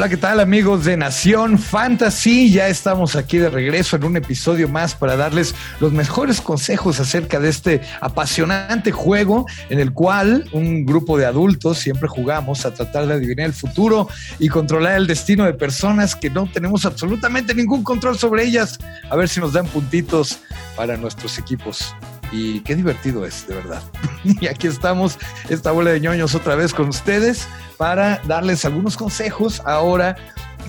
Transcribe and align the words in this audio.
Hola, 0.00 0.08
¿qué 0.08 0.16
tal 0.16 0.40
amigos 0.40 0.86
de 0.86 0.96
Nación 0.96 1.58
Fantasy? 1.58 2.50
Ya 2.50 2.68
estamos 2.68 3.16
aquí 3.16 3.36
de 3.36 3.50
regreso 3.50 3.96
en 3.96 4.04
un 4.04 4.16
episodio 4.16 4.66
más 4.66 4.94
para 4.94 5.14
darles 5.14 5.54
los 5.78 5.92
mejores 5.92 6.40
consejos 6.40 7.00
acerca 7.00 7.38
de 7.38 7.50
este 7.50 7.82
apasionante 8.00 8.92
juego 8.92 9.44
en 9.68 9.78
el 9.78 9.92
cual 9.92 10.48
un 10.52 10.86
grupo 10.86 11.18
de 11.18 11.26
adultos 11.26 11.80
siempre 11.80 12.08
jugamos 12.08 12.64
a 12.64 12.72
tratar 12.72 13.08
de 13.08 13.12
adivinar 13.12 13.44
el 13.44 13.52
futuro 13.52 14.08
y 14.38 14.48
controlar 14.48 14.96
el 14.96 15.06
destino 15.06 15.44
de 15.44 15.52
personas 15.52 16.16
que 16.16 16.30
no 16.30 16.50
tenemos 16.50 16.86
absolutamente 16.86 17.54
ningún 17.54 17.84
control 17.84 18.16
sobre 18.16 18.44
ellas. 18.44 18.78
A 19.10 19.16
ver 19.16 19.28
si 19.28 19.38
nos 19.38 19.52
dan 19.52 19.66
puntitos 19.66 20.38
para 20.76 20.96
nuestros 20.96 21.38
equipos 21.38 21.94
y 22.32 22.60
qué 22.60 22.74
divertido 22.76 23.26
es, 23.26 23.46
de 23.46 23.56
verdad. 23.56 23.82
y 24.24 24.46
aquí 24.46 24.66
estamos, 24.66 25.18
esta 25.48 25.72
bola 25.72 25.90
de 25.90 26.00
ñoños 26.00 26.34
otra 26.34 26.54
vez 26.54 26.72
con 26.72 26.88
ustedes 26.88 27.48
para 27.76 28.20
darles 28.26 28.64
algunos 28.64 28.96
consejos 28.96 29.62
ahora 29.64 30.16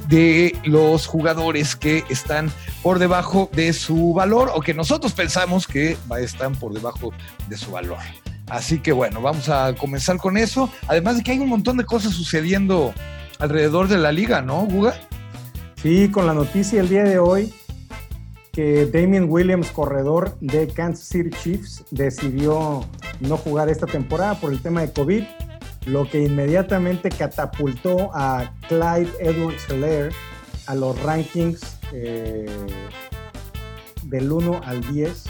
de 0.08 0.58
los 0.64 1.06
jugadores 1.08 1.76
que 1.76 2.04
están 2.10 2.52
por 2.82 3.00
debajo 3.00 3.50
de 3.54 3.74
su 3.74 4.14
valor 4.14 4.52
o 4.54 4.62
que 4.62 4.74
nosotros 4.74 5.14
pensamos 5.14 5.68
que 5.68 5.98
están 6.20 6.56
por 6.56 6.74
debajo 6.74 7.12
de 7.48 7.58
su 7.58 7.72
valor. 7.72 8.00
Así 8.50 8.80
que 8.80 8.92
bueno, 8.92 9.22
vamos 9.22 9.48
a 9.50 9.74
comenzar 9.76 10.18
con 10.18 10.38
eso. 10.38 10.70
Además 10.88 11.18
de 11.18 11.24
que 11.24 11.32
hay 11.32 11.40
un 11.40 11.50
montón 11.50 11.78
de 11.78 11.86
cosas 11.86 12.14
sucediendo 12.14 12.94
alrededor 13.40 13.88
de 13.88 13.98
la 13.98 14.12
liga, 14.12 14.42
¿no, 14.42 14.62
Guga? 14.66 14.96
Sí, 15.82 16.10
con 16.10 16.28
la 16.28 16.34
noticia 16.34 16.82
el 16.82 16.90
día 16.90 17.04
de 17.04 17.18
hoy 17.18 17.54
que 18.52 18.86
Damien 18.86 19.30
Williams, 19.30 19.72
corredor 19.72 20.38
de 20.40 20.68
Kansas 20.68 21.08
City 21.08 21.30
Chiefs, 21.30 21.86
decidió 21.92 22.86
no 23.22 23.38
jugar 23.38 23.70
esta 23.70 23.86
temporada 23.86 24.36
por 24.36 24.52
el 24.52 24.62
tema 24.62 24.82
de 24.82 24.92
COVID, 24.92 25.24
lo 25.86 26.10
que 26.10 26.24
inmediatamente 26.24 27.10
catapultó 27.10 28.12
a 28.14 28.54
Clyde 28.68 29.12
Edwards 29.20 29.66
Hilaire 29.70 30.12
a 30.68 30.76
los 30.76 31.02
rankings 31.02 31.80
eh, 31.94 32.46
del 34.04 34.32
1 34.32 34.62
al 34.66 34.82
10. 34.94 35.26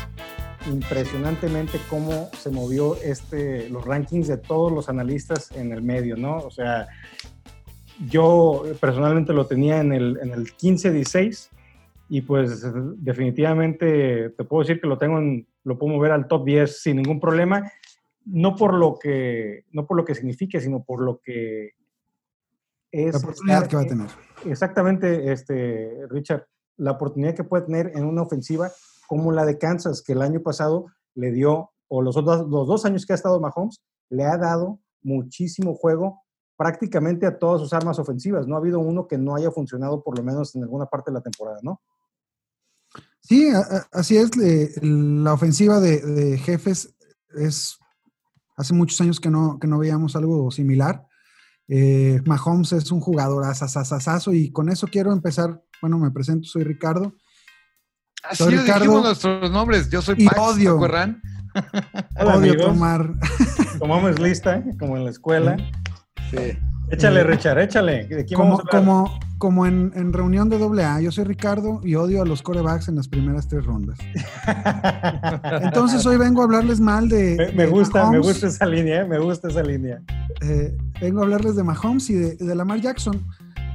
Impresionantemente 0.68 1.80
cómo 1.90 2.30
se 2.38 2.50
movió 2.50 2.96
este, 3.02 3.70
los 3.70 3.86
rankings 3.86 4.28
de 4.28 4.38
todos 4.38 4.72
los 4.72 4.90
analistas 4.90 5.52
en 5.52 5.72
el 5.72 5.81
medio, 5.81 6.18
¿no? 6.18 6.38
O 6.38 6.52
sea, 6.52 6.88
yo 8.09 8.64
personalmente 8.80 9.34
lo 9.34 9.46
tenía 9.46 9.80
en 9.80 9.94
el, 9.94 10.20
en 10.22 10.31
el 10.31 10.56
15-16 10.56 11.51
y 12.14 12.23
pues 12.23 12.62
definitivamente 12.98 14.31
te 14.31 14.44
puedo 14.44 14.64
decir 14.64 14.81
que 14.81 14.88
lo 14.88 14.98
tengo 14.98 15.17
en, 15.17 15.48
lo 15.64 15.80
puedo 15.80 15.94
mover 15.94 16.12
al 16.12 16.28
top 16.28 16.44
10 16.44 16.81
sin 16.81 16.98
ningún 16.98 17.22
problema, 17.22 17.72
no 18.26 18.53
por 18.58 18.73
lo 18.73 19.00
que, 19.00 19.64
no 19.72 19.88
por 19.88 19.95
lo 19.95 20.03
que 20.03 20.14
signifique, 20.14 20.59
sino 20.59 20.84
por 20.84 21.02
lo 21.02 21.22
que 21.22 21.70
es... 22.92 23.14
La 23.14 23.20
oportunidad 23.20 23.66
que 23.66 23.76
va 23.78 23.84
a 23.84 23.88
tener. 23.88 24.08
Exactamente, 24.44 25.31
este, 25.31 26.06
Richard, 26.09 26.48
la 26.76 26.92
oportunidad 26.92 27.34
que 27.34 27.45
puede 27.45 27.64
tener 27.64 27.94
en 27.95 28.03
una 28.03 28.23
ofensiva 28.23 28.70
como 29.08 29.31
la 29.31 29.46
de 29.46 29.58
Kansas, 29.58 30.03
que 30.06 30.12
el 30.12 30.22
año 30.22 30.42
pasado 30.42 30.88
le 31.16 31.31
dio, 31.31 31.72
o 31.88 32.02
los, 32.02 32.16
dos, 32.16 32.46
los 32.50 32.68
dos 32.68 32.84
años 32.84 33.06
que 33.06 33.14
ha 33.14 33.16
estado 33.16 33.40
Mahomes, 33.40 33.80
le 34.09 34.25
ha 34.25 34.38
dado 34.38 34.81
muchísimo 35.02 35.75
juego 35.75 36.23
prácticamente 36.58 37.25
a 37.25 37.40
todas 37.40 37.62
sus 37.62 37.72
armas 37.72 38.00
ofensivas. 38.00 38.48
No 38.48 38.56
ha 38.56 38.59
habido 38.59 38.80
uno 38.80 39.08
que 39.08 39.18
no 39.18 39.34
haya 39.34 39.50
funcionado 39.50 40.03
por 40.03 40.18
lo 40.18 40.25
menos 40.25 40.53
en 40.56 40.64
alguna 40.64 40.88
parte 40.88 41.09
de 41.09 41.16
la 41.16 41.22
temporada, 41.22 41.59
¿no? 41.64 41.80
Sí, 43.22 43.50
así 43.92 44.17
es. 44.17 44.31
La 44.81 45.34
ofensiva 45.34 45.80
de, 45.80 46.38
jefes 46.38 46.95
es 47.36 47.78
hace 48.58 48.73
muchos 48.73 49.00
años 49.02 49.20
que 49.20 49.30
no, 49.30 49.58
que 49.59 49.67
no 49.67 49.80
veíamos 49.80 50.16
algo 50.16 50.52
similar. 50.52 51.06
Eh, 51.67 52.19
Mahomes 52.25 52.74
es 52.74 52.91
un 52.91 53.00
jugador 53.00 53.46
asasasazo 53.46 54.34
y 54.34 54.51
con 54.51 54.69
eso 54.69 54.88
quiero 54.88 55.13
empezar. 55.13 55.62
Bueno, 55.81 55.97
me 55.97 56.12
presento, 56.12 56.47
soy 56.47 56.63
Ricardo. 56.63 57.13
Así 58.24 58.44
soy 58.44 58.57
Ricardo, 58.57 59.01
nuestros 59.01 59.50
nombres. 59.50 59.90
Yo 59.90 60.01
soy 60.01 60.25
Pax, 60.25 60.38
odio, 60.38 60.78
odio 60.78 62.57
tomar. 62.57 63.13
Tomamos 63.80 64.19
lista, 64.19 64.57
¿eh? 64.57 64.75
como 64.78 64.97
en 64.97 65.06
la 65.06 65.12
escuela. 65.12 65.57
Sí. 66.30 66.57
Échale, 66.90 67.24
Richard, 67.24 67.59
échale. 67.59 68.25
como, 68.35 68.59
como, 68.59 69.19
como 69.41 69.66
en, 69.66 70.13
reunión 70.13 70.50
de 70.50 70.59
doble 70.59 70.84
A, 70.84 71.02
yo 71.02 71.12
soy 71.12 71.24
Ricardo 71.24 71.81
y 71.84 71.96
odio 71.96 72.22
a 72.22 72.25
los 72.25 72.44
corebacks 72.44 72.90
en 72.90 72.96
las 72.96 73.07
primeras 73.07 73.47
tres 73.47 73.66
rondas. 73.66 73.97
Entonces 75.63 76.06
hoy 76.06 76.18
vengo 76.18 76.41
a 76.41 76.44
hablarles 76.44 76.79
mal 76.79 77.09
de. 77.09 77.51
Me, 77.56 77.66
gusta, 77.66 78.12
me 78.12 78.19
gusta 78.19 78.46
esa 78.46 78.68
línea, 78.68 79.01
¿eh? 79.01 79.06
me 79.07 79.18
gusta 79.18 79.47
esa 79.47 79.63
línea. 79.63 80.00
Eh, 80.41 80.78
vengo 81.01 81.22
a 81.22 81.24
hablarles 81.24 81.56
de 81.56 81.63
Mahomes 81.63 82.07
y 82.12 82.13
de, 82.13 82.56
Lamar 82.56 82.81
Jackson. 82.81 83.19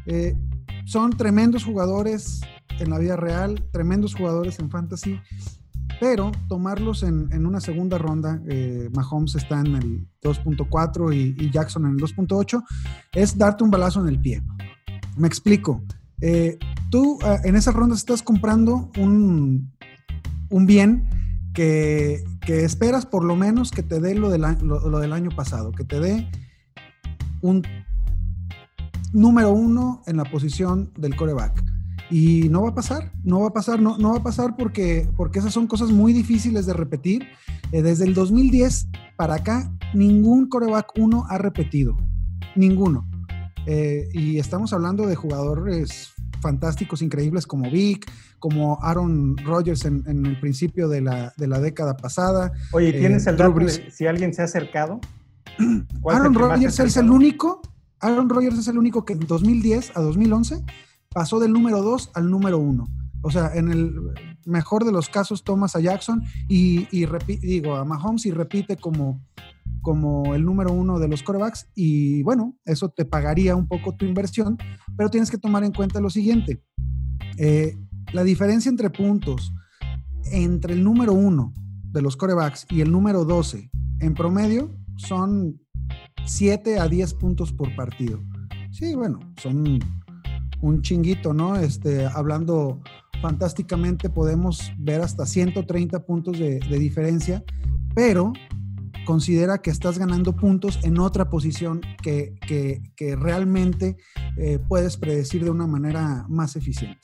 Eh, 0.07 0.37
son 0.85 1.11
tremendos 1.11 1.65
jugadores 1.65 2.43
en 2.79 2.89
la 2.89 3.01
vida 3.01 3.17
real, 3.17 3.61
tremendos 3.73 4.15
jugadores 4.15 4.61
en 4.61 4.71
fantasy 4.71 5.19
pero 6.01 6.31
tomarlos 6.49 7.03
en, 7.03 7.47
una 7.47 7.61
segunda 7.61 7.99
ronda, 7.99 8.41
eh, 8.49 8.91
Mahomes 8.95 9.35
está 9.35 9.61
en 9.61 9.77
el 9.77 10.09
2.4 10.23 11.15
y, 11.15 11.51
Jackson 11.51 11.87
en 11.87 11.93
el 11.93 11.99
2.8, 11.99 12.63
es 13.15 13.37
darte 13.37 13.65
un 13.65 13.71
balazo 13.71 14.01
en 14.01 14.09
el 14.09 14.21
pie. 14.21 14.43
Me 15.17 15.29
explico. 15.29 15.83
Eh, 16.21 16.59
tú 16.91 17.19
eh, 17.25 17.39
en 17.45 17.57
esas 17.57 17.75
rondas 17.75 17.99
estás 17.99 18.23
comprando 18.23 18.91
un, 18.99 19.73
un 20.51 20.67
bien 20.67 21.09
que, 21.53 22.25
esperas 22.47 23.07
por 23.07 23.25
lo 23.25 23.35
menos 23.35 23.71
que 23.71 23.83
te 23.83 23.99
dé 24.01 24.15
lo, 24.15 24.29
lo 24.31 24.99
del 24.99 25.13
año 25.13 25.31
pasado, 25.35 25.73
que 25.73 25.85
te 25.85 25.99
dé 26.01 26.31
un 27.41 27.63
número 29.13 29.53
uno 29.53 30.03
en 30.07 30.17
la 30.17 30.25
posición 30.25 30.93
del 30.97 31.17
coreback. 31.17 31.65
Y 32.09 32.49
no 32.51 32.63
va 32.63 32.69
a 32.69 32.75
pasar, 32.75 33.13
no 33.25 33.41
va 33.41 33.49
a 33.49 33.53
pasar, 33.53 33.81
no, 33.81 33.99
no 33.99 34.13
va 34.13 34.19
a 34.19 34.23
pasar 34.23 34.55
porque, 34.57 35.09
porque 35.17 35.41
esas 35.41 35.53
son 35.53 35.67
cosas 35.67 35.91
muy 35.91 36.13
difíciles 36.13 36.67
de 36.67 36.73
repetir. 36.73 37.27
Eh, 37.73 37.83
desde 37.83 38.05
el 38.05 38.15
2010 38.15 38.89
para 39.17 39.37
acá, 39.37 39.73
ningún 39.93 40.49
coreback 40.49 40.93
uno 40.99 41.25
ha 41.29 41.39
repetido, 41.39 41.97
ninguno. 42.55 43.09
Eh, 43.67 44.09
y 44.13 44.39
estamos 44.39 44.73
hablando 44.73 45.07
de 45.07 45.17
jugadores 45.17 46.15
fantásticos, 46.41 47.03
increíbles 47.03 47.47
como 47.47 47.71
Vic, 47.71 48.11
como 48.39 48.79
Aaron 48.83 49.37
Rodgers 49.39 49.85
en, 49.85 50.05
el 50.07 50.39
principio 50.39 50.89
de 50.89 51.01
la, 51.01 51.33
década 51.37 51.97
pasada. 51.97 52.53
Oye, 52.73 52.93
¿tienes 52.93 53.27
eh, 53.27 53.31
el 53.31 53.37
dato 53.37 53.59
si 53.91 54.07
alguien 54.07 54.33
se 54.33 54.43
ha 54.43 54.45
acercado? 54.45 55.01
Aaron 56.09 56.35
Rodgers 56.35 56.79
es 56.79 56.97
el 56.97 57.11
único, 57.11 57.61
Aaron 58.01 58.29
Rodgers 58.29 58.59
es 58.59 58.69
el 58.69 58.79
único 58.79 59.05
que 59.05 59.15
en 59.15 59.21
2010 59.21 59.97
a 59.97 60.01
2011 60.01 60.63
pasó 61.09 61.41
del 61.41 61.53
número 61.53 61.83
2 61.83 62.11
al 62.15 62.31
número 62.31 62.59
1. 62.59 62.87
O 63.23 63.31
sea, 63.31 63.51
en 63.55 63.73
el 63.73 63.93
mejor 64.45 64.85
de 64.85 64.93
los 64.93 65.09
casos 65.09 65.43
tomas 65.43 65.75
a 65.75 65.81
Jackson 65.81 66.23
y, 66.49 66.87
digo 67.41 67.75
a 67.75 67.85
Mahomes 67.85 68.27
y 68.27 68.31
repite 68.31 68.77
como, 68.77 69.21
como 69.87 70.35
el 70.35 70.45
número 70.45 70.73
uno 70.73 70.99
de 70.99 71.07
los 71.07 71.23
corebacks 71.23 71.69
y 71.77 72.21
bueno, 72.25 72.57
eso 72.65 72.89
te 72.89 73.05
pagaría 73.05 73.55
un 73.55 73.69
poco 73.69 73.95
tu 73.95 74.05
inversión, 74.05 74.59
pero 74.97 75.11
tienes 75.11 75.31
que 75.31 75.39
tomar 75.39 75.63
en 75.63 75.71
cuenta 75.71 76.01
lo 76.01 76.11
siguiente. 76.11 76.61
Eh, 77.39 77.79
la 78.13 78.25
diferencia 78.25 78.69
entre 78.69 78.91
puntos 78.91 79.55
entre 80.33 80.75
el 80.75 80.83
número 80.83 81.13
uno 81.13 81.55
de 81.85 82.03
los 82.03 82.17
corebacks 82.17 82.67
y 82.69 82.81
el 82.81 82.91
número 82.91 83.25
12 83.25 83.71
en 84.01 84.15
promedio 84.15 84.77
son 84.97 85.61
7 86.25 86.81
a 86.81 86.89
10 86.89 87.15
puntos 87.15 87.53
por 87.53 87.73
partido. 87.77 88.21
Sí, 88.73 88.93
bueno, 88.97 89.21
son 89.41 89.79
un 90.63 90.83
chinguito, 90.83 91.33
¿no? 91.33 91.55
Este, 91.55 92.07
hablando 92.07 92.81
fantásticamente, 93.23 94.11
podemos 94.11 94.73
ver 94.79 95.01
hasta 95.01 95.27
130 95.27 96.05
puntos 96.05 96.41
de, 96.41 96.59
diferencia, 96.77 97.45
pero 97.95 98.33
considera 99.07 99.63
que 99.63 99.71
estás 99.71 99.99
ganando 99.99 100.37
puntos 100.37 100.79
en 100.83 100.99
otra 100.99 101.31
posición 101.31 101.81
que, 102.03 102.35
realmente 103.19 103.97
eh, 104.37 104.59
puedes 104.69 104.99
predecir 104.99 105.43
de 105.45 105.51
una 105.51 105.67
manera 105.67 106.27
más 106.29 106.57
eficiente. 106.57 107.01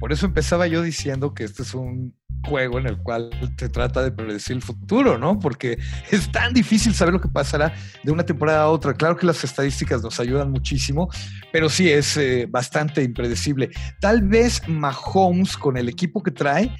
Por 0.00 0.12
eso 0.12 0.26
empezaba 0.26 0.66
yo 0.66 0.82
diciendo 0.82 1.34
que 1.34 1.44
este 1.44 1.62
es 1.62 1.74
un 1.74 2.14
juego 2.44 2.78
en 2.78 2.86
el 2.86 2.98
cual 2.98 3.30
se 3.58 3.68
trata 3.68 4.02
de 4.02 4.12
predecir 4.12 4.56
el 4.56 4.62
futuro, 4.62 5.18
¿no? 5.18 5.38
Porque 5.38 5.78
es 6.10 6.30
tan 6.30 6.52
difícil 6.52 6.94
saber 6.94 7.14
lo 7.14 7.20
que 7.20 7.28
pasará 7.28 7.74
de 8.02 8.12
una 8.12 8.24
temporada 8.24 8.62
a 8.62 8.68
otra. 8.68 8.94
Claro 8.94 9.16
que 9.16 9.26
las 9.26 9.42
estadísticas 9.42 10.02
nos 10.02 10.20
ayudan 10.20 10.50
muchísimo, 10.50 11.08
pero 11.52 11.68
sí 11.68 11.90
es 11.90 12.16
eh, 12.16 12.46
bastante 12.48 13.02
impredecible. 13.02 13.70
Tal 14.00 14.22
vez 14.22 14.62
Mahomes, 14.68 15.56
con 15.56 15.76
el 15.76 15.88
equipo 15.88 16.22
que 16.22 16.30
trae, 16.30 16.74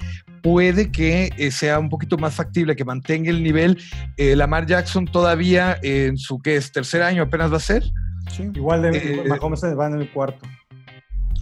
puede 0.47 0.91
que 0.91 1.29
eh, 1.37 1.51
sea 1.51 1.77
un 1.77 1.89
poquito 1.89 2.17
más 2.17 2.33
factible, 2.35 2.75
que 2.75 2.85
mantenga 2.85 3.29
el 3.29 3.43
nivel. 3.43 3.77
Eh, 4.15 4.35
Lamar 4.35 4.65
Jackson 4.65 5.05
todavía 5.05 5.77
en 5.83 6.17
su, 6.17 6.39
¿qué 6.39 6.55
es? 6.55 6.71
¿Tercer 6.71 7.03
año 7.03 7.23
apenas 7.23 7.51
va 7.51 7.57
a 7.57 7.61
ser? 7.61 7.83
Sí. 8.31 8.49
Igual 8.53 8.83
de 8.83 9.25
Mahomes 9.27 9.63
va 9.63 9.87
en 9.87 9.99
el 9.99 10.11
cuarto. 10.11 10.45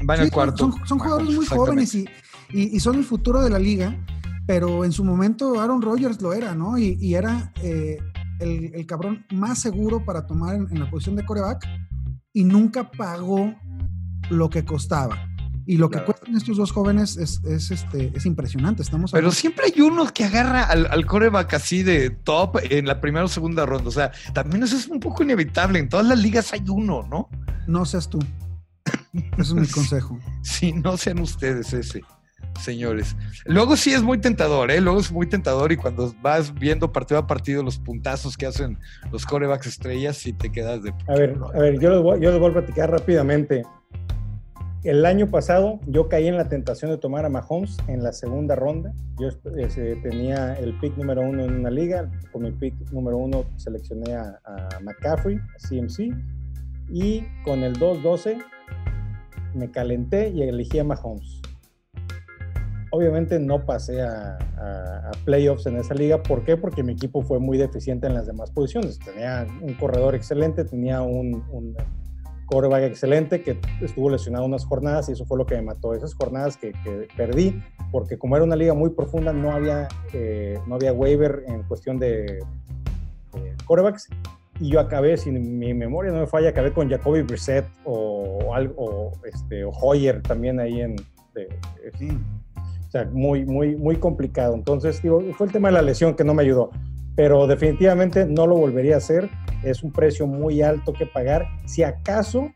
Va 0.10 0.16
en 0.16 0.22
el 0.22 0.32
cuarto. 0.32 0.72
Son, 0.86 1.00
jugadores 1.00 1.30
muy 1.30 1.46
jóvenes 1.46 1.94
y, 1.96 2.06
y, 2.52 2.80
son 2.80 2.96
el 2.96 3.04
futuro 3.04 3.42
de 3.42 3.50
la 3.50 3.60
liga 3.60 3.96
pero 4.46 4.86
en 4.86 4.92
su 4.92 5.04
momento 5.04 5.60
Aaron 5.60 5.82
Rodgers 5.82 6.22
lo 6.22 6.34
era, 6.34 6.54
¿no? 6.54 6.78
Y, 6.78 7.16
era 7.16 7.52
eh, 7.64 7.98
el, 8.40 8.86
cabrón 8.86 9.26
más 9.32 9.60
seguro 9.60 10.04
para 10.06 10.26
tomar 10.28 10.56
en, 10.56 10.80
la 10.80 10.90
posición 10.90 11.16
de 11.16 11.26
coreback 11.26 11.68
y 12.34 12.44
nunca 12.44 12.92
pagó 12.92 13.54
lo 14.30 14.50
que 14.50 14.64
costaba. 14.64 15.18
Y 15.68 15.78
lo 15.78 15.90
que 15.90 16.04
cuestan 16.04 16.36
estos 16.36 16.58
dos 16.58 16.72
jóvenes 16.72 17.18
es, 17.18 17.42
este, 17.44 18.12
es 18.14 18.26
impresionante. 18.26 18.84
Estamos 18.84 19.12
Pero 19.12 19.32
siempre 19.32 19.66
hay 19.66 19.82
uno 19.82 20.06
que 20.14 20.24
agarra 20.24 20.64
al, 20.64 20.86
al 20.86 21.06
coreback 21.06 21.56
así 21.56 21.82
de 21.82 22.12
top 22.12 22.58
en 22.70 22.86
la 22.86 23.02
primera 23.02 23.26
o 23.26 23.28
segunda 23.28 23.66
ronda. 23.66 23.90
O 23.90 23.92
sea, 23.92 24.12
también 24.34 24.64
eso 24.64 24.76
es 24.76 24.88
un 24.88 25.00
poco 25.00 25.24
inevitable. 25.24 25.80
En 25.80 25.90
todas 25.90 26.06
las 26.06 26.20
ligas 26.20 26.54
hay 26.54 26.64
uno, 26.70 27.08
¿no? 27.10 27.30
No 27.68 27.86
seas 27.86 28.10
tú. 28.10 28.20
Ese 29.14 29.42
es 29.42 29.54
mi 29.54 29.68
consejo. 29.72 30.20
Sí, 30.42 30.74
no 30.74 30.98
sean 30.98 31.20
ustedes 31.20 31.74
ese, 31.74 32.02
señores. 32.60 33.16
Luego 33.46 33.76
sí 33.76 33.94
es 33.94 34.04
muy 34.04 34.20
tentador, 34.20 34.72
¿eh? 34.72 34.82
Luego 34.82 35.00
es 35.00 35.12
muy 35.12 35.28
tentador 35.28 35.72
y 35.72 35.78
cuando 35.78 36.14
vas 36.22 36.54
viendo 36.54 36.92
partido 36.92 37.20
a 37.20 37.28
partido 37.28 37.64
los 37.64 37.80
puntazos 37.80 38.38
que 38.38 38.46
hacen 38.46 38.78
los 39.12 39.26
corebacks 39.26 39.68
estrellas, 39.68 40.18
sí 40.18 40.34
te 40.34 40.52
quedas 40.52 40.84
de... 40.84 40.94
A 41.08 41.14
ver, 41.14 41.38
a 41.54 41.60
ver, 41.60 41.80
yo 41.80 41.90
les 41.90 42.02
voy, 42.02 42.20
yo 42.22 42.32
les 42.32 42.40
voy 42.40 42.52
a 42.52 42.54
platicar 42.54 42.92
rápidamente. 42.92 43.64
El 44.86 45.04
año 45.08 45.32
pasado 45.32 45.80
yo 45.88 46.10
caí 46.10 46.28
en 46.28 46.38
la 46.38 46.48
tentación 46.48 46.92
de 46.92 47.00
tomar 47.00 47.26
a 47.26 47.30
Mahomes 47.30 47.76
en 47.88 48.04
la 48.04 48.14
segunda 48.14 48.54
ronda. 48.54 48.94
Yo 49.20 49.30
este, 49.58 49.96
tenía 49.96 50.54
el 50.54 50.80
pick 50.80 50.96
número 50.96 51.22
uno 51.22 51.44
en 51.44 51.56
una 51.56 51.72
liga. 51.72 52.08
Con 52.32 52.44
mi 52.44 52.52
pick 52.52 52.76
número 52.92 53.18
uno 53.18 53.46
seleccioné 53.56 54.14
a, 54.14 54.40
a 54.46 54.80
McCaffrey, 54.82 55.38
a 55.38 55.68
CMC. 55.68 56.16
Y 56.92 57.24
con 57.44 57.64
el 57.64 57.80
2-12 57.80 58.38
me 59.56 59.72
calenté 59.72 60.30
y 60.30 60.44
elegí 60.44 60.78
a 60.78 60.84
Mahomes. 60.84 61.42
Obviamente 62.92 63.40
no 63.40 63.66
pasé 63.66 64.04
a, 64.04 64.38
playoffs 65.26 65.66
en 65.66 65.78
esa 65.78 65.96
liga. 65.96 66.22
¿Por 66.22 66.44
qué? 66.44 66.58
Porque 66.58 66.84
mi 66.84 66.94
equipo 66.94 67.24
fue 67.24 67.40
muy 67.40 67.58
deficiente 67.58 68.06
en 68.06 68.14
las 68.14 68.28
demás 68.28 68.52
posiciones. 68.52 69.00
Tenía 69.00 69.48
un 69.64 69.74
corredor 69.74 70.14
excelente, 70.14 70.64
tenía 70.64 71.02
un, 71.02 71.44
un 71.50 71.76
quarterback 72.46 72.84
excelente 72.84 73.42
que 73.42 73.60
estuvo 73.82 74.10
lesionado 74.10 74.46
unas 74.46 74.66
jornadas 74.66 75.10
y 75.10 75.14
eso 75.14 75.26
fue 75.26 75.38
lo 75.38 75.46
que 75.46 75.56
me 75.56 75.64
mató. 75.64 75.94
Esas 75.94 76.14
jornadas 76.14 76.58
que, 76.58 76.74
perdí, 77.16 77.62
porque 77.92 78.18
como 78.18 78.36
era 78.36 78.46
una 78.46 78.56
liga 78.56 78.74
muy 78.74 78.92
profunda, 78.92 79.34
no 79.34 79.52
había, 79.52 79.88
eh, 80.14 80.60
no 80.68 80.76
había 80.76 80.94
waiver 80.94 81.44
en 81.48 81.64
cuestión 81.64 82.00
de, 82.00 82.40
quarterbacks 83.66 84.08
y 84.60 84.70
yo 84.70 84.80
acabé, 84.80 85.18
si 85.18 85.32
mi 85.32 85.74
memoria 85.74 86.12
no 86.12 86.20
me 86.22 86.28
falla, 86.28 86.50
acabé 86.50 86.72
con 86.72 86.90
Jacoby 86.90 87.24
Brissett 87.24 87.66
o, 87.84 88.54
algo, 88.54 89.12
este, 89.26 89.66
o 89.66 89.72
Hoyer 89.72 90.22
también 90.22 90.60
ahí 90.60 90.82
en... 90.82 90.96
O 92.88 92.92
sea, 92.92 93.06
muy, 93.12 93.46
muy, 93.46 93.76
muy 93.76 93.98
complicado. 93.98 94.56
Entonces, 94.56 95.02
digo, 95.02 95.22
fue 95.34 95.48
el 95.48 95.52
tema 95.52 95.68
de 95.68 95.74
la 95.74 95.82
lesión 95.82 96.16
que 96.16 96.24
no 96.24 96.34
me 96.34 96.44
ayudó. 96.44 96.72
Pero 97.16 97.48
definitivamente 97.48 98.26
no 98.26 98.48
lo 98.48 98.56
volvería 98.56 98.96
a 98.96 98.98
hacer. 98.98 99.30
Es 99.64 99.84
un 99.84 99.92
precio 99.92 100.28
muy 100.28 100.62
alto 100.62 100.94
que 100.94 101.06
pagar. 101.06 101.48
Si 101.66 101.84
acaso, 101.84 102.52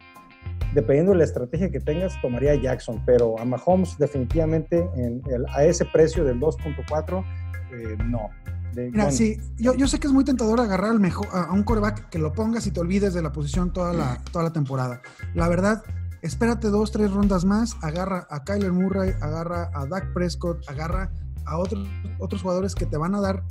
dependiendo 0.73 1.13
de 1.13 1.19
la 1.19 1.23
estrategia 1.23 1.69
que 1.69 1.79
tengas, 1.79 2.19
tomaría 2.21 2.55
Jackson. 2.55 3.01
Pero 3.05 3.39
a 3.39 3.45
Mahomes, 3.45 3.97
definitivamente, 3.97 4.85
en 4.95 5.21
a 5.53 5.63
ese 5.63 5.85
precio 5.85 6.23
del 6.23 6.39
2.4, 6.39 7.23
eh, 7.71 7.97
no. 8.05 8.29
Mira, 8.75 9.11
sí, 9.11 9.37
yo, 9.57 9.73
yo, 9.73 9.87
sé 9.87 9.99
que 9.99 10.07
es 10.07 10.13
muy 10.13 10.23
tentador 10.23 10.59
agarrar 10.59 10.91
al 10.91 10.99
mejor, 10.99 11.27
a, 11.31 11.51
un 11.51 11.63
coreback 11.63 12.09
que 12.09 12.19
lo 12.19 12.33
pongas 12.33 12.67
y 12.67 12.71
te 12.71 12.79
olvides 12.79 13.13
de 13.13 13.21
la 13.21 13.31
posición 13.31 13.73
toda 13.73 13.93
la, 13.93 14.21
toda 14.31 14.45
la 14.45 14.53
temporada. 14.53 15.01
La 15.33 15.47
verdad, 15.49 15.83
espérate 16.21 16.69
dos, 16.69 16.91
tres 16.91 17.11
rondas 17.11 17.45
más, 17.45 17.75
agarra 17.81 18.27
a 18.29 18.43
Kyler 18.43 18.71
Murray, 18.71 19.13
agarra 19.21 19.71
a 19.73 19.85
Dak 19.87 20.13
Prescott, 20.13 20.69
agarra 20.69 21.11
a 21.49 21.57
otros, 21.57 21.87
otros 22.19 22.41
jugadores 22.41 22.75
que 22.75 22.85
te 22.85 22.97
van 22.97 23.15
a 23.15 23.21
dar 23.21 23.43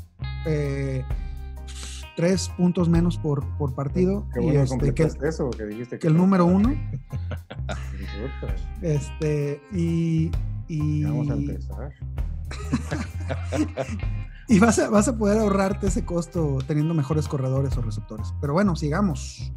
eh, 0.46 1.04
tres 2.16 2.50
puntos 2.56 2.88
menos 2.88 3.16
por, 3.16 3.46
por 3.58 3.74
partido. 3.74 4.26
y 4.40 4.56
este, 4.56 4.92
que, 4.92 5.04
eso, 5.04 5.50
que, 5.50 5.66
dijiste 5.66 5.98
que, 5.98 6.08
el 6.08 6.16
número 6.16 6.46
uno. 6.46 6.70
este, 8.82 9.62
y, 9.72 10.30
y... 10.66 11.04
Vamos 11.04 11.30
a 11.30 11.34
empezar. 11.34 11.92
y 14.48 14.58
vas 14.58 14.78
a, 14.78 14.90
vas 14.90 15.06
a 15.06 15.16
poder 15.16 15.38
ahorrarte 15.38 15.88
ese 15.88 16.04
costo 16.04 16.58
teniendo 16.66 16.94
mejores 16.94 17.28
corredores 17.28 17.76
o 17.76 17.82
receptores. 17.82 18.34
Pero 18.40 18.52
bueno, 18.52 18.74
sigamos. 18.74 19.52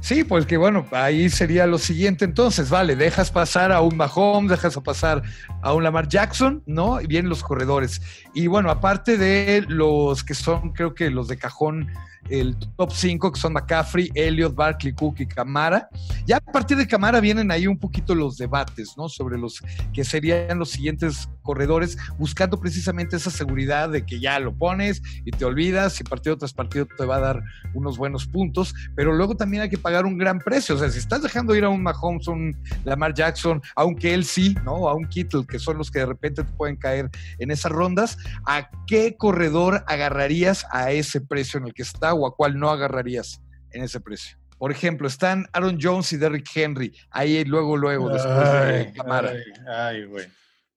Sí, 0.00 0.24
pues 0.24 0.46
que 0.46 0.56
bueno, 0.56 0.86
ahí 0.92 1.28
sería 1.28 1.66
lo 1.66 1.78
siguiente 1.78 2.24
entonces, 2.24 2.70
vale, 2.70 2.96
dejas 2.96 3.30
pasar 3.30 3.70
a 3.70 3.80
un 3.82 3.96
Mahomes, 3.96 4.50
dejas 4.50 4.76
pasar 4.78 5.22
a 5.62 5.74
un 5.74 5.84
Lamar 5.84 6.08
Jackson, 6.08 6.62
¿no? 6.66 7.00
Y 7.00 7.06
vienen 7.06 7.28
los 7.28 7.42
corredores. 7.42 8.00
Y 8.34 8.46
bueno, 8.46 8.70
aparte 8.70 9.18
de 9.18 9.64
los 9.68 10.24
que 10.24 10.34
son, 10.34 10.72
creo 10.72 10.94
que 10.94 11.10
los 11.10 11.28
de 11.28 11.36
cajón 11.36 11.88
el 12.28 12.56
top 12.76 12.92
5, 12.92 13.32
que 13.32 13.40
son 13.40 13.52
McCaffrey, 13.52 14.10
Elliott, 14.14 14.54
Barkley, 14.54 14.92
Cook 14.92 15.16
y 15.20 15.26
Camara. 15.26 15.88
Ya 16.26 16.36
a 16.36 16.40
partir 16.40 16.76
de 16.76 16.86
Camara 16.86 17.20
vienen 17.20 17.50
ahí 17.50 17.66
un 17.66 17.78
poquito 17.78 18.14
los 18.14 18.36
debates, 18.36 18.94
¿no? 18.96 19.08
Sobre 19.08 19.38
los 19.38 19.60
que 19.92 20.04
serían 20.04 20.58
los 20.58 20.70
siguientes 20.70 21.28
corredores, 21.50 21.98
buscando 22.16 22.60
precisamente 22.60 23.16
esa 23.16 23.28
seguridad 23.28 23.88
de 23.88 24.06
que 24.06 24.20
ya 24.20 24.38
lo 24.38 24.54
pones 24.54 25.02
y 25.24 25.32
te 25.32 25.44
olvidas 25.44 26.00
y 26.00 26.04
partido 26.04 26.38
tras 26.38 26.52
partido 26.52 26.86
te 26.96 27.04
va 27.04 27.16
a 27.16 27.20
dar 27.20 27.42
unos 27.74 27.98
buenos 27.98 28.24
puntos, 28.24 28.72
pero 28.94 29.12
luego 29.12 29.36
también 29.36 29.64
hay 29.64 29.68
que 29.68 29.76
pagar 29.76 30.06
un 30.06 30.16
gran 30.16 30.38
precio. 30.38 30.76
O 30.76 30.78
sea, 30.78 30.88
si 30.90 31.00
estás 31.00 31.24
dejando 31.24 31.56
ir 31.56 31.64
a 31.64 31.68
un 31.68 31.82
Mahomes, 31.82 32.28
un 32.28 32.56
Lamar 32.84 33.14
Jackson, 33.14 33.60
aunque 33.74 34.14
él 34.14 34.24
sí, 34.24 34.54
¿no? 34.64 34.88
A 34.88 34.94
un 34.94 35.08
Kittle, 35.08 35.44
que 35.44 35.58
son 35.58 35.76
los 35.76 35.90
que 35.90 35.98
de 35.98 36.06
repente 36.06 36.44
te 36.44 36.52
pueden 36.52 36.76
caer 36.76 37.10
en 37.40 37.50
esas 37.50 37.72
rondas, 37.72 38.16
¿a 38.46 38.70
qué 38.86 39.16
corredor 39.16 39.82
agarrarías 39.88 40.64
a 40.70 40.92
ese 40.92 41.20
precio 41.20 41.58
en 41.58 41.66
el 41.66 41.74
que 41.74 41.82
está 41.82 42.14
o 42.14 42.28
a 42.28 42.36
cuál 42.36 42.60
no 42.60 42.70
agarrarías 42.70 43.42
en 43.72 43.82
ese 43.82 43.98
precio? 43.98 44.38
Por 44.56 44.70
ejemplo, 44.70 45.08
están 45.08 45.46
Aaron 45.52 45.78
Jones 45.82 46.12
y 46.12 46.16
Derrick 46.16 46.48
Henry, 46.54 46.94
ahí 47.10 47.44
luego, 47.44 47.76
luego, 47.76 48.08
después 48.08 48.52
de 48.52 48.92
Camara. 48.94 49.32
Ay, 49.66 50.04
güey. 50.04 50.28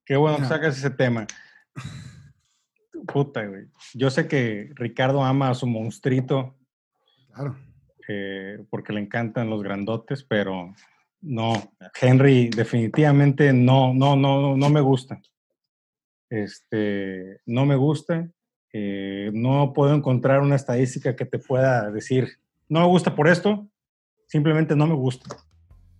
Qué 0.06 0.16
bueno 0.16 0.38
que 0.38 0.46
sacas 0.46 0.78
ese 0.78 0.90
tema. 0.90 1.26
Puta, 3.08 3.46
güey. 3.46 3.68
Yo 3.94 4.10
sé 4.10 4.28
que 4.28 4.72
Ricardo 4.76 5.24
ama 5.24 5.50
a 5.50 5.56
su 5.56 5.68
monstruito. 5.68 6.56
Claro. 7.34 7.56
Eh, 8.08 8.64
porque 8.70 8.94
le 8.94 9.00
encantan 9.00 9.50
los 9.50 9.64
grandotes, 9.64 10.24
pero 10.24 10.74
no. 11.22 11.54
Henry 12.00 12.50
definitivamente 12.50 13.54
no, 13.54 13.94
no, 13.94 14.16
no, 14.16 14.58
no 14.58 14.70
me 14.70 14.82
gusta. 14.82 15.22
Este, 16.30 17.40
no 17.46 17.66
me 17.66 17.76
gusta. 17.76 18.30
Eh, 18.74 19.30
no 19.34 19.72
puedo 19.72 19.94
encontrar 19.94 20.42
una 20.42 20.56
estadística 20.56 21.16
que 21.16 21.26
te 21.26 21.38
pueda 21.38 21.92
decir, 21.92 22.40
no 22.68 22.80
me 22.82 22.88
gusta 22.88 23.16
por 23.16 23.28
esto, 23.28 23.68
simplemente 24.28 24.76
no 24.76 24.88
me 24.88 24.96
gusta. 24.96 25.38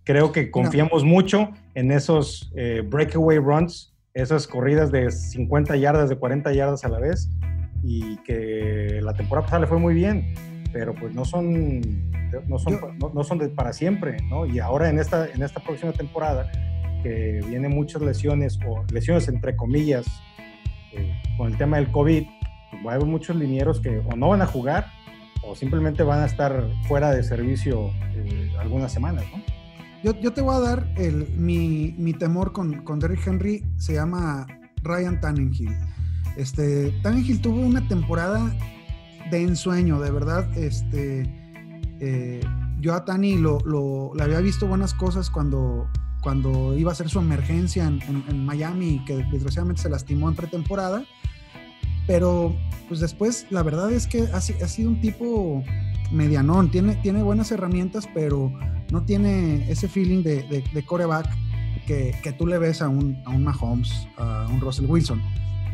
Creo 0.02 0.32
que 0.32 0.50
confiamos 0.50 1.04
mucho 1.04 1.50
en 1.74 1.92
esos 1.92 2.52
eh, 2.56 2.82
breakaway 2.84 3.38
runs, 3.38 3.93
esas 4.14 4.46
corridas 4.46 4.92
de 4.92 5.10
50 5.10 5.76
yardas, 5.76 6.08
de 6.08 6.16
40 6.16 6.52
yardas 6.52 6.84
a 6.84 6.88
la 6.88 7.00
vez, 7.00 7.28
y 7.82 8.16
que 8.18 9.00
la 9.02 9.14
temporada 9.14 9.46
pasada 9.46 9.60
le 9.60 9.66
fue 9.66 9.78
muy 9.78 9.94
bien, 9.94 10.34
pero 10.72 10.94
pues 10.94 11.14
no 11.14 11.24
son, 11.24 11.80
no 12.46 12.58
son, 12.58 12.80
no, 12.98 13.24
son 13.24 13.38
de 13.38 13.48
para 13.48 13.72
siempre, 13.72 14.16
¿no? 14.30 14.46
Y 14.46 14.60
ahora 14.60 14.88
en 14.88 14.98
esta, 14.98 15.28
en 15.28 15.42
esta 15.42 15.60
próxima 15.60 15.92
temporada, 15.92 16.50
que 17.02 17.40
vienen 17.46 17.72
muchas 17.72 18.00
lesiones, 18.00 18.58
o 18.66 18.84
lesiones 18.90 19.28
entre 19.28 19.56
comillas, 19.56 20.06
eh, 20.92 21.12
con 21.36 21.52
el 21.52 21.58
tema 21.58 21.76
del 21.76 21.90
COVID, 21.90 22.24
va 22.86 22.92
a 22.92 22.94
haber 22.94 23.06
muchos 23.06 23.36
linieros 23.36 23.80
que 23.80 23.98
o 23.98 24.16
no 24.16 24.28
van 24.28 24.42
a 24.42 24.46
jugar 24.46 24.86
o 25.42 25.54
simplemente 25.54 26.02
van 26.02 26.20
a 26.20 26.26
estar 26.26 26.64
fuera 26.88 27.10
de 27.10 27.22
servicio 27.22 27.90
eh, 28.14 28.50
algunas 28.58 28.92
semanas, 28.92 29.24
¿no? 29.32 29.53
Yo, 30.04 30.12
yo, 30.20 30.34
te 30.34 30.42
voy 30.42 30.54
a 30.54 30.60
dar 30.60 30.92
el, 30.98 31.26
mi, 31.30 31.94
mi 31.96 32.12
temor 32.12 32.52
con, 32.52 32.84
con 32.84 32.98
Derrick 32.98 33.26
Henry, 33.26 33.64
se 33.78 33.94
llama 33.94 34.46
Ryan 34.82 35.18
Tannenhill. 35.18 35.74
Este, 36.36 36.90
Tannenhill 37.02 37.40
tuvo 37.40 37.60
una 37.60 37.88
temporada 37.88 38.54
de 39.30 39.42
ensueño, 39.42 39.98
de 40.00 40.10
verdad. 40.10 40.46
Este, 40.58 41.22
eh, 42.00 42.40
yo 42.80 42.92
a 42.92 43.06
Tanny 43.06 43.38
lo, 43.38 43.60
lo, 43.60 44.12
le 44.14 44.22
había 44.22 44.40
visto 44.40 44.66
buenas 44.66 44.92
cosas 44.92 45.30
cuando, 45.30 45.88
cuando 46.22 46.76
iba 46.76 46.90
a 46.90 46.92
hacer 46.92 47.08
su 47.08 47.18
emergencia 47.18 47.86
en, 47.86 48.02
en, 48.02 48.24
en 48.28 48.44
Miami, 48.44 49.02
que 49.06 49.24
desgraciadamente 49.32 49.80
se 49.80 49.88
lastimó 49.88 50.28
en 50.28 50.34
pretemporada 50.34 51.02
pero 52.06 52.54
pues 52.88 53.00
después 53.00 53.46
la 53.50 53.62
verdad 53.62 53.92
es 53.92 54.06
que 54.06 54.22
ha, 54.32 54.40
sido 54.40 54.90
un 54.90 55.00
tipo 55.00 55.62
medianón, 56.12 56.70
tiene, 56.70 56.96
tiene 56.96 57.22
buenas 57.22 57.50
herramientas, 57.50 58.08
pero 58.12 58.52
no 58.90 59.04
tiene 59.04 59.70
ese 59.70 59.88
feeling 59.88 60.22
de, 60.22 60.42
de, 60.42 60.84
coreback 60.84 61.26
que, 61.86 62.14
que, 62.22 62.32
tú 62.32 62.46
le 62.46 62.58
ves 62.58 62.82
a 62.82 62.88
un, 62.88 63.20
a 63.24 63.30
un 63.30 63.44
Mahomes, 63.44 63.90
a 64.18 64.46
un 64.50 64.60
Russell 64.60 64.86
Wilson, 64.86 65.20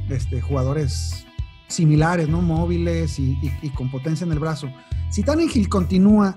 este, 0.08 0.40
jugadores 0.40 1.26
similares, 1.70 2.28
¿no? 2.28 2.42
Móviles 2.42 3.18
y, 3.18 3.36
con 3.74 3.90
potencia 3.90 4.24
en 4.24 4.32
el 4.32 4.38
brazo. 4.38 4.70
Si 5.10 5.22
Tannehill 5.22 5.68
continúa 5.68 6.36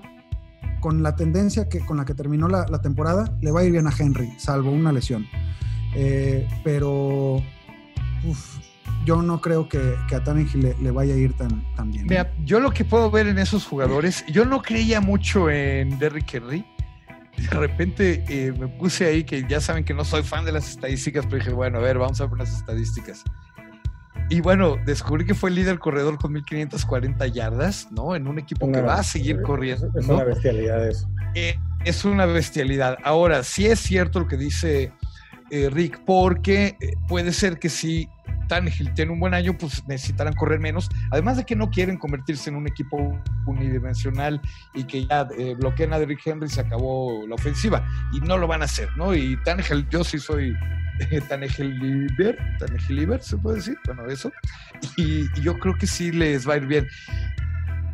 con 0.80 1.02
la 1.02 1.16
tendencia 1.16 1.68
que, 1.68 1.80
con 1.80 1.96
la 1.96 2.04
que 2.04 2.14
terminó 2.14 2.48
la, 2.48 2.66
temporada, 2.80 3.36
le 3.40 3.50
va 3.50 3.60
a 3.60 3.64
ir 3.64 3.72
bien 3.72 3.86
a 3.86 3.92
Henry, 3.96 4.32
salvo 4.38 4.70
una 4.70 4.92
lesión. 4.92 5.26
Eh, 5.94 6.46
pero 6.62 7.36
uf, 8.24 8.58
yo 9.04 9.22
no 9.22 9.40
creo 9.40 9.68
que, 9.68 9.96
a 10.14 10.22
Tannehill 10.22 10.62
le, 10.62 10.76
le, 10.80 10.90
vaya 10.90 11.14
a 11.14 11.16
ir 11.16 11.34
tan, 11.34 11.64
tan 11.74 11.90
bien. 11.90 12.06
Mira, 12.06 12.32
yo 12.44 12.60
lo 12.60 12.70
que 12.70 12.84
puedo 12.84 13.10
ver 13.10 13.26
en 13.26 13.38
esos 13.38 13.66
jugadores, 13.66 14.24
yo 14.26 14.44
no 14.44 14.62
creía 14.62 15.00
mucho 15.00 15.50
en 15.50 15.98
Derrick 15.98 16.34
Henry, 16.34 16.64
de 17.36 17.48
repente 17.48 18.24
eh, 18.28 18.52
me 18.52 18.68
puse 18.68 19.06
ahí, 19.06 19.24
que 19.24 19.44
ya 19.48 19.60
saben 19.60 19.84
que 19.84 19.94
no 19.94 20.04
soy 20.04 20.22
fan 20.22 20.44
de 20.44 20.52
las 20.52 20.68
estadísticas, 20.70 21.26
pero 21.26 21.38
dije, 21.38 21.52
bueno, 21.52 21.78
a 21.78 21.82
ver, 21.82 21.98
vamos 21.98 22.20
a 22.20 22.24
ver 22.24 22.34
unas 22.34 22.52
estadísticas. 22.56 23.24
Y 24.30 24.40
bueno, 24.40 24.76
descubrí 24.86 25.26
que 25.26 25.34
fue 25.34 25.50
el 25.50 25.56
líder 25.56 25.78
corredor 25.78 26.16
con 26.16 26.32
1540 26.32 27.26
yardas, 27.26 27.88
¿no? 27.92 28.16
En 28.16 28.26
un 28.26 28.38
equipo 28.38 28.70
que 28.70 28.80
va 28.80 28.94
a 28.94 29.02
seguir 29.02 29.42
corriendo. 29.42 29.90
Es 29.98 30.08
una 30.08 30.24
bestialidad 30.24 30.88
eso. 30.88 31.08
Eh, 31.34 31.58
es 31.84 32.04
una 32.06 32.24
bestialidad. 32.24 32.96
Ahora, 33.04 33.42
sí 33.42 33.66
es 33.66 33.80
cierto 33.80 34.20
lo 34.20 34.26
que 34.26 34.38
dice 34.38 34.92
eh, 35.50 35.70
Rick, 35.70 36.00
porque 36.04 36.76
eh, 36.80 36.94
puede 37.08 37.32
ser 37.32 37.58
que 37.58 37.68
si 37.68 38.08
Tannehill 38.48 38.92
tiene 38.94 39.12
un 39.12 39.20
buen 39.20 39.34
año, 39.34 39.56
pues 39.56 39.86
necesitarán 39.86 40.34
correr 40.34 40.60
menos. 40.60 40.88
Además 41.10 41.36
de 41.36 41.44
que 41.44 41.56
no 41.56 41.70
quieren 41.70 41.96
convertirse 41.96 42.50
en 42.50 42.56
un 42.56 42.66
equipo 42.66 43.18
unidimensional 43.46 44.40
y 44.74 44.84
que 44.84 45.06
ya 45.06 45.28
eh, 45.38 45.54
bloqueen 45.54 45.92
a 45.92 45.98
Derrick 45.98 46.26
Henry, 46.26 46.48
se 46.48 46.60
acabó 46.60 47.26
la 47.26 47.34
ofensiva. 47.34 47.86
Y 48.12 48.20
no 48.20 48.38
lo 48.38 48.46
van 48.46 48.62
a 48.62 48.66
hacer, 48.66 48.88
¿no? 48.96 49.14
Y 49.14 49.36
Tannehill, 49.44 49.88
yo 49.90 50.04
sí 50.04 50.18
soy 50.18 50.54
Tannehill 51.28 52.06
Tannehill 52.58 53.20
se 53.20 53.36
puede 53.36 53.56
decir, 53.56 53.78
bueno, 53.86 54.06
eso. 54.06 54.32
Y, 54.96 55.22
y 55.38 55.42
yo 55.42 55.58
creo 55.58 55.74
que 55.76 55.86
sí 55.86 56.12
les 56.12 56.48
va 56.48 56.54
a 56.54 56.56
ir 56.58 56.66
bien. 56.66 56.86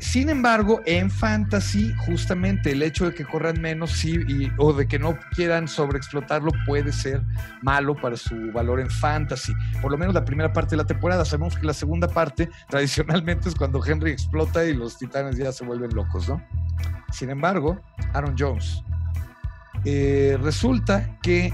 Sin 0.00 0.30
embargo, 0.30 0.80
en 0.86 1.10
fantasy, 1.10 1.94
justamente 2.06 2.72
el 2.72 2.82
hecho 2.82 3.04
de 3.04 3.14
que 3.14 3.24
corran 3.24 3.60
menos 3.60 3.92
sí, 3.92 4.18
o 4.56 4.72
de 4.72 4.88
que 4.88 4.98
no 4.98 5.18
quieran 5.34 5.68
sobreexplotarlo 5.68 6.52
puede 6.66 6.90
ser 6.90 7.22
malo 7.60 7.94
para 7.94 8.16
su 8.16 8.50
valor 8.50 8.80
en 8.80 8.88
fantasy. 8.88 9.52
Por 9.82 9.92
lo 9.92 9.98
menos 9.98 10.14
la 10.14 10.24
primera 10.24 10.52
parte 10.52 10.70
de 10.70 10.78
la 10.78 10.86
temporada. 10.86 11.24
Sabemos 11.26 11.56
que 11.56 11.66
la 11.66 11.74
segunda 11.74 12.08
parte 12.08 12.48
tradicionalmente 12.68 13.50
es 13.50 13.54
cuando 13.54 13.84
Henry 13.84 14.10
explota 14.10 14.64
y 14.64 14.72
los 14.74 14.96
titanes 14.96 15.36
ya 15.36 15.52
se 15.52 15.64
vuelven 15.66 15.94
locos, 15.94 16.28
¿no? 16.28 16.42
Sin 17.12 17.28
embargo, 17.28 17.78
Aaron 18.14 18.34
Jones. 18.38 18.82
Eh, 19.84 20.38
resulta 20.40 21.18
que 21.22 21.52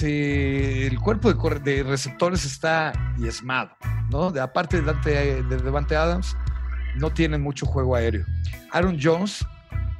el 0.00 0.98
cuerpo 1.00 1.32
de, 1.32 1.82
receptores 1.84 2.44
está 2.44 2.92
diezmado, 3.16 3.70
¿no? 4.10 4.30
De, 4.30 4.40
aparte 4.40 4.80
de, 4.80 4.82
Dante, 4.82 5.42
de 5.42 5.56
Devante 5.58 5.96
Adams, 5.96 6.36
no 6.96 7.10
tienen 7.10 7.40
mucho 7.40 7.66
juego 7.66 7.94
aéreo. 7.96 8.24
Aaron 8.70 8.98
Jones 9.00 9.44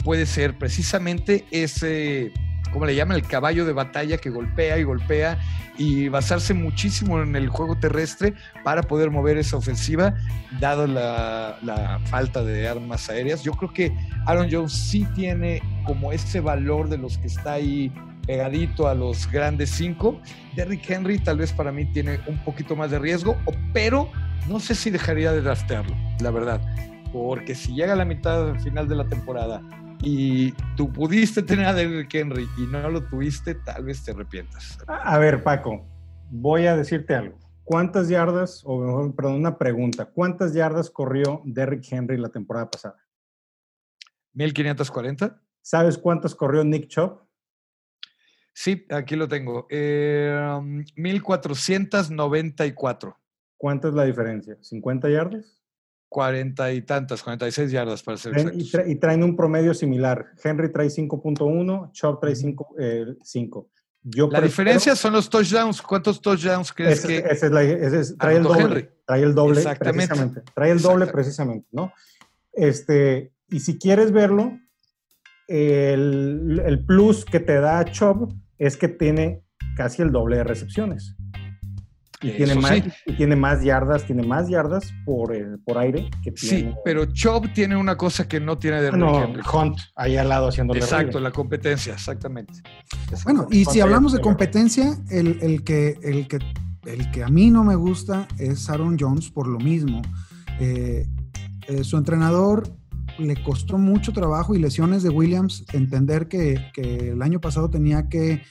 puede 0.05 0.27
ser 0.27 0.59
precisamente 0.59 1.45
ese, 1.51 2.33
¿cómo 2.73 2.87
le 2.87 2.95
llaman? 2.95 3.17
El 3.17 3.27
caballo 3.27 3.65
de 3.65 3.73
batalla 3.73 4.19
que 4.19 4.31
golpea 4.31 4.79
y 4.79 4.83
golpea 4.83 5.39
y 5.79 6.09
basarse 6.09 6.55
muchísimo 6.55 7.23
en 7.23 7.35
el 7.35 7.49
juego 7.49 7.79
terrestre 7.79 8.35
para 8.65 8.83
poder 8.83 9.11
mover 9.11 9.39
esa 9.39 9.57
ofensiva, 9.57 10.15
dado 10.61 10.87
la, 10.87 11.59
la 11.63 12.01
falta 12.07 12.43
de 12.45 12.69
armas 12.69 13.09
aéreas. 13.09 13.43
Yo 13.43 13.53
creo 13.53 13.73
que 13.73 13.93
Aaron 14.27 14.49
Jones 14.51 14.73
sí 14.73 15.07
tiene 15.15 15.63
como 15.87 16.13
ese 16.13 16.41
valor 16.41 16.89
de 16.89 16.99
los 16.99 17.19
que 17.19 17.29
está 17.29 17.55
ahí 17.55 17.93
pegadito 18.27 18.87
a 18.87 18.95
los 18.95 19.31
grandes 19.31 19.71
cinco. 19.71 20.21
Derrick 20.55 20.89
Henry 20.89 21.19
tal 21.19 21.39
vez 21.39 21.53
para 21.53 21.73
mí 21.73 21.87
tiene 21.87 22.21
un 22.27 22.39
poquito 22.45 22.77
más 22.77 22.91
de 22.91 22.99
riesgo, 22.99 23.37
pero 23.73 24.11
no 24.49 24.61
sé 24.61 24.75
si 24.75 24.91
dejaría 24.91 25.33
de 25.33 25.41
draftearlo, 25.41 25.97
la 26.21 26.31
verdad. 26.31 26.61
Porque 27.13 27.55
si 27.55 27.75
llega 27.75 27.93
a 27.93 27.97
la 27.97 28.05
mitad 28.05 28.47
del 28.47 28.61
final 28.61 28.89
de 28.89 28.97
la 28.97 29.07
temporada 29.07 29.63
y 30.03 30.53
tú 30.77 30.93
pudiste 30.93 31.43
tener 31.43 31.67
a 31.67 31.75
Derrick 31.75 32.15
Henry 32.15 32.49
y 32.57 32.63
no 32.63 32.89
lo 32.91 33.05
tuviste, 33.05 33.55
tal 33.55 33.85
vez 33.85 34.03
te 34.05 34.13
arrepientas. 34.13 34.79
A 34.89 35.19
ver, 35.19 35.43
Paco, 35.43 35.87
voy 36.31 36.67
a 36.67 36.77
decirte 36.77 37.15
algo. 37.15 37.39
¿Cuántas 37.65 38.09
yardas, 38.09 38.63
o 38.65 38.81
mejor, 38.81 39.15
perdón, 39.15 39.35
una 39.35 39.57
pregunta, 39.57 40.07
¿cuántas 40.07 40.55
yardas 40.55 40.91
corrió 40.91 41.43
Derrick 41.45 41.85
Henry 41.91 42.17
la 42.17 42.31
temporada 42.31 42.71
pasada? 42.71 42.97
1540. 44.33 45.41
¿Sabes 45.61 45.97
cuántas 45.97 46.35
corrió 46.35 46.65
Nick 46.65 46.89
Chubb? 46.89 47.21
Sí, 48.53 48.85
aquí 48.91 49.15
lo 49.17 49.29
tengo. 49.29 49.67
Eh, 49.71 50.37
1494. 50.97 53.22
¿Cuánta 53.62 53.87
es 53.87 53.95
la 53.95 54.02
diferencia? 54.02 54.59
¿50 54.61 55.09
yardas? 55.09 55.57
40 56.09 56.73
y 56.73 56.83
tantas, 56.83 57.23
46 57.23 57.71
yardas 57.71 58.02
para 58.02 58.19
ser 58.19 58.33
exactos. 58.37 58.88
Y, 58.88 58.97
traen 58.97 59.23
un 59.23 59.37
promedio 59.37 59.73
similar. 59.73 60.33
Henry 60.42 60.73
trae 60.73 60.88
5.1, 60.88 61.92
Chubb 61.92 62.19
trae 62.19 62.35
5. 62.35 62.76
Eh, 62.81 63.07
la 64.33 64.40
diferencia 64.40 64.97
son 64.97 65.12
los 65.12 65.31
touchdowns. 65.31 65.81
¿Cuántos 65.81 66.21
touchdowns 66.21 66.73
crees 66.73 67.07
que 67.07 67.19
ese 67.19 67.47
es 67.47 67.52
la, 67.52 67.62
ese 67.62 68.00
es, 68.00 68.19
trae, 68.19 68.38
el 68.38 68.42
doble, 68.42 68.97
trae 69.07 69.23
el 69.23 69.33
doble. 69.33 69.62
Precisamente. 69.78 70.42
Trae 70.52 70.71
el 70.73 70.83
doble 70.83 71.07
precisamente, 71.07 71.69
¿no? 71.71 71.92
Este, 72.52 73.33
y 73.49 73.61
si 73.61 73.78
quieres 73.78 74.11
verlo, 74.11 74.59
el, 75.47 76.61
el 76.66 76.85
plus 76.85 77.25
que 77.25 77.38
te 77.38 77.61
da 77.61 77.85
Chubb 77.85 78.35
es 78.59 78.76
que 78.76 78.88
tiene 78.88 79.45
casi 79.76 80.02
el 80.02 80.11
doble 80.11 80.38
de 80.38 80.42
recepciones. 80.42 81.14
Y 82.23 82.31
tiene, 82.31 82.55
más, 82.55 82.83
y 83.07 83.12
tiene 83.14 83.37
más 83.37 83.64
yardas, 83.64 84.05
tiene 84.05 84.23
más 84.23 84.49
yardas 84.49 84.93
por, 85.05 85.33
por 85.64 85.79
aire 85.79 86.09
que 86.23 86.31
tiene. 86.31 86.71
Sí, 86.71 86.75
pero 86.85 87.07
Chubb 87.07 87.52
tiene 87.52 87.76
una 87.76 87.97
cosa 87.97 88.29
que 88.29 88.38
no 88.38 88.59
tiene 88.59 88.81
de 88.81 88.88
ah, 88.88 88.97
no, 88.97 89.33
Hunt 89.52 89.79
ahí 89.97 90.17
al 90.17 90.29
lado 90.29 90.49
haciendo 90.49 90.75
Exacto, 90.75 91.19
la 91.19 91.33
competencia, 91.33 91.95
exactamente. 91.95 92.62
Bueno, 93.25 93.47
y 93.50 93.64
si 93.64 93.81
hablamos 93.81 94.12
de 94.12 94.21
competencia, 94.21 94.97
el, 95.11 95.38
el, 95.43 95.64
que, 95.64 95.99
el, 96.02 96.29
que, 96.29 96.38
el 96.85 97.11
que 97.11 97.25
a 97.25 97.29
mí 97.29 97.50
no 97.50 97.64
me 97.64 97.75
gusta 97.75 98.29
es 98.38 98.71
Aaron 98.71 98.97
Jones 98.99 99.31
por 99.31 99.49
lo 99.49 99.59
mismo. 99.59 100.02
Eh, 100.61 101.07
eh, 101.69 101.85
su 101.85 101.97
entrenador 101.97 102.64
le 103.19 103.43
costó 103.43 103.79
mucho 103.79 104.12
trabajo 104.12 104.55
y 104.55 104.59
lesiones 104.59 105.02
de 105.02 105.11
Williams 105.11 105.64
entender 105.73 106.29
que, 106.29 106.71
que 106.73 107.11
el 107.11 107.23
año 107.23 107.41
pasado 107.41 107.69
tenía 107.69 108.09
que 108.09 108.43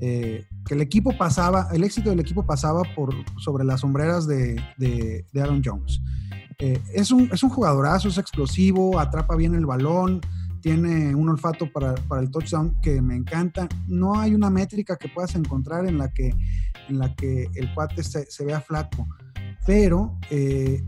eh, 0.00 0.46
que 0.66 0.74
el 0.74 0.80
equipo 0.80 1.16
pasaba, 1.16 1.68
el 1.72 1.82
éxito 1.84 2.10
del 2.10 2.20
equipo 2.20 2.46
pasaba 2.46 2.82
por, 2.94 3.14
sobre 3.38 3.64
las 3.64 3.80
sombreras 3.80 4.26
de, 4.26 4.60
de, 4.76 5.24
Aaron 5.40 5.62
Jones. 5.64 6.00
Eh, 6.58 6.80
es, 6.94 7.10
un, 7.10 7.28
es 7.32 7.42
un 7.42 7.50
jugadorazo, 7.50 8.08
es 8.08 8.18
explosivo, 8.18 8.98
atrapa 8.98 9.36
bien 9.36 9.54
el 9.54 9.66
balón, 9.66 10.20
tiene 10.60 11.14
un 11.14 11.28
olfato 11.28 11.70
para, 11.72 11.94
para, 11.94 12.20
el 12.20 12.30
touchdown 12.30 12.80
que 12.80 13.00
me 13.00 13.16
encanta. 13.16 13.68
No 13.86 14.18
hay 14.18 14.34
una 14.34 14.50
métrica 14.50 14.96
que 14.96 15.08
puedas 15.08 15.34
encontrar 15.34 15.86
en 15.86 15.98
la 15.98 16.08
que, 16.10 16.34
en 16.88 16.98
la 16.98 17.14
que 17.14 17.48
el 17.54 17.72
cuate 17.74 18.02
se, 18.02 18.30
se 18.30 18.44
vea 18.44 18.60
flaco, 18.60 19.06
pero 19.66 20.18
eh, 20.30 20.84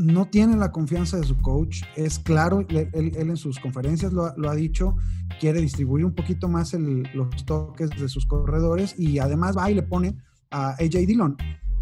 no 0.00 0.26
tiene 0.26 0.56
la 0.56 0.72
confianza 0.72 1.18
de 1.18 1.26
su 1.26 1.36
coach. 1.38 1.82
Es 1.94 2.18
claro, 2.18 2.66
él, 2.68 3.12
en 3.14 3.36
sus 3.36 3.58
conferencias 3.58 4.12
lo, 4.12 4.24
ha 4.26 4.54
dicho, 4.54 4.96
quiere 5.38 5.60
distribuir 5.60 6.04
un 6.04 6.14
poquito 6.14 6.48
más 6.48 6.72
los 6.72 7.44
toques 7.44 7.90
de 7.90 8.08
sus 8.08 8.26
corredores 8.26 8.98
y 8.98 9.18
además 9.18 9.56
va 9.56 9.70
y 9.70 9.74
le 9.74 9.82
pone 9.82 10.16
a 10.50 10.70
AJ 10.70 11.06
Dillon, 11.06 11.36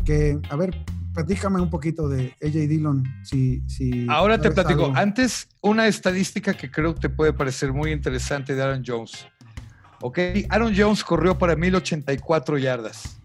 que, 0.05 0.39
a 0.51 0.57
ver, 0.57 0.85
platícame 1.15 1.61
un 1.61 1.71
poquito 1.71 2.09
de 2.09 2.35
AJ 2.43 2.69
Dillon. 2.69 3.05
Si, 3.23 3.63
si 3.69 4.07
Ahora 4.09 4.41
te 4.41 4.51
platico. 4.51 4.93
Antes, 4.95 5.49
una 5.61 5.87
estadística 5.87 6.55
que 6.55 6.71
creo 6.71 6.95
que 6.95 7.01
te 7.01 7.09
puede 7.09 7.33
parecer 7.33 7.73
muy 7.73 7.93
interesante 7.93 8.55
de 8.55 8.63
Aaron 8.63 8.83
Jones. 8.85 9.27
Ok, 10.01 10.19
Aaron 10.49 10.75
Jones 10.77 11.05
corrió 11.05 11.39
para 11.39 11.57
1084 11.57 12.59
yardas. 12.59 13.21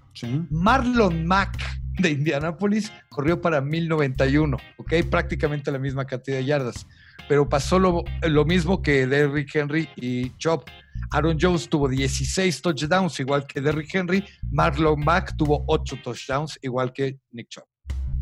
Marlon 0.52 1.26
Mack 1.26 1.83
de 2.00 2.12
Indianápolis 2.12 2.92
corrió 3.10 3.42
para 3.42 3.62
1091, 3.62 4.58
¿ok? 4.78 4.94
Prácticamente 5.10 5.72
la 5.72 5.80
misma 5.80 6.06
cantidad 6.06 6.38
de 6.38 6.46
yardas. 6.46 6.88
Pero 7.28 7.48
pasó 7.48 7.80
lo, 7.80 8.46
mismo 8.46 8.82
que 8.82 9.08
Derrick 9.08 9.56
Henry 9.56 9.88
y 9.96 10.36
Chop. 10.38 10.68
Aaron 11.12 11.38
Jones 11.40 11.70
tuvo 11.70 11.88
16 11.88 12.62
touchdowns, 12.62 13.20
igual 13.20 13.46
que 13.46 13.62
Derrick 13.62 13.94
Henry. 13.94 14.24
Marlon 14.52 15.00
Mack 15.00 15.36
tuvo 15.38 15.64
8 15.68 15.98
touchdowns, 16.04 16.58
igual 16.62 16.92
que 16.92 17.18
Nick 17.32 17.50
Chop. 17.50 17.66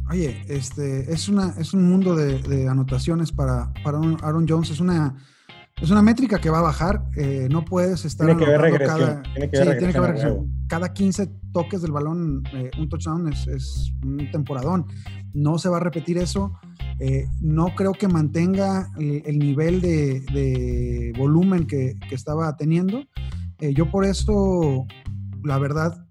Oye, 0.09 0.43
este, 0.49 1.11
es, 1.11 1.29
una, 1.29 1.55
es 1.57 1.73
un 1.73 1.89
mundo 1.89 2.15
de, 2.15 2.67
anotaciones 2.67 3.31
para, 3.31 3.71
para 3.83 3.97
Aaron 3.97 4.45
Jones. 4.47 4.69
Es 4.69 4.79
una 4.79 5.15
es 5.81 5.89
una 5.89 6.01
métrica 6.03 6.39
que 6.39 6.49
va 6.49 6.59
a 6.59 6.63
bajar. 6.63 7.03
Eh, 7.15 7.47
no 7.49 7.65
puedes 7.65 8.05
estar. 8.05 8.27
Tiene 8.27 8.43
que 8.43 8.49
ver 8.49 8.61
regresión. 8.61 8.99
Cada, 8.99 9.23
tiene 9.23 9.49
que 9.49 9.59
ver, 9.59 9.77
tiene 9.77 9.93
que 9.93 9.99
ver 9.99 10.37
Cada 10.67 10.93
15 10.93 11.27
toques 11.51 11.81
del 11.81 11.91
balón, 11.91 12.43
eh, 12.53 12.69
un 12.77 12.87
touchdown 12.87 13.27
es, 13.33 13.91
un 14.03 14.29
temporadón. 14.31 14.85
No 15.33 15.57
se 15.57 15.69
va 15.69 15.77
a 15.77 15.79
repetir 15.79 16.17
eso. 16.17 16.53
Eh, 16.99 17.27
no 17.39 17.73
creo 17.75 17.93
que 17.93 18.07
mantenga 18.07 18.91
el, 18.97 19.39
nivel 19.39 19.81
de, 19.81 21.13
volumen 21.17 21.65
que, 21.65 21.97
que, 22.07 22.13
estaba 22.15 22.55
teniendo. 22.55 23.03
yo 23.59 23.89
por 23.89 24.05
esto, 24.05 24.85
la 25.43 25.57
verdad, 25.57 26.05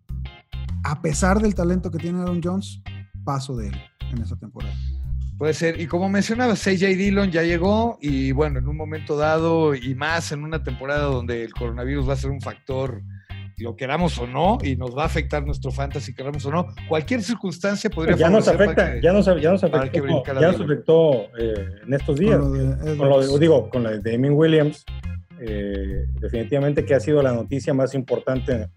a 0.82 1.00
pesar 1.00 1.40
del 1.40 1.54
talento 1.54 1.90
que 1.92 1.98
tiene 1.98 2.20
Aaron 2.20 2.40
Jones, 2.42 2.82
paso 3.24 3.56
de 3.56 3.68
él 3.68 3.76
en 4.10 4.22
esa 4.22 4.36
temporada. 4.36 4.74
Puede 5.40 5.54
ser. 5.54 5.80
Y 5.80 5.86
como 5.86 6.10
mencionaba, 6.10 6.52
CJ 6.52 6.98
Dillon 6.98 7.30
ya 7.30 7.42
llegó 7.42 7.96
y 8.02 8.30
bueno, 8.32 8.58
en 8.58 8.68
un 8.68 8.76
momento 8.76 9.16
dado 9.16 9.74
y 9.74 9.94
más 9.94 10.32
en 10.32 10.44
una 10.44 10.62
temporada 10.62 11.04
donde 11.04 11.42
el 11.42 11.54
coronavirus 11.54 12.06
va 12.06 12.12
a 12.12 12.16
ser 12.16 12.30
un 12.30 12.42
factor, 12.42 13.00
lo 13.56 13.74
queramos 13.74 14.18
o 14.18 14.26
no, 14.26 14.58
y 14.62 14.76
nos 14.76 14.94
va 14.94 15.04
a 15.04 15.06
afectar 15.06 15.42
nuestro 15.42 15.70
fantasy, 15.70 16.14
queramos 16.14 16.44
o 16.44 16.50
no, 16.50 16.66
cualquier 16.90 17.22
circunstancia 17.22 17.88
podría 17.88 18.16
ya 18.16 18.28
nos 18.28 18.48
afecta, 18.48 19.00
ya 19.00 19.14
nos, 19.14 19.24
ya 19.40 19.50
nos 19.50 19.64
afectó, 19.64 20.24
ya 20.26 20.52
nos 20.52 20.60
afectó 20.60 21.12
eh, 21.38 21.54
en 21.86 21.94
estos 21.94 22.18
días. 22.18 22.38
Con 22.38 23.08
lo 23.08 23.38
digo, 23.38 23.70
con 23.70 23.84
la 23.84 23.92
de 23.92 24.12
Damien 24.12 24.34
Williams, 24.34 24.84
eh, 25.40 26.04
definitivamente 26.20 26.84
que 26.84 26.94
ha 26.94 27.00
sido 27.00 27.22
la 27.22 27.32
noticia 27.32 27.72
más 27.72 27.94
importante 27.94 28.68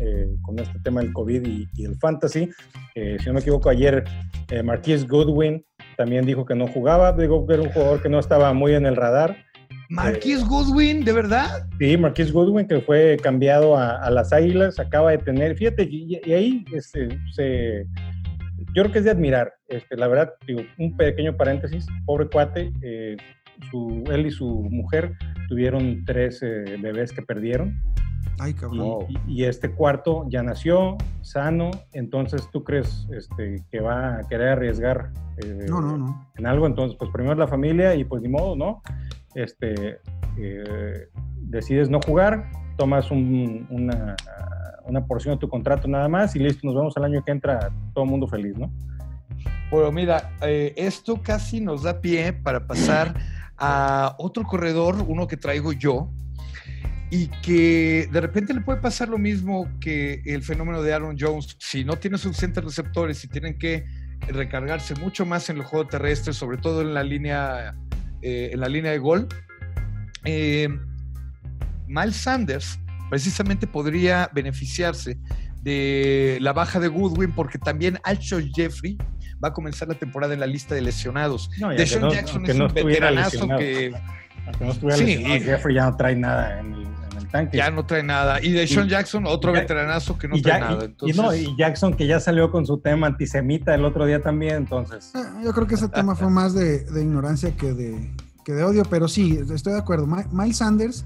eh, 0.00 0.28
con 0.40 0.58
este 0.58 0.78
tema 0.78 1.02
del 1.02 1.12
COVID 1.12 1.46
y, 1.46 1.84
el 1.84 1.94
fantasy. 1.96 2.48
si 2.94 3.26
no 3.26 3.34
me 3.34 3.40
equivoco, 3.40 3.68
ayer 3.68 4.02
Marquis 4.64 5.06
Goodwin 5.06 5.62
también 5.96 6.26
dijo 6.26 6.44
que 6.44 6.54
no 6.54 6.66
jugaba, 6.66 7.12
digo 7.12 7.46
que 7.46 7.54
era 7.54 7.62
un 7.62 7.70
jugador 7.70 8.02
que 8.02 8.08
no 8.08 8.18
estaba 8.18 8.52
muy 8.52 8.74
en 8.74 8.86
el 8.86 8.96
radar. 8.96 9.36
Marquis 9.88 10.44
Goodwin, 10.44 11.04
¿de 11.04 11.12
verdad? 11.12 11.66
Sí, 11.78 11.96
Marquis 11.96 12.32
Goodwin, 12.32 12.66
que 12.66 12.80
fue 12.80 13.16
cambiado 13.22 13.76
a, 13.76 14.10
las 14.10 14.32
Águilas, 14.32 14.78
acaba 14.78 15.12
de 15.12 15.18
tener, 15.18 15.56
fíjate, 15.56 15.84
y, 15.84 16.16
ahí 16.32 16.64
este, 16.72 17.08
se, 17.32 17.86
yo 18.74 18.82
creo 18.82 18.92
que 18.92 18.98
es 18.98 19.04
de 19.04 19.12
admirar. 19.12 19.54
Este, 19.68 19.96
la 19.96 20.08
verdad, 20.08 20.34
digo, 20.46 20.62
un 20.78 20.96
pequeño 20.96 21.36
paréntesis, 21.36 21.86
pobre 22.04 22.28
cuate, 22.28 22.72
su, 23.70 24.04
él 24.10 24.26
y 24.26 24.30
su 24.30 24.46
mujer 24.70 25.12
tuvieron 25.48 26.04
tres 26.04 26.42
eh, 26.42 26.76
bebés 26.80 27.12
que 27.12 27.22
perdieron. 27.22 27.80
Ay, 28.38 28.54
cabrón. 28.54 29.06
Y, 29.26 29.44
este 29.44 29.70
cuarto 29.70 30.26
ya 30.28 30.42
nació, 30.42 30.96
sano, 31.22 31.70
entonces 31.92 32.48
tú 32.52 32.64
crees 32.64 33.08
este, 33.10 33.64
que 33.70 33.80
va 33.80 34.18
a 34.18 34.28
querer 34.28 34.50
arriesgar 34.50 35.10
eh, 35.38 35.66
no, 35.68 35.80
no, 35.80 35.96
no. 35.96 36.30
en 36.36 36.46
algo, 36.46 36.66
entonces 36.66 36.96
pues 36.98 37.10
primero 37.10 37.34
la 37.34 37.48
familia 37.48 37.94
y 37.94 38.04
pues 38.04 38.22
ni 38.22 38.28
modo, 38.28 38.54
¿no? 38.54 38.82
Este, 39.34 40.00
eh, 40.36 41.08
decides 41.36 41.88
no 41.88 41.98
jugar, 42.00 42.50
tomas 42.76 43.10
una, 43.10 44.16
una 44.84 45.06
porción 45.06 45.34
de 45.34 45.38
tu 45.38 45.48
contrato 45.48 45.88
nada 45.88 46.08
más 46.08 46.36
y 46.36 46.38
listo, 46.38 46.66
nos 46.66 46.74
vemos 46.74 46.96
al 46.96 47.04
año 47.04 47.24
que 47.24 47.32
entra 47.32 47.70
todo 47.94 48.04
el 48.04 48.10
mundo 48.10 48.26
feliz, 48.26 48.56
¿no? 48.58 48.70
Bueno, 49.70 49.90
mira, 49.92 50.30
esto 50.40 51.20
casi 51.22 51.60
nos 51.60 51.82
da 51.82 52.00
pie 52.00 52.32
para 52.32 52.66
pasar 52.66 53.14
a 53.58 54.14
otro 54.18 54.44
corredor, 54.44 54.96
uno 55.06 55.26
que 55.26 55.36
traigo 55.36 55.72
yo, 55.72 56.08
y 57.10 57.28
que 57.28 58.08
de 58.10 58.20
repente 58.20 58.52
le 58.52 58.60
puede 58.60 58.80
pasar 58.80 59.08
lo 59.08 59.18
mismo 59.18 59.68
que 59.80 60.22
el 60.24 60.42
fenómeno 60.42 60.82
de 60.82 60.92
Aaron 60.92 61.16
Jones. 61.18 61.56
Si 61.58 61.84
no 61.84 61.96
tiene 61.96 62.18
suficientes 62.18 62.64
receptores 62.64 63.22
y 63.24 63.28
tienen 63.28 63.58
que 63.58 63.84
recargarse 64.28 64.94
mucho 64.96 65.24
más 65.24 65.48
en 65.50 65.58
el 65.58 65.64
juego 65.64 65.86
terrestre, 65.86 66.32
sobre 66.32 66.58
todo 66.58 66.80
en 66.80 66.94
la 66.94 67.04
línea, 67.04 67.76
eh, 68.22 68.50
en 68.52 68.60
la 68.60 68.68
línea 68.68 68.90
de 68.90 68.98
gol, 68.98 69.28
eh, 70.24 70.68
Miles 71.86 72.16
Sanders 72.16 72.80
precisamente 73.08 73.68
podría 73.68 74.28
beneficiarse 74.34 75.16
de 75.62 76.38
la 76.40 76.52
baja 76.52 76.80
de 76.80 76.88
Goodwin 76.88 77.32
porque 77.32 77.58
también 77.58 77.98
Alshon 78.02 78.50
Jeffrey 78.52 78.98
va 79.42 79.48
a 79.48 79.52
comenzar 79.52 79.88
la 79.88 79.94
temporada 79.94 80.34
en 80.34 80.40
la 80.40 80.46
lista 80.46 80.74
de 80.74 80.80
lesionados. 80.80 81.50
No, 81.58 81.68
Deshaun 81.70 82.10
Jackson 82.10 82.46
es 82.46 82.58
un 82.58 82.68
veteranazo 82.68 83.48
que. 83.58 83.92
Aunque 84.46 84.64
no 84.64 84.70
estuviera 84.72 84.96
sí, 84.96 85.16
Jeffrey 85.40 85.74
ya 85.74 85.90
no 85.90 85.96
trae 85.96 86.16
nada 86.16 86.60
en 86.60 86.74
el, 86.74 87.28
tanque. 87.30 87.56
Ya 87.56 87.70
no 87.70 87.84
trae 87.84 88.02
nada. 88.02 88.40
Y 88.42 88.52
Deshaun 88.52 88.88
Jackson, 88.88 89.26
otro 89.26 89.52
veteranazo 89.52 90.16
que 90.16 90.28
no 90.28 90.40
trae 90.40 90.60
nada. 90.60 90.84
Entonces... 90.84 91.16
Y, 91.16 91.20
no, 91.20 91.34
y 91.34 91.56
Jackson 91.56 91.94
que 91.94 92.06
ya 92.06 92.20
salió 92.20 92.50
con 92.50 92.66
su 92.66 92.78
tema 92.78 93.08
antisemita 93.08 93.74
el 93.74 93.84
otro 93.84 94.06
día 94.06 94.22
también, 94.22 94.54
entonces. 94.54 95.10
Ah, 95.14 95.40
yo 95.42 95.52
creo 95.52 95.66
que 95.66 95.74
ese 95.74 95.88
tema 95.88 96.14
fue 96.14 96.30
más 96.30 96.54
de, 96.54 96.84
de 96.84 97.02
ignorancia 97.02 97.56
que 97.56 97.72
de, 97.72 98.12
que 98.44 98.52
de 98.52 98.62
odio, 98.62 98.84
pero 98.88 99.08
sí, 99.08 99.40
estoy 99.52 99.72
de 99.72 99.80
acuerdo. 99.80 100.06
Miles 100.06 100.58
Sanders 100.58 101.04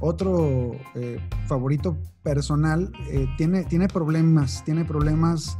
otro 0.00 0.72
eh, 0.94 1.18
favorito 1.46 1.96
personal, 2.22 2.92
eh, 3.10 3.26
tiene, 3.36 3.64
tiene 3.64 3.88
problemas, 3.88 4.64
tiene 4.64 4.84
problemas 4.84 5.58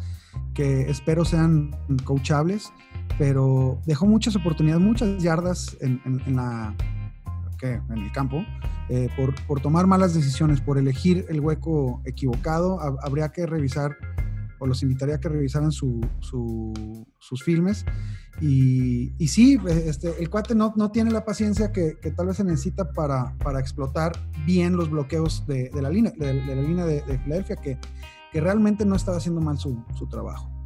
que 0.54 0.82
espero 0.82 1.24
sean 1.24 1.70
coachables, 2.04 2.72
pero 3.18 3.80
dejó 3.86 4.06
muchas 4.06 4.36
oportunidades, 4.36 4.82
muchas 4.82 5.22
yardas 5.22 5.76
en, 5.80 6.00
la, 6.28 6.74
en 7.66 7.98
el 7.98 8.12
campo 8.12 8.44
eh, 8.88 9.08
por, 9.46 9.60
tomar 9.60 9.86
malas 9.86 10.14
decisiones, 10.14 10.60
por 10.60 10.78
elegir 10.78 11.26
el 11.28 11.40
hueco 11.40 12.02
equivocado. 12.04 12.78
Habría 13.02 13.30
que 13.30 13.46
revisar, 13.46 13.96
o 14.58 14.66
los 14.66 14.82
invitaría 14.82 15.16
a 15.16 15.20
que 15.20 15.28
revisaran 15.28 15.72
sus 15.72 17.42
filmes. 17.44 17.84
Y, 18.40 19.12
y, 19.18 19.28
sí, 19.28 19.58
este, 19.66 20.20
el 20.20 20.30
cuate 20.30 20.54
no, 20.54 20.72
no 20.76 20.90
tiene 20.90 21.10
la 21.10 21.24
paciencia 21.24 21.72
que, 21.72 21.96
tal 22.16 22.26
vez 22.26 22.36
se 22.36 22.44
necesita 22.44 22.92
para, 22.92 23.36
para 23.38 23.58
explotar 23.60 24.12
bien 24.46 24.76
los 24.76 24.90
bloqueos 24.90 25.44
de, 25.46 25.70
la 25.74 25.90
línea 25.90 26.12
de, 26.16 26.34
la 26.34 26.62
línea 26.62 26.86
de, 26.86 27.18
Filadelfia, 27.18 27.56
que 27.56 27.78
que 28.32 28.40
realmente 28.40 28.84
no 28.84 28.94
estaba 28.94 29.16
haciendo 29.16 29.40
mal 29.40 29.58
su, 29.58 29.82
su 29.94 30.06
trabajo. 30.06 30.57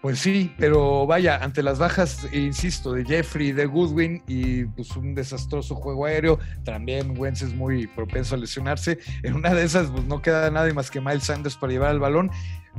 Pues 0.00 0.20
sí, 0.20 0.54
pero 0.58 1.08
vaya, 1.08 1.42
ante 1.42 1.60
las 1.60 1.80
bajas, 1.80 2.28
insisto, 2.32 2.92
de 2.92 3.04
Jeffrey, 3.04 3.50
de 3.50 3.66
Goodwin 3.66 4.22
y 4.28 4.64
pues 4.64 4.94
un 4.96 5.12
desastroso 5.12 5.74
juego 5.74 6.06
aéreo, 6.06 6.38
también 6.64 7.18
Wentz 7.18 7.42
es 7.42 7.52
muy 7.52 7.88
propenso 7.88 8.36
a 8.36 8.38
lesionarse. 8.38 9.00
En 9.24 9.34
una 9.34 9.52
de 9.52 9.64
esas, 9.64 9.90
pues 9.90 10.04
no 10.04 10.22
queda 10.22 10.52
nada 10.52 10.72
más 10.72 10.92
que 10.92 11.00
Miles 11.00 11.24
Sanders 11.24 11.56
para 11.56 11.72
llevar 11.72 11.92
el 11.92 11.98
balón. 11.98 12.30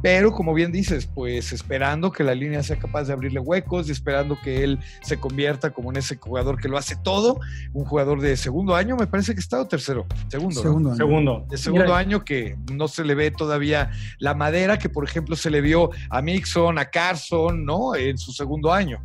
Pero 0.02 0.32
como 0.32 0.54
bien 0.54 0.72
dices, 0.72 1.06
pues 1.08 1.52
esperando 1.52 2.12
que 2.12 2.24
la 2.24 2.34
línea 2.34 2.64
sea 2.64 2.80
capaz 2.80 3.06
de 3.06 3.14
abrirle 3.14 3.40
huecos 3.40 3.90
y 3.90 3.92
esperando 3.92 4.38
que 4.42 4.64
él 4.64 4.80
se 5.02 5.20
convierta 5.20 5.72
como 5.72 5.92
en 5.92 5.98
ese 5.98 6.16
jugador 6.18 6.60
que 6.60 6.70
lo 6.70 6.78
hace 6.78 6.96
todo, 6.96 7.40
un 7.74 7.84
jugador 7.84 8.22
de 8.22 8.38
segundo 8.38 8.76
año, 8.76 8.96
me 8.96 9.08
parece 9.08 9.34
que 9.34 9.42
está 9.42 9.60
o 9.60 9.68
tercero, 9.68 10.06
segundo. 10.30 10.62
Segundo. 10.62 10.90
Año. 10.92 10.98
Segundo. 10.98 11.46
De 11.50 11.58
segundo 11.58 11.94
año 11.94 12.24
que 12.24 12.58
no 12.72 12.88
se 12.88 13.04
le 13.04 13.14
ve 13.14 13.32
todavía 13.32 13.92
la 14.20 14.34
madera 14.34 14.78
que 14.78 14.88
por 14.88 15.04
ejemplo 15.04 15.36
se 15.36 15.50
le 15.50 15.60
vio 15.60 15.90
a 16.10 16.22
Mixon, 16.22 16.80
a 16.80 16.86
Carson, 16.86 17.66
¿no? 17.66 17.96
En 17.96 18.18
su 18.18 18.32
segundo 18.32 18.72
año. 18.72 19.04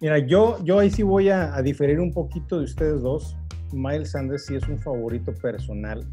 Mira, 0.00 0.18
yo, 0.18 0.62
yo 0.62 0.78
ahí 0.78 0.90
sí 0.90 1.02
voy 1.02 1.30
a, 1.30 1.54
a 1.54 1.62
diferir 1.62 1.98
un 1.98 2.12
poquito 2.12 2.58
de 2.58 2.64
ustedes 2.64 3.02
dos. 3.02 3.36
Miles 3.72 4.12
Sanders 4.12 4.46
sí 4.46 4.54
es 4.54 4.68
un 4.68 4.78
favorito 4.78 5.34
personal 5.34 6.06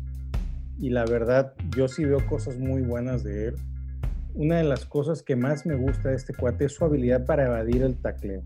y 0.82 0.90
la 0.90 1.06
verdad 1.06 1.54
yo 1.78 1.88
sí 1.88 2.04
veo 2.04 2.26
cosas 2.26 2.58
muy 2.58 2.82
buenas 2.82 3.24
de 3.24 3.50
él. 3.50 3.56
Una 4.34 4.58
de 4.58 4.64
las 4.64 4.86
cosas 4.86 5.22
que 5.22 5.36
más 5.36 5.66
me 5.66 5.76
gusta 5.76 6.10
de 6.10 6.16
este 6.16 6.34
cuate 6.34 6.66
es 6.66 6.74
su 6.74 6.84
habilidad 6.84 7.26
para 7.26 7.46
evadir 7.46 7.84
el 7.84 7.96
tacleo. 7.96 8.42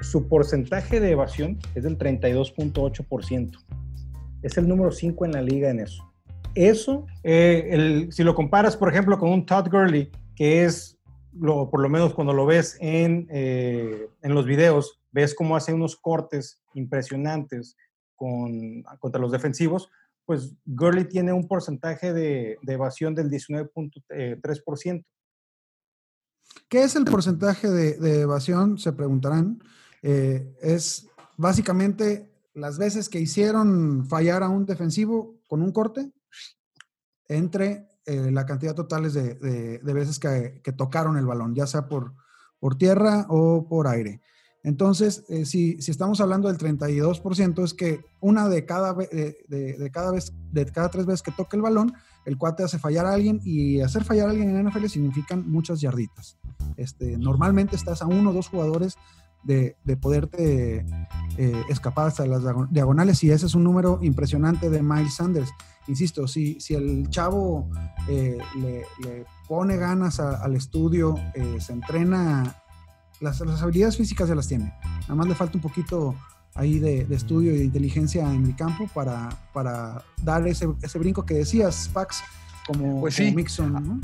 Su 0.00 0.28
porcentaje 0.28 1.00
de 1.00 1.10
evasión 1.10 1.58
es 1.74 1.82
del 1.82 1.98
32.8%. 1.98 3.58
Es 4.42 4.56
el 4.56 4.68
número 4.68 4.92
5 4.92 5.24
en 5.24 5.32
la 5.32 5.42
liga 5.42 5.68
en 5.68 5.80
eso. 5.80 6.10
Eso, 6.54 7.06
eh, 7.24 8.08
si 8.10 8.22
lo 8.22 8.34
comparas, 8.34 8.76
por 8.76 8.88
ejemplo, 8.88 9.18
con 9.18 9.30
un 9.30 9.44
Todd 9.44 9.68
Gurley, 9.68 10.10
que 10.36 10.64
es, 10.64 10.98
lo, 11.32 11.70
por 11.70 11.80
lo 11.80 11.88
menos 11.88 12.14
cuando 12.14 12.32
lo 12.32 12.46
ves 12.46 12.76
en, 12.80 13.26
eh, 13.30 14.08
en 14.22 14.34
los 14.34 14.46
videos, 14.46 15.00
ves 15.10 15.34
cómo 15.34 15.56
hace 15.56 15.72
unos 15.72 15.96
cortes 15.96 16.62
impresionantes 16.74 17.76
con, 18.14 18.82
contra 19.00 19.20
los 19.20 19.32
defensivos, 19.32 19.90
pues 20.30 20.54
Gurley 20.64 21.08
tiene 21.08 21.32
un 21.32 21.48
porcentaje 21.48 22.12
de, 22.12 22.56
evasión 22.64 23.16
del 23.16 23.28
19.3%. 23.28 25.04
¿Qué 26.68 26.84
es 26.84 26.94
el 26.94 27.04
porcentaje 27.04 27.68
de, 27.68 28.20
evasión? 28.20 28.78
Se 28.78 28.92
preguntarán. 28.92 29.60
Eh, 30.02 30.56
es 30.62 31.08
básicamente 31.36 32.30
las 32.54 32.78
veces 32.78 33.08
que 33.08 33.18
hicieron 33.18 34.06
fallar 34.06 34.44
a 34.44 34.50
un 34.50 34.66
defensivo 34.66 35.40
con 35.48 35.62
un 35.62 35.72
corte 35.72 36.12
entre 37.26 37.88
eh, 38.06 38.30
la 38.30 38.46
cantidad 38.46 38.76
total 38.76 39.12
de, 39.12 39.80
veces 39.82 40.20
que, 40.20 40.72
tocaron 40.76 41.16
el 41.16 41.26
balón, 41.26 41.56
ya 41.56 41.66
sea 41.66 41.88
por, 41.88 42.14
por 42.60 42.78
tierra 42.78 43.26
o 43.30 43.66
por 43.68 43.88
aire. 43.88 44.20
Entonces, 44.62 45.24
eh, 45.28 45.46
si, 45.46 45.76
estamos 45.86 46.20
hablando 46.20 46.48
del 46.48 46.58
32%, 46.58 47.64
es 47.64 47.74
que 47.74 48.00
una 48.20 48.48
de 48.48 48.66
cada, 48.66 48.92
de, 48.94 49.90
cada 49.92 50.12
vez, 50.12 50.32
de 50.52 50.66
cada 50.66 50.90
tres 50.90 51.06
veces 51.06 51.22
que 51.22 51.32
toca 51.32 51.56
el 51.56 51.62
balón, 51.62 51.94
el 52.26 52.36
cuate 52.36 52.62
hace 52.62 52.78
fallar 52.78 53.06
a 53.06 53.14
alguien 53.14 53.40
y 53.42 53.80
hacer 53.80 54.04
fallar 54.04 54.28
a 54.28 54.30
alguien 54.30 54.54
en 54.54 54.66
NFL 54.66 54.86
significan 54.86 55.50
muchas 55.50 55.80
yarditas. 55.80 56.36
Este, 56.76 57.16
normalmente 57.16 57.74
estás 57.74 58.02
a 58.02 58.06
uno 58.06 58.30
o 58.30 58.32
dos 58.34 58.48
jugadores 58.48 58.96
de, 59.42 59.76
poderte 59.98 60.84
eh, 61.38 61.64
escapar 61.70 62.08
hasta 62.08 62.26
las 62.26 62.42
diagonales 62.70 63.24
y 63.24 63.30
ese 63.30 63.46
es 63.46 63.54
un 63.54 63.64
número 63.64 63.98
impresionante 64.02 64.68
de 64.68 64.82
Miles 64.82 65.14
Sanders. 65.14 65.50
Insisto, 65.88 66.28
si, 66.28 66.60
si 66.60 66.74
el 66.74 67.08
chavo 67.08 67.70
eh, 68.06 68.36
le, 68.58 68.84
pone 69.48 69.78
ganas 69.78 70.20
al 70.20 70.54
estudio, 70.54 71.14
se 71.58 71.72
entrena 71.72 72.54
las, 73.20 73.40
habilidades 73.40 73.96
físicas 73.96 74.28
ya 74.28 74.34
las 74.34 74.48
tiene. 74.48 74.72
Nada 75.02 75.14
más 75.14 75.28
le 75.28 75.34
falta 75.34 75.56
un 75.56 75.62
poquito 75.62 76.14
ahí 76.54 76.78
de, 76.78 77.06
estudio 77.10 77.54
y 77.54 77.58
de 77.58 77.64
inteligencia 77.64 78.22
en 78.32 78.46
el 78.46 78.56
campo 78.56 78.88
para, 78.92 79.28
para 79.52 80.02
dar 80.22 80.46
ese, 80.46 80.68
ese 80.82 80.98
brinco 80.98 81.24
que 81.24 81.34
decías, 81.34 81.90
Pax, 81.92 82.22
como, 82.66 83.00
pues 83.00 83.20
Mixon. 83.34 83.72
¿no? 83.72 84.00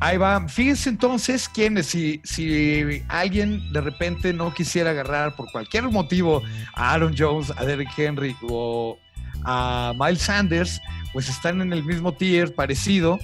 Ahí 0.00 0.16
va. 0.16 0.46
Fíjense 0.48 0.88
entonces 0.88 1.48
quiénes, 1.48 1.86
si, 1.86 2.20
si 2.24 3.02
alguien 3.08 3.72
de 3.72 3.80
repente 3.80 4.32
no 4.32 4.52
quisiera 4.52 4.90
agarrar 4.90 5.34
por 5.36 5.50
cualquier 5.52 5.84
motivo 5.84 6.42
a 6.74 6.92
Aaron 6.92 7.14
Jones, 7.16 7.52
a 7.56 7.64
Derrick 7.64 7.90
Henry 7.96 8.36
o 8.48 8.98
a 9.44 9.92
Miles 9.98 10.22
Sanders, 10.22 10.80
pues 11.12 11.28
están 11.28 11.60
en 11.60 11.72
el 11.72 11.84
mismo 11.84 12.14
tier 12.14 12.54
parecido. 12.54 13.18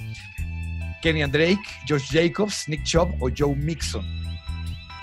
Kenny 1.03 1.25
Drake, 1.25 1.63
Josh 1.89 2.13
Jacobs, 2.13 2.69
Nick 2.69 2.85
Chubb 2.85 3.11
o 3.21 3.29
Joe 3.37 3.57
Mixon. 3.57 4.05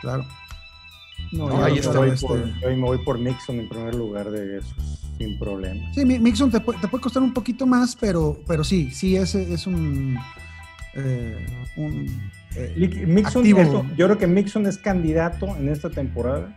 Claro. 0.02 0.26
No, 1.32 1.64
ahí 1.64 1.78
está. 1.78 2.00
Voy 2.00 2.12
por, 2.12 2.40
me 2.64 2.76
voy 2.76 2.98
por 3.00 3.20
Mixon 3.20 3.60
en 3.60 3.70
primer 3.70 3.94
lugar 3.96 4.32
de 4.32 4.58
esos, 4.58 5.08
sin 5.18 5.38
problema. 5.38 5.82
Sí, 5.94 6.06
Mixon 6.06 6.50
te, 6.50 6.60
puede 6.60 6.80
costar 7.02 7.22
un 7.22 7.34
poquito 7.34 7.68
más, 7.68 7.96
pero, 7.96 8.40
pero 8.48 8.64
sí, 8.64 8.90
sí 8.92 9.16
es, 9.16 9.36
es 9.36 9.68
un. 9.68 10.18
Eh, 10.96 11.46
eh, 12.56 13.06
Mixon, 13.06 13.44
yo 13.44 14.06
creo 14.06 14.18
que 14.18 14.28
Mixon 14.28 14.66
es 14.66 14.78
candidato 14.78 15.46
en 15.56 15.70
esta 15.70 15.90
temporada 15.90 16.56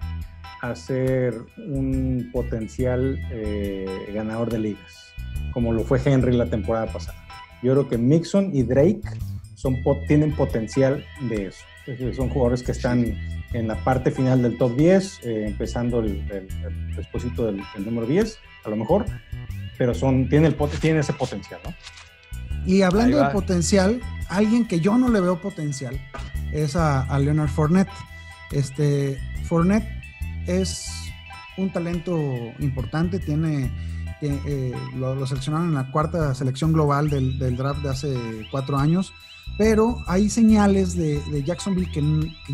a 0.62 0.74
ser 0.74 1.34
un 1.58 2.30
potencial 2.32 3.18
eh, 3.30 4.10
ganador 4.14 4.50
de 4.50 4.58
ligas, 4.58 5.12
como 5.52 5.72
lo 5.72 5.84
fue 5.84 6.00
Henry 6.02 6.34
la 6.34 6.46
temporada 6.46 6.86
pasada. 6.86 7.18
Yo 7.62 7.72
creo 7.72 7.88
que 7.88 7.98
Mixon 7.98 8.54
y 8.54 8.62
Drake 8.62 9.02
son, 9.54 9.76
tienen 10.08 10.34
potencial 10.34 11.04
de 11.28 11.46
eso. 11.46 11.64
Son 12.14 12.28
jugadores 12.28 12.62
que 12.62 12.72
están 12.72 13.18
en 13.52 13.68
la 13.68 13.76
parte 13.82 14.10
final 14.10 14.42
del 14.42 14.56
top 14.56 14.76
10, 14.76 15.20
eh, 15.24 15.46
empezando 15.48 16.00
el, 16.00 16.22
el, 16.30 16.48
del, 17.36 17.84
número 17.84 18.06
10, 18.06 18.38
a 18.64 18.70
lo 18.70 18.76
mejor, 18.76 19.04
pero 19.76 19.94
son, 19.94 20.28
tiene, 20.28 20.46
el, 20.46 20.56
tiene 20.80 21.00
ese 21.00 21.12
potencial, 21.12 21.60
¿no? 21.64 21.74
Y 22.64 22.82
hablando 22.82 23.18
de 23.18 23.30
potencial, 23.30 24.00
alguien 24.28 24.68
que 24.68 24.78
yo 24.78 24.96
no 24.96 25.08
le 25.08 25.20
veo 25.20 25.40
potencial 25.40 26.00
es 26.52 26.76
a, 26.76 27.18
Leonard 27.18 27.48
Fournette. 27.48 27.90
Este, 28.52 29.18
Fournette 29.44 29.88
es 30.46 30.88
un 31.56 31.72
talento 31.72 32.16
importante, 32.60 33.18
tiene, 33.18 33.72
eh, 34.20 34.72
lo, 34.94 35.26
seleccionaron 35.26 35.68
en 35.70 35.74
la 35.74 35.90
cuarta 35.90 36.32
selección 36.36 36.72
global 36.72 37.10
del, 37.10 37.40
del 37.40 37.56
draft 37.56 37.82
de 37.82 37.90
hace 37.90 38.14
cuatro 38.52 38.78
años 38.78 39.12
pero 39.58 39.98
hay 40.06 40.28
señales 40.28 40.96
de, 40.96 41.20
Jacksonville 41.44 41.90
que, 41.92 42.02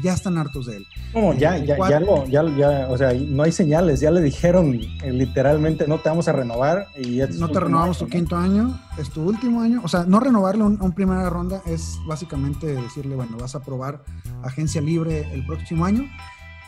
ya 0.03 0.15
están 0.15 0.37
hartos 0.37 0.67
de 0.67 0.79
él. 0.79 0.87
No, 1.15 1.33
ya, 1.35 1.57
ya, 1.59 1.77
ya, 1.89 2.01
ya, 2.29 2.43
ya, 2.57 2.89
o 2.89 2.99
sea, 2.99 3.13
no 3.15 3.43
hay 3.43 3.53
señales, 3.53 4.01
ya 4.01 4.11
le 4.11 4.21
dijeron 4.21 4.75
eh, 4.75 5.13
literalmente 5.13 5.87
no 5.87 5.99
te 5.99 6.09
vamos 6.09 6.29
a 6.29 6.33
renovar 6.33 6.87
y 6.97 7.21
No 7.39 7.49
te 7.49 7.61
renovamos 7.61 7.99
tu 7.99 8.07
quinto 8.09 8.37
año, 8.37 8.79
es 8.99 9.11
tu 9.11 9.23
último 9.23 9.61
año, 9.61 9.81
o 9.85 9.89
sea, 9.89 10.05
no 10.05 10.21
renovarle 10.21 10.65
un, 10.65 10.81
un, 10.81 10.93
primera 10.93 11.31
ronda 11.31 11.63
es 11.67 11.99
básicamente 12.07 12.67
decirle, 12.67 13.15
bueno, 13.15 13.37
vas 13.39 13.55
a 13.55 13.61
probar 13.61 14.03
agencia 14.43 14.81
libre 14.81 15.27
el 15.33 15.47
próximo 15.47 15.85
año. 15.85 16.09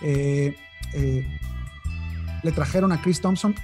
Eh, 0.00 0.56
eh, 0.94 1.26
le 2.42 2.52
trajeron 2.52 2.92
a 2.92 3.00
Chris 3.02 3.20
Thompson. 3.20 3.54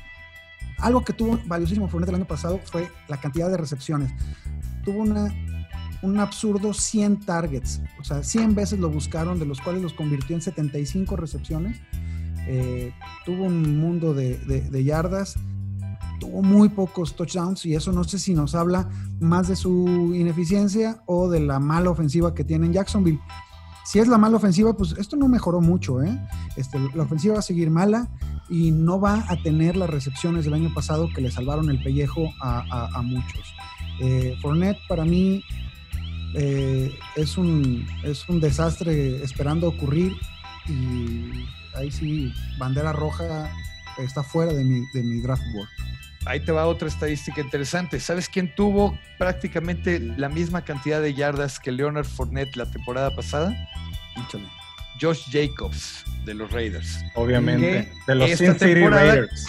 Algo 0.78 1.02
que 1.02 1.12
tuvo 1.12 1.38
valiosísimo 1.46 1.88
Fournette 1.88 2.10
el 2.10 2.16
año 2.16 2.26
pasado 2.26 2.60
fue 2.64 2.90
la 3.08 3.18
cantidad 3.18 3.50
de 3.50 3.56
recepciones. 3.56 4.12
Tuvo 4.84 5.02
una 5.02 5.34
un 6.02 6.18
absurdo 6.18 6.72
100 6.72 7.20
targets. 7.20 7.80
O 8.00 8.04
sea, 8.04 8.22
100 8.22 8.54
veces 8.54 8.78
lo 8.78 8.90
buscaron, 8.90 9.38
de 9.38 9.46
los 9.46 9.60
cuales 9.60 9.82
los 9.82 9.92
convirtió 9.92 10.36
en 10.36 10.42
75 10.42 11.16
recepciones. 11.16 11.80
Eh, 12.48 12.92
tuvo 13.24 13.44
un 13.44 13.78
mundo 13.78 14.14
de, 14.14 14.84
yardas, 14.84 15.34
tuvo 16.20 16.42
muy 16.42 16.68
pocos 16.68 17.16
touchdowns 17.16 17.66
y 17.66 17.74
eso 17.74 17.90
no 17.90 18.04
sé 18.04 18.18
si 18.18 18.34
nos 18.34 18.54
habla 18.54 18.88
más 19.20 19.48
de 19.48 19.56
su 19.56 20.12
ineficiencia 20.14 21.02
o 21.06 21.28
de 21.28 21.40
la 21.40 21.58
mala 21.58 21.90
ofensiva 21.90 22.34
que 22.34 22.44
tiene 22.44 22.66
en 22.66 22.72
Jacksonville. 22.72 23.20
Si 23.84 24.00
es 24.00 24.08
la 24.08 24.18
mala 24.18 24.36
ofensiva, 24.36 24.76
pues 24.76 24.96
esto 24.98 25.16
no 25.16 25.28
mejoró 25.28 25.60
mucho. 25.60 26.02
¿eh? 26.02 26.20
Este, 26.56 26.76
la 26.94 27.04
ofensiva 27.04 27.34
va 27.34 27.38
a 27.38 27.42
seguir 27.42 27.70
mala 27.70 28.08
y 28.48 28.72
no 28.72 29.00
va 29.00 29.24
a 29.28 29.40
tener 29.42 29.76
las 29.76 29.88
recepciones 29.88 30.44
del 30.44 30.54
año 30.54 30.74
pasado 30.74 31.08
que 31.14 31.20
le 31.20 31.30
salvaron 31.30 31.70
el 31.70 31.80
pellejo 31.80 32.28
a, 32.42 33.00
muchos. 33.02 33.54
Eh, 34.00 34.36
Fournette 34.42 34.78
para 34.88 35.04
mí 35.04 35.42
eh, 36.34 36.98
es, 37.16 37.36
un, 37.36 37.86
es 38.02 38.28
un 38.28 38.40
desastre 38.40 39.22
esperando 39.22 39.68
ocurrir 39.68 40.12
y 40.68 41.30
ahí 41.74 41.90
sí, 41.90 42.32
bandera 42.58 42.92
roja 42.92 43.50
está 43.98 44.22
fuera 44.22 44.52
de 44.52 44.64
mi, 44.64 44.82
de 44.92 45.02
mi 45.02 45.20
draft 45.20 45.44
board. 45.52 45.68
Ahí 46.26 46.40
te 46.40 46.50
va 46.50 46.66
otra 46.66 46.88
estadística 46.88 47.40
interesante. 47.40 48.00
¿Sabes 48.00 48.28
quién 48.28 48.52
tuvo 48.54 48.98
prácticamente 49.16 50.00
la 50.00 50.28
misma 50.28 50.64
cantidad 50.64 51.00
de 51.00 51.14
yardas 51.14 51.60
que 51.60 51.70
Leonard 51.70 52.04
Fournette 52.04 52.56
la 52.56 52.66
temporada 52.66 53.14
pasada? 53.14 53.54
Josh 55.00 55.30
Jacobs 55.30 56.04
de 56.24 56.34
los 56.34 56.50
Raiders. 56.50 56.98
Obviamente, 57.14 57.92
de 58.08 58.14
los 58.14 58.28
Cincinnati 58.30 58.74
Raiders 58.74 59.46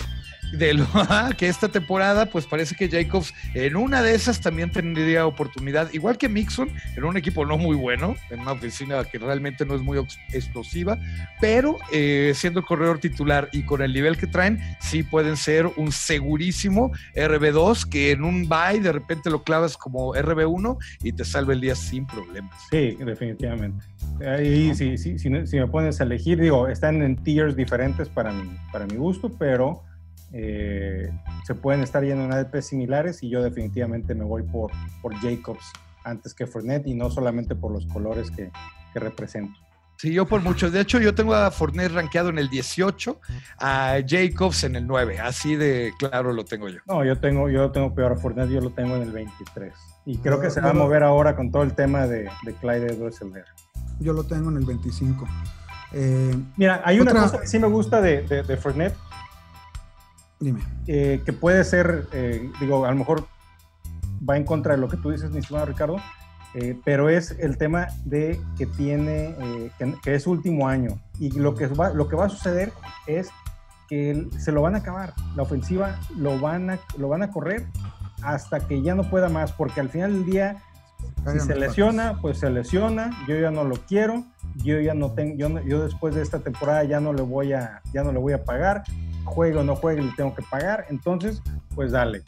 de 0.52 0.74
lo 0.74 0.88
que 1.38 1.48
esta 1.48 1.70
temporada, 1.70 2.28
pues 2.28 2.46
parece 2.46 2.76
que 2.76 2.90
Jacobs 2.90 3.34
en 3.54 3.76
una 3.76 4.02
de 4.02 4.16
esas 4.16 4.40
también 4.42 4.72
tendría 4.72 5.26
oportunidad, 5.26 5.92
igual 5.94 6.18
que 6.18 6.30
Mixon, 6.30 6.70
en 6.96 7.04
un 7.04 7.18
equipo 7.18 7.46
no 7.46 7.58
muy 7.58 7.76
bueno, 7.76 8.16
en 8.30 8.40
una 8.42 8.54
oficina 8.54 9.04
que 9.04 9.20
realmente 9.20 9.66
no 9.66 9.76
es 9.76 9.82
muy 9.82 10.00
explosiva, 10.34 10.98
pero 11.40 11.78
eh, 11.92 12.34
siendo 12.36 12.64
corredor 12.64 13.00
titular 13.00 13.50
y 13.52 13.64
con 13.64 13.82
el 13.82 13.94
nivel 13.94 14.18
que 14.18 14.28
traen, 14.28 14.60
sí 14.80 15.04
pueden 15.04 15.38
ser 15.38 15.68
un 15.78 15.92
segurísimo 15.92 16.92
RB2 17.16 17.88
que 17.90 18.12
en 18.12 18.24
un 18.24 18.48
bye 18.48 18.80
de 18.80 18.92
repente 18.92 19.30
lo 19.30 19.44
clavas 19.44 19.78
como 19.78 20.14
RB1 20.14 20.78
y 21.04 21.12
te 21.12 21.26
salva 21.26 21.54
el 21.54 21.62
día 21.62 21.76
sin 21.76 22.06
problemas. 22.06 22.54
Sí, 22.72 22.98
definitivamente. 23.00 23.86
Ahí 24.26 24.74
sí, 24.74 24.98
sí, 24.98 25.20
si, 25.20 25.30
me 25.30 25.68
pones 25.68 26.02
a 26.02 26.04
elegir, 26.04 26.40
digo, 26.40 26.68
están 26.68 27.02
en 27.02 27.16
tiers 27.18 27.56
diferentes 27.56 28.10
para 28.10 28.32
mi, 28.32 28.50
para 28.72 28.86
mi 28.88 28.96
gusto, 28.96 29.30
pero 29.38 29.84
eh, 30.34 31.10
se 31.46 31.56
pueden 31.56 31.82
estar 31.82 32.04
yendo 32.04 32.26
en 32.26 32.34
ADP 32.34 32.62
similares 32.62 33.24
y 33.24 33.30
yo 33.30 33.42
definitivamente 33.42 34.14
me 34.14 34.26
voy 34.26 34.44
por, 34.44 34.72
por 35.02 35.16
Jacobs 35.16 35.72
antes 36.04 36.34
que 36.34 36.48
Fournette 36.48 36.88
y 36.88 36.94
no 36.94 37.10
solamente 37.10 37.56
por 37.56 37.72
los 37.72 37.86
colores 37.86 38.32
que, 38.32 38.52
que 38.94 39.00
represento. 39.00 39.58
Sí, 39.98 40.14
yo 40.14 40.28
por 40.28 40.42
mucho. 40.42 40.70
De 40.70 40.80
hecho, 40.80 41.00
yo 41.00 41.16
tengo 41.16 41.34
a 41.34 41.50
Fournette 41.50 41.92
rankeado 41.92 42.30
en 42.30 42.38
el 42.38 42.50
18, 42.50 43.20
a 43.60 43.98
Jacobs 44.06 44.64
en 44.64 44.76
el 44.76 44.86
9. 44.86 45.20
Así 45.20 45.56
de 45.56 45.92
claro 45.98 46.34
lo 46.34 46.46
tengo 46.46 46.70
yo. 46.70 46.78
No, 46.86 47.04
yo 47.04 47.18
tengo, 47.18 47.50
yo 47.50 47.72
tengo 47.72 47.96
peor 47.96 48.12
a 48.12 48.16
Fournette, 48.16 48.52
yo 48.52 48.62
lo 48.62 48.70
tengo 48.70 48.96
en 48.96 49.02
el 49.02 49.12
23. 49.12 49.74
Y 50.06 50.20
creo 50.20 50.40
que 50.40 50.52
se 50.52 50.62
va 50.62 50.70
a 50.70 50.74
mover 50.74 51.02
ahora 51.02 51.36
con 51.36 51.52
todo 51.52 51.64
el 51.64 51.74
tema 51.74 52.06
de, 52.06 52.30
de 52.44 52.54
Clyde 52.62 52.96
Drexler. 52.96 53.46
Yo 54.00 54.14
lo 54.14 54.24
tengo 54.24 54.52
en 54.52 54.58
el 54.58 54.66
25. 54.66 55.28
Eh, 55.94 56.36
Mira, 56.58 56.82
hay 56.86 57.00
una 57.00 57.14
cosa 57.14 57.42
que 57.42 57.48
sí 57.48 57.58
me 57.58 57.68
gusta 57.68 58.00
de, 58.00 58.22
de, 58.22 58.44
de 58.44 58.58
Fournette 58.58 58.96
Dime. 60.40 60.62
Eh, 60.88 61.22
que 61.26 61.34
puede 61.34 61.64
ser, 61.64 62.08
eh, 62.12 62.52
digo, 62.60 62.86
a 62.86 62.92
lo 62.92 62.98
mejor 62.98 63.28
va 64.28 64.38
en 64.38 64.44
contra 64.44 64.76
de 64.76 64.82
lo 64.82 64.88
que 64.88 64.98
tú 64.98 65.10
dices, 65.10 65.32
mi 65.32 65.40
estimado 65.40 65.66
Ricardo, 65.66 65.98
eh, 66.54 66.80
pero 66.86 67.10
es 67.10 67.32
el 67.40 67.58
tema 67.58 67.88
de 68.06 68.40
que 68.58 68.66
tiene, 68.66 69.36
que, 70.04 70.16
es 70.16 70.28
último 70.28 70.68
año. 70.68 71.00
Y 71.20 71.32
lo 71.32 71.56
que, 71.56 71.68
va, 71.68 71.90
lo 71.90 72.08
que 72.08 72.16
va 72.16 72.26
a 72.26 72.30
suceder 72.30 72.72
es 73.08 73.30
que 73.88 74.28
se 74.38 74.52
lo 74.52 74.62
van 74.62 74.76
a 74.76 74.80
acabar. 74.80 75.14
La 75.36 75.44
ofensiva 75.44 76.00
lo 76.16 76.40
van 76.40 76.70
a, 76.70 76.80
lo 76.98 77.10
van 77.10 77.24
a 77.24 77.32
correr 77.32 77.66
hasta 78.22 78.60
que 78.60 78.82
ya 78.82 78.96
no 78.96 79.10
pueda 79.10 79.30
más, 79.30 79.52
porque 79.52 79.80
al 79.80 79.90
final 79.90 80.14
del 80.14 80.26
día, 80.26 80.58
si 81.32 81.40
se 81.40 81.56
lesiona, 81.56 82.18
pues 82.22 82.40
se 82.40 82.50
lesiona, 82.50 83.12
yo 83.28 83.40
ya 83.40 83.52
no 83.52 83.64
lo 83.64 83.76
quiero, 83.76 84.24
yo 84.56 84.80
ya 84.80 84.94
no 84.94 85.12
tengo, 85.12 85.36
yo, 85.36 85.62
yo 85.62 85.84
después 85.84 86.16
de 86.16 86.22
esta 86.22 86.40
temporada 86.40 86.84
ya 86.84 87.00
no 87.00 87.14
le 87.14 87.22
voy 87.22 87.54
a, 87.54 87.82
ya 87.94 88.04
no 88.04 88.12
le 88.12 88.20
voy 88.20 88.34
a 88.34 88.44
pagar, 88.44 88.84
juegue 89.28 89.58
o 89.58 89.64
no 89.64 89.76
juegue, 89.76 90.02
le 90.02 90.12
tengo 90.14 90.34
que 90.34 90.42
pagar, 90.44 90.86
entonces, 90.90 91.42
pues 91.76 91.92
dale. 91.92 92.24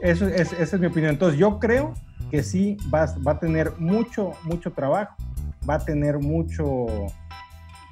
Eso 0.00 0.26
es, 0.26 0.52
esa 0.52 0.76
es 0.76 0.80
mi 0.80 0.86
opinión. 0.86 1.12
Entonces, 1.12 1.38
yo 1.38 1.60
creo 1.60 1.94
que 2.30 2.42
sí 2.42 2.76
va, 2.92 3.06
va 3.26 3.32
a 3.32 3.38
tener 3.38 3.72
mucho, 3.78 4.32
mucho 4.42 4.72
trabajo, 4.72 5.14
va 5.68 5.74
a 5.74 5.78
tener 5.78 6.18
mucho, 6.18 6.86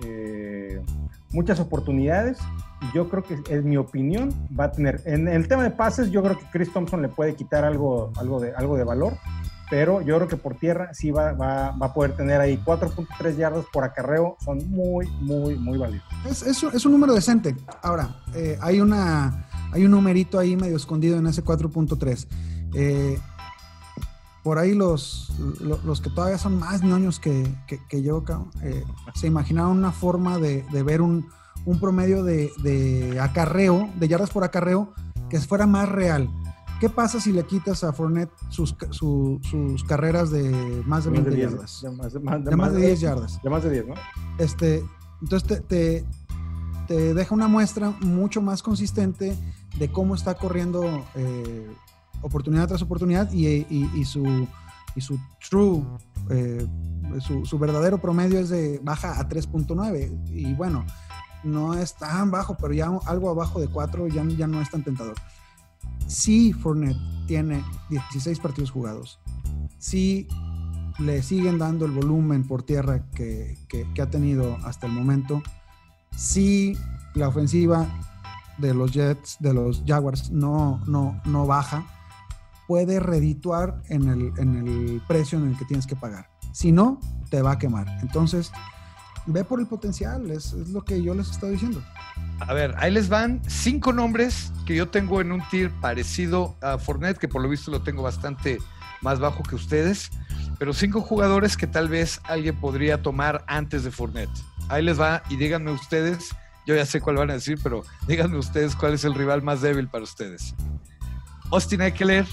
eh, 0.05 0.83
muchas 1.33 1.61
oportunidades. 1.61 2.39
Yo 2.95 3.09
creo 3.09 3.23
que, 3.23 3.39
en 3.49 3.69
mi 3.69 3.77
opinión, 3.77 4.31
va 4.59 4.65
a 4.65 4.73
tener. 4.73 5.03
En 5.05 5.29
el 5.29 5.47
tema 5.47 5.63
de 5.63 5.71
pases, 5.71 6.11
yo 6.11 6.23
creo 6.23 6.37
que 6.37 6.47
Chris 6.51 6.73
Thompson 6.73 7.03
le 7.03 7.09
puede 7.09 7.37
quitar 7.37 7.65
algo, 7.65 8.11
algo, 8.17 8.41
de, 8.41 8.53
algo 8.55 8.77
de 8.77 8.85
valor 8.85 9.15
pero 9.71 10.03
yo 10.03 10.17
creo 10.17 10.29
que 10.29 10.37
por 10.37 10.57
tierra 10.57 10.93
sí 10.93 11.13
va, 11.13 11.33
va, 11.33 11.69
a 11.69 11.95
poder 11.95 12.17
tener 12.17 12.41
ahí 12.41 12.61
4.3 12.63 13.37
yardas 13.37 13.65
por 13.73 13.85
acarreo, 13.85 14.37
son 14.45 14.69
muy, 14.69 15.07
muy, 15.21 15.57
muy 15.57 15.79
valiosos. 15.79 16.09
Es, 16.29 16.43
es, 16.43 16.85
un 16.85 16.93
número 16.93 17.15
decente. 17.15 17.57
Ahora, 17.81 18.17
eh, 18.35 18.59
hay, 18.61 18.81
una, 18.81 19.49
hay 19.73 19.85
un 19.85 19.93
numerito 19.93 20.41
ahí 20.41 20.57
medio 20.57 20.77
escondido 20.77 21.19
en 21.19 21.27
ese 21.29 21.45
4.3. 21.45 22.27
Eh, 22.75 23.19
por 24.43 24.59
ahí 24.59 24.75
los, 24.75 25.33
los, 25.61 26.01
que 26.01 26.11
todavía 26.11 26.39
son 26.39 26.59
más 26.59 26.83
ñoños 26.83 27.21
que, 27.21 27.47
que, 27.89 28.03
yo, 28.03 28.25
eh, 28.63 28.85
se 29.15 29.29
imaginaron 29.29 29.79
una 29.79 29.93
forma 29.93 30.39
de, 30.39 30.65
de 30.73 30.83
ver 30.83 31.01
un, 31.01 31.29
un 31.65 31.79
promedio 31.79 32.25
de, 32.25 32.51
de 32.63 33.21
acarreo, 33.21 33.89
de 33.97 34.09
yardas 34.09 34.31
por 34.31 34.43
acarreo, 34.43 34.93
que 35.29 35.39
fuera 35.39 35.67
más 35.67 35.89
real. 35.89 36.29
¿Qué 36.81 36.89
pasa 36.89 37.21
si 37.21 37.31
le 37.31 37.45
quitas 37.45 37.85
a 37.85 37.93
Fournette 37.93 38.33
sus, 38.49 38.75
sus 38.91 39.85
carreras 39.85 40.31
de 40.31 40.51
más 40.87 41.05
de 41.05 41.11
20 41.11 41.37
yardas? 41.37 41.83
De 41.83 41.91
más 41.91 42.13
de, 42.15 42.57
más, 42.57 42.73
de, 42.73 42.81
10 42.81 43.01
yardas. 43.01 43.43
De 43.43 43.51
más 43.51 43.63
de 43.63 43.71
10, 43.71 43.89
¿no? 43.89 43.95
Este, 44.39 44.83
entonces 45.21 45.63
te, 45.69 46.07
te, 46.89 47.15
deja 47.15 47.35
una 47.35 47.49
muestra 47.49 47.91
mucho 48.01 48.41
más 48.41 48.63
consistente 48.63 49.37
de 49.79 49.93
cómo 49.93 50.15
está 50.15 50.35
corriendo 50.37 51.05
eh, 51.17 51.71
oportunidad 52.23 52.69
tras 52.69 52.81
oportunidad 52.81 53.31
y, 53.31 53.47
y, 53.69 54.05
su, 54.07 54.49
y 54.97 55.03
su 55.03 55.21
true, 55.51 55.85
eh, 56.31 56.67
su, 57.21 57.45
su, 57.45 57.59
verdadero 57.59 57.99
promedio 57.99 58.39
es 58.39 58.49
de 58.49 58.81
baja 58.83 59.21
a 59.21 59.29
3.9. 59.29 60.31
Y 60.31 60.55
bueno, 60.55 60.87
no 61.45 61.75
es 61.75 61.95
tan 61.95 62.31
bajo, 62.31 62.57
pero 62.57 62.73
ya 62.73 62.91
algo 63.05 63.29
abajo 63.29 63.61
de 63.61 63.69
4 63.69 64.09
ya, 64.09 64.25
ya 64.25 64.47
no 64.47 64.63
es 64.63 64.71
tan 64.71 64.83
tentador. 64.83 65.17
Si 66.11 66.53
Fournette 66.53 66.99
tiene 67.29 67.65
16 67.89 68.41
partidos 68.41 68.73
jugados, 68.73 69.21
si 69.79 70.27
le 70.99 71.23
siguen 71.23 71.57
dando 71.57 71.87
el 71.87 71.93
volumen 71.93 72.45
por 72.49 72.65
tierra 72.65 73.09
que, 73.13 73.57
ha 74.03 74.11
tenido 74.11 74.57
hasta 74.65 74.89
el 74.89 74.93
momento, 74.93 75.41
si 76.11 76.77
la 77.15 77.29
ofensiva 77.29 77.87
de 78.59 78.75
los 78.75 78.91
Jets, 78.91 79.37
de 79.39 79.55
los 79.55 79.85
Jaguars, 79.87 80.33
no, 80.33 80.83
no, 80.89 81.23
no 81.27 81.47
baja, 81.47 81.87
puede 82.67 82.99
redituar 82.99 83.81
en 83.89 84.09
el, 84.09 84.33
en 84.37 84.57
el 84.57 85.01
precio 85.07 85.39
en 85.39 85.51
el 85.51 85.57
que 85.57 85.65
tienes 85.65 85.87
que 85.87 85.95
pagar. 85.95 86.29
Si 86.53 86.73
no, 86.73 86.99
te 87.31 87.41
va 87.41 87.53
a 87.53 87.59
quemar. 87.59 87.87
Entonces, 88.03 88.51
ve 89.27 89.45
por 89.45 89.61
el 89.61 89.67
potencial, 89.67 90.31
es, 90.31 90.53
lo 90.53 90.83
que 90.83 91.03
yo 91.03 91.15
les 91.15 91.31
estado 91.31 91.53
diciendo. 91.53 91.83
A 92.41 92.53
ver, 92.55 92.75
ahí 92.79 92.91
les 92.91 93.09
van 93.09 93.43
cinco 93.47 93.93
nombres 93.93 94.53
que 94.67 94.75
yo 94.75 94.89
tengo 94.89 95.21
en 95.21 95.33
un 95.33 95.43
tier 95.51 95.71
parecido 95.81 96.57
a 96.61 96.79
Fortnite, 96.79 97.19
que 97.19 97.29
por 97.29 97.43
lo 97.43 97.49
visto 97.49 97.71
lo 97.71 97.83
tengo 97.83 98.03
bastante 98.03 98.59
más 99.03 99.19
bajo 99.19 99.43
que 99.43 99.55
ustedes, 99.55 100.11
pero 100.59 100.73
cinco 100.73 101.01
jugadores 101.01 101.57
que 101.57 101.67
tal 101.67 101.89
vez 101.89 102.21
alguien 102.25 102.59
podría 102.59 103.03
tomar 103.03 103.45
antes 103.47 103.85
de 103.85 103.91
Fournette. 103.91 104.31
Ahí 104.69 104.83
les 104.83 105.01
va 105.01 105.23
y 105.29 105.37
díganme 105.37 105.71
ustedes, 105.71 106.31
yo 106.67 106.75
ya 106.75 106.87
sé 106.87 107.01
cuál 107.01 107.17
van 107.17 107.31
a 107.31 107.35
decir, 107.35 107.59
pero 107.63 107.83
díganme 108.07 108.39
ustedes 108.39 108.77
cuál 108.77 108.95
es 108.95 109.05
el 109.05 109.15
rival 109.15 109.43
más 109.43 109.63
débil 109.63 109.89
para 109.89 110.05
ustedes. 110.05 110.55
Austin 111.51 111.81
Eckler, 111.81 112.27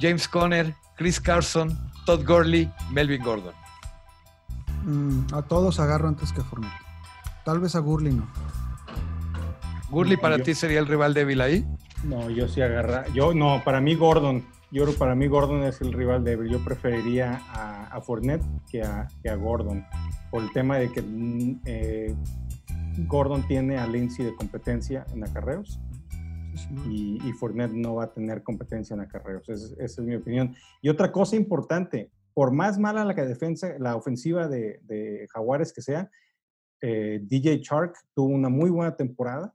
James 0.00 0.26
Conner, 0.26 0.74
Chris 0.96 1.20
Carson, 1.20 1.78
Todd 2.06 2.24
Gurley, 2.26 2.70
Melvin 2.90 3.22
Gordon. 3.22 3.63
Mm, 4.84 5.32
a 5.32 5.42
todos 5.42 5.80
agarro 5.80 6.08
antes 6.08 6.32
que 6.32 6.42
Fournette. 6.42 6.72
Tal 7.44 7.60
vez 7.60 7.74
a 7.74 7.80
Gurley 7.80 8.12
no. 8.12 8.28
¿Gurley 9.90 10.16
para 10.16 10.38
ti 10.38 10.54
sería 10.54 10.80
el 10.80 10.86
rival 10.86 11.14
débil 11.14 11.40
ahí? 11.40 11.66
No, 12.04 12.28
yo 12.30 12.48
sí 12.48 12.60
agarra. 12.60 13.06
Yo 13.14 13.32
no, 13.32 13.62
para 13.64 13.80
mí 13.80 13.94
Gordon. 13.94 14.44
Yo 14.70 14.92
para 14.98 15.14
mí 15.14 15.28
Gordon 15.28 15.62
es 15.62 15.80
el 15.80 15.92
rival 15.92 16.24
débil. 16.24 16.50
Yo 16.50 16.62
preferiría 16.64 17.40
a, 17.48 17.84
a 17.86 18.00
Fournette 18.00 18.44
que 18.70 18.82
a, 18.82 19.08
Gordon. 19.36 19.86
Por 20.30 20.42
el 20.42 20.52
tema 20.52 20.78
de 20.78 20.90
que 20.90 21.00
mm, 21.00 21.60
eh, 21.64 22.14
Gordon 23.06 23.46
tiene 23.46 23.78
a 23.78 23.86
Lindsay 23.86 24.24
de 24.24 24.34
competencia 24.34 25.06
en 25.12 25.24
acarreos. 25.24 25.80
Y, 26.88 27.18
y 27.24 27.32
Fournette 27.32 27.72
no 27.72 27.96
va 27.96 28.04
a 28.04 28.12
tener 28.12 28.42
competencia 28.42 28.94
en 28.94 29.00
acarreos. 29.00 29.48
esa 29.48 29.76
es 29.78 29.98
mi 30.00 30.16
opinión. 30.16 30.54
Y 30.82 30.88
otra 30.88 31.12
cosa 31.12 31.36
importante, 31.36 32.10
por 32.34 32.52
más 32.52 32.78
mala 32.78 33.04
la 33.04 33.14
defensa, 33.14 33.76
la 33.78 33.96
ofensiva 33.96 34.48
de, 34.48 35.26
Jaguares 35.32 35.72
que 35.72 35.82
sea, 35.82 36.10
eh, 36.80 37.20
DJ 37.22 37.60
Shark 37.62 37.96
tuvo 38.12 38.28
una 38.28 38.48
muy 38.48 38.70
buena 38.70 38.94
temporada. 38.96 39.54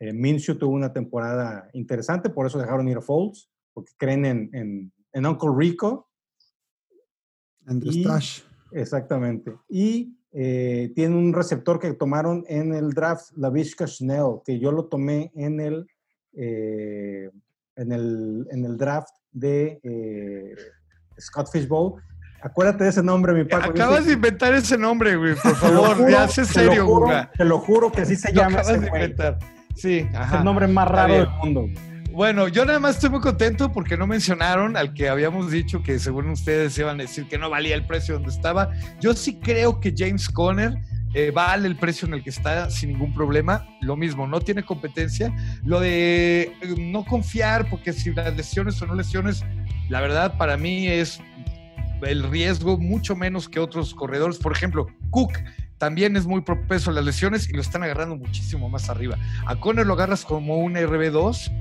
Eh, 0.00 0.12
Minshew 0.12 0.58
tuvo 0.58 0.74
una 0.74 0.92
temporada 0.92 1.68
interesante, 1.74 2.30
por 2.30 2.46
eso 2.46 2.58
dejaron 2.58 2.88
ir 2.88 2.96
a 2.96 3.00
Folds 3.00 3.48
porque 3.72 3.92
creen 3.96 4.24
en, 4.24 4.92
en, 5.12 5.26
Uncle 5.26 5.50
Rico. 5.56 6.08
Stash. 7.66 8.42
Exactamente. 8.72 9.52
Y 9.68 10.16
eh, 10.32 10.92
tiene 10.94 11.16
un 11.16 11.32
receptor 11.32 11.78
que 11.78 11.92
tomaron 11.92 12.44
en 12.48 12.74
el 12.74 12.90
draft, 12.90 13.30
la 13.36 13.50
Vishka 13.50 13.86
Schnell, 13.86 14.40
que 14.44 14.58
yo 14.58 14.72
lo 14.72 14.86
tomé 14.86 15.30
en 15.34 15.60
el, 15.60 15.86
eh, 16.32 17.30
en 17.76 17.92
el, 17.92 18.46
en 18.50 18.64
el 18.64 18.76
draft 18.76 19.14
de 19.30 19.80
Scott 21.20 21.48
Fishbowl. 21.52 22.00
Acuérdate 22.42 22.84
de 22.84 22.90
ese 22.90 23.02
nombre, 23.02 23.32
mi 23.32 23.44
Paco. 23.44 23.70
Acabas 23.70 24.04
de 24.04 24.12
inventar 24.12 24.52
ese 24.52 24.76
nombre, 24.76 25.16
güey, 25.16 25.34
por 25.34 25.56
favor. 25.56 26.10
ya 26.10 26.24
hace 26.24 26.44
serio, 26.44 26.86
güey. 26.86 27.16
Te 27.36 27.44
lo 27.44 27.58
juro 27.58 27.90
que 27.90 28.02
así 28.02 28.16
se 28.16 28.32
llama. 28.32 28.60
Acabas 28.60 28.80
de 28.80 28.86
inventar. 28.86 29.38
Sí, 29.74 30.06
Es 30.12 30.32
el 30.32 30.44
nombre 30.44 30.68
más 30.68 30.86
raro 30.88 31.14
del 31.14 31.28
mundo. 31.28 31.66
Bueno, 32.12 32.46
yo 32.46 32.64
nada 32.64 32.78
más 32.78 32.94
estoy 32.94 33.10
muy 33.10 33.20
contento 33.20 33.72
porque 33.72 33.96
no 33.96 34.06
mencionaron 34.06 34.76
al 34.76 34.94
que 34.94 35.08
habíamos 35.08 35.50
dicho 35.50 35.82
que 35.82 35.98
según 35.98 36.28
ustedes 36.28 36.78
iban 36.78 37.00
a 37.00 37.02
decir 37.02 37.26
que 37.26 37.38
no 37.38 37.50
valía 37.50 37.74
el 37.74 37.86
precio 37.86 38.14
donde 38.14 38.28
estaba. 38.30 38.70
Yo 39.00 39.14
sí 39.14 39.40
creo 39.42 39.80
que 39.80 39.92
James 39.96 40.28
Conner 40.28 40.74
eh, 41.14 41.32
vale 41.34 41.66
el 41.66 41.76
precio 41.76 42.06
en 42.06 42.14
el 42.14 42.22
que 42.22 42.30
está 42.30 42.70
sin 42.70 42.90
ningún 42.90 43.12
problema. 43.14 43.66
Lo 43.80 43.96
mismo, 43.96 44.28
no 44.28 44.40
tiene 44.40 44.62
competencia. 44.62 45.34
Lo 45.64 45.80
de 45.80 46.52
eh, 46.60 46.74
no 46.78 47.04
confiar, 47.04 47.68
porque 47.68 47.92
si 47.92 48.12
las 48.12 48.36
lesiones 48.36 48.80
o 48.80 48.86
no 48.86 48.94
lesiones, 48.94 49.44
la 49.88 50.00
verdad 50.00 50.36
para 50.36 50.56
mí 50.56 50.86
es 50.88 51.20
el 52.02 52.22
riesgo 52.24 52.78
mucho 52.78 53.16
menos 53.16 53.48
que 53.48 53.60
otros 53.60 53.94
corredores. 53.94 54.38
Por 54.38 54.52
ejemplo, 54.52 54.86
Cook 55.10 55.32
también 55.78 56.16
es 56.16 56.26
muy 56.26 56.40
propenso 56.42 56.90
a 56.90 56.94
las 56.94 57.04
lesiones 57.04 57.48
y 57.48 57.52
lo 57.52 57.60
están 57.60 57.82
agarrando 57.82 58.16
muchísimo 58.16 58.68
más 58.68 58.88
arriba. 58.90 59.18
A 59.46 59.56
Conner 59.56 59.86
lo 59.86 59.94
agarras 59.94 60.24
como 60.24 60.58
un 60.58 60.74
RB2 60.74 61.52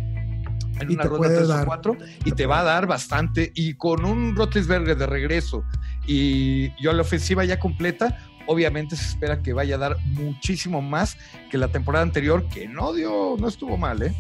en 0.79 0.91
una 0.91 1.03
ronda 1.03 1.27
3 1.27 1.49
o 1.49 1.65
4 1.65 1.97
y 2.25 2.31
te 2.31 2.45
va 2.45 2.59
a 2.59 2.63
dar 2.63 2.87
bastante. 2.87 3.51
Y 3.55 3.75
con 3.75 4.05
un 4.05 4.35
Rotlisberger 4.35 4.97
de 4.97 5.05
regreso 5.05 5.63
y 6.05 6.71
yo 6.81 6.93
la 6.93 7.01
ofensiva 7.01 7.45
ya 7.45 7.59
completa, 7.59 8.17
obviamente 8.47 8.95
se 8.95 9.07
espera 9.07 9.41
que 9.41 9.53
vaya 9.53 9.75
a 9.75 9.79
dar 9.79 9.97
muchísimo 10.05 10.81
más 10.81 11.17
que 11.49 11.57
la 11.57 11.69
temporada 11.69 12.03
anterior, 12.03 12.47
que 12.49 12.67
no 12.67 12.93
dio, 12.93 13.35
no 13.39 13.47
estuvo 13.47 13.77
mal, 13.77 14.01
¿eh? 14.03 14.13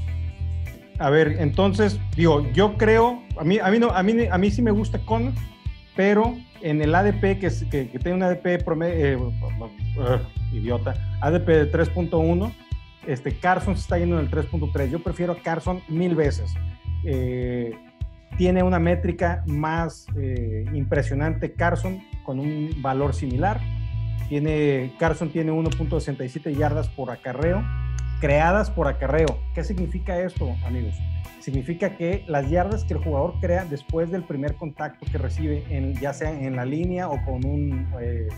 A 0.99 1.09
ver, 1.09 1.37
entonces, 1.39 1.99
digo, 2.15 2.47
yo 2.53 2.77
creo, 2.77 3.21
a 3.37 3.43
mí, 3.43 3.59
a 3.59 3.69
mí, 3.69 3.79
no, 3.79 3.89
a 3.89 4.03
mí, 4.03 4.13
a 4.29 4.37
mí 4.37 4.51
sí 4.51 4.61
me 4.61 4.71
gusta 4.71 4.99
con, 4.99 5.33
pero 5.95 6.37
en 6.61 6.81
el 6.81 6.93
ADP, 6.95 7.39
que, 7.39 7.49
que, 7.69 7.85
tiene 7.99 8.13
un 8.13 8.23
ADP 8.23 8.63
promedio, 8.63 9.31
eh, 9.31 10.19
idiota, 10.53 10.93
ADP 11.21 11.47
de 11.47 11.71
3.1, 11.71 12.53
este, 13.05 13.37
Carson 13.37 13.75
se 13.75 13.81
está 13.81 13.97
yendo 13.97 14.19
en 14.19 14.25
el 14.25 14.31
3.3. 14.31 14.89
Yo 14.89 14.99
prefiero 15.03 15.33
a 15.33 15.37
Carson 15.37 15.81
mil 15.89 16.15
veces. 16.15 16.53
Eh, 17.05 17.73
tiene 18.37 18.63
una 18.63 18.79
métrica 18.79 19.43
más 19.45 20.07
eh, 20.17 20.65
impresionante 20.73 21.53
Carson 21.53 22.01
con 22.25 22.39
un 22.39 22.71
valor 22.81 23.13
similar. 23.13 23.59
Tiene, 24.29 24.93
Carson 24.97 25.29
tiene 25.29 25.51
1.67 25.51 26.55
yardas 26.55 26.87
por 26.89 27.11
acarreo, 27.11 27.63
creadas 28.23 28.71
por 28.71 28.87
acarreo. 28.87 29.37
¿Qué 29.53 29.65
significa 29.65 30.17
esto, 30.17 30.55
amigos? 30.65 30.95
Significa 31.41 31.97
que 31.97 32.23
las 32.25 32.49
yardas 32.49 32.85
que 32.85 32.93
el 32.93 33.03
jugador 33.03 33.33
crea 33.41 33.65
después 33.65 34.11
del 34.11 34.23
primer 34.23 34.55
contacto 34.55 35.05
que 35.11 35.17
recibe, 35.17 35.65
en, 35.69 35.93
ya 35.95 36.13
sea 36.13 36.31
en 36.31 36.55
la 36.55 36.63
línea 36.63 37.09
o 37.09 37.21
con 37.25 37.45
un 37.45 37.85
eh, 37.99 38.29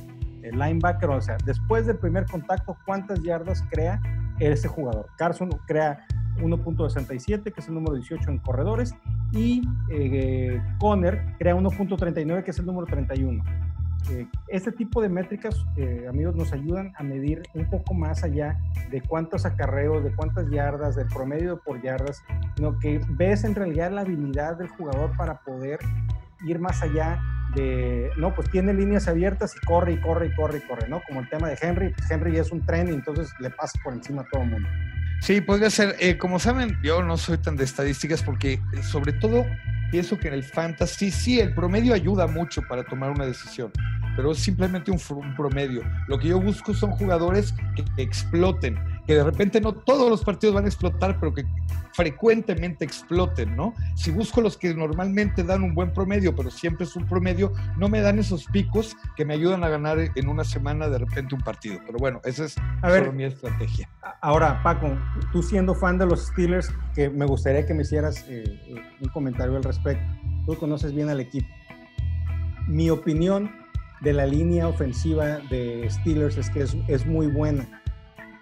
linebacker, 0.42 1.08
o 1.12 1.22
sea, 1.22 1.38
después 1.46 1.86
del 1.86 2.00
primer 2.00 2.26
contacto, 2.26 2.76
¿cuántas 2.84 3.22
yardas 3.22 3.64
crea 3.70 4.02
ese 4.40 4.68
jugador. 4.68 5.06
Carson 5.18 5.52
crea 5.68 6.04
1.67, 6.42 7.54
que 7.54 7.62
es 7.62 7.68
el 7.68 7.76
número 7.76 7.94
18 7.94 8.28
en 8.32 8.40
corredores, 8.40 8.96
y 9.34 9.62
eh, 9.92 10.60
Conner 10.80 11.36
crea 11.38 11.56
1.39, 11.56 12.44
que 12.44 12.50
es 12.50 12.58
el 12.58 12.66
número 12.66 12.88
31. 12.88 13.44
Eh, 14.10 14.28
este 14.50 14.72
tipo 14.72 15.02
de 15.02 15.10
métricas, 15.10 15.66
eh, 15.78 16.06
amigos, 16.08 16.36
nos 16.36 16.54
ayudan 16.54 16.94
a 16.98 17.04
medir 17.04 17.42
un 17.54 17.70
poco 17.70 17.94
más 17.94 18.24
allá 18.24 18.58
de 18.92 19.02
cuántos 19.02 19.46
acarreos, 19.46 20.04
de 20.04 20.14
cuántas 20.16 20.50
yardas, 20.50 20.96
del 20.96 21.08
promedio 21.08 21.60
por 21.60 21.82
yardas, 21.82 22.24
sino 22.56 22.78
que 22.80 23.02
ves 23.10 23.44
en 23.44 23.56
realidad 23.56 23.92
la 23.92 24.02
habilidad 24.02 24.58
del 24.58 24.68
jugador 24.70 25.16
para 25.18 25.40
poder 25.42 25.80
ir 26.46 26.60
más 26.60 26.82
allá 26.82 27.20
no, 28.18 28.34
pues 28.34 28.50
tiene 28.50 28.74
líneas 28.74 29.08
abiertas 29.08 29.56
y 29.56 29.66
corre 29.66 29.94
y 29.94 29.98
corre 29.98 30.28
y 30.28 30.36
corre 30.36 30.58
y 30.58 30.62
corre, 30.62 30.88
¿no? 30.90 31.02
Como 31.08 31.22
el 31.22 31.30
tema 31.30 31.48
de 31.48 31.58
Henry, 31.62 31.94
pues 31.94 32.10
Henry 32.10 32.38
es 32.38 32.52
un 32.52 32.66
tren 32.66 32.90
y 32.90 32.92
entonces 32.92 33.30
le 33.40 33.50
pasa 33.50 33.80
por 33.84 33.94
encima 33.94 34.24
a 34.24 34.26
todo 34.26 34.44
el 34.44 34.50
mundo. 34.50 34.70
Sí, 35.22 35.42
podría 35.42 35.70
ser. 35.70 35.96
Eh, 36.00 36.18
como 36.18 36.40
saben, 36.40 36.78
yo 36.84 37.02
no 37.02 37.18
soy 37.18 37.38
tan 37.38 37.56
de 37.56 37.64
estadísticas 37.64 38.22
porque 38.24 38.54
eh, 38.54 38.84
sobre 38.84 39.14
todo 39.14 39.46
pienso 39.92 40.18
que 40.18 40.28
en 40.28 40.34
el 40.34 40.44
fantasy 40.44 41.12
sí, 41.12 41.40
el 41.40 41.54
promedio 41.54 41.94
ayuda 41.94 42.28
mucho 42.28 42.62
para 42.68 42.84
tomar 42.84 43.12
una 43.12 43.26
decisión, 43.26 43.72
pero 44.16 44.32
es 44.32 44.40
simplemente 44.40 44.92
un, 44.92 45.00
un 45.16 45.36
promedio. 45.36 45.82
Lo 46.08 46.18
que 46.18 46.30
yo 46.30 46.40
busco 46.40 46.74
son 46.74 46.92
jugadores 46.92 47.54
que 47.76 47.84
exploten, 48.02 48.78
que 49.06 49.16
de 49.16 49.24
repente 49.24 49.62
no 49.62 49.74
todos 49.74 50.10
los 50.10 50.24
partidos 50.24 50.56
van 50.56 50.66
a 50.66 50.68
explotar, 50.68 51.20
pero 51.20 51.34
que 51.34 51.46
frecuentemente 51.94 52.84
exploten, 52.84 53.56
¿no? 53.56 53.74
Si 53.96 54.12
busco 54.12 54.42
los 54.42 54.58
que 54.58 54.74
normalmente 54.74 55.44
dan 55.44 55.64
un 55.64 55.74
buen 55.74 55.94
promedio, 55.94 56.36
pero 56.36 56.52
siempre 56.52 56.86
es 56.86 56.96
un 56.96 57.06
promedio, 57.08 57.54
no 57.78 57.88
me 57.88 58.02
dan 58.02 58.20
esos 58.20 58.46
picos 58.48 58.98
que 59.16 59.24
me 59.24 59.34
ayudan 59.34 59.64
a 59.64 59.70
ganar 59.70 60.00
en 60.00 60.28
una 60.28 60.44
semana 60.44 60.90
de 60.90 60.98
repente 60.98 61.36
un 61.36 61.42
partido. 61.42 61.80
Pero 61.86 61.98
bueno, 62.00 62.20
esa 62.26 62.46
es 62.46 62.56
a 62.82 62.90
ver, 62.90 63.14
mi 63.14 63.24
estrategia. 63.24 63.90
Ahora, 64.22 64.62
Paco, 64.62 64.98
tú 65.32 65.42
siendo 65.42 65.74
fan 65.74 65.98
de 65.98 66.06
los 66.06 66.28
Steelers, 66.28 66.70
que 66.94 67.10
me 67.10 67.26
gustaría 67.26 67.66
que 67.66 67.74
me 67.74 67.84
hicieras 67.84 68.26
eh, 68.28 68.44
eh, 68.46 68.76
un 69.00 69.10
comentario 69.10 69.56
al 69.56 69.64
respecto. 69.64 70.04
Tú 70.46 70.58
conoces 70.58 70.94
bien 70.94 71.10
al 71.10 71.20
equipo. 71.20 71.48
Mi 72.68 72.90
opinión 72.90 73.52
de 74.02 74.14
la 74.14 74.26
línea 74.26 74.68
ofensiva 74.68 75.40
de 75.50 75.88
Steelers 75.90 76.38
es 76.38 76.50
que 76.50 76.62
es, 76.62 76.76
es 76.88 77.06
muy 77.06 77.28
buena 77.28 77.84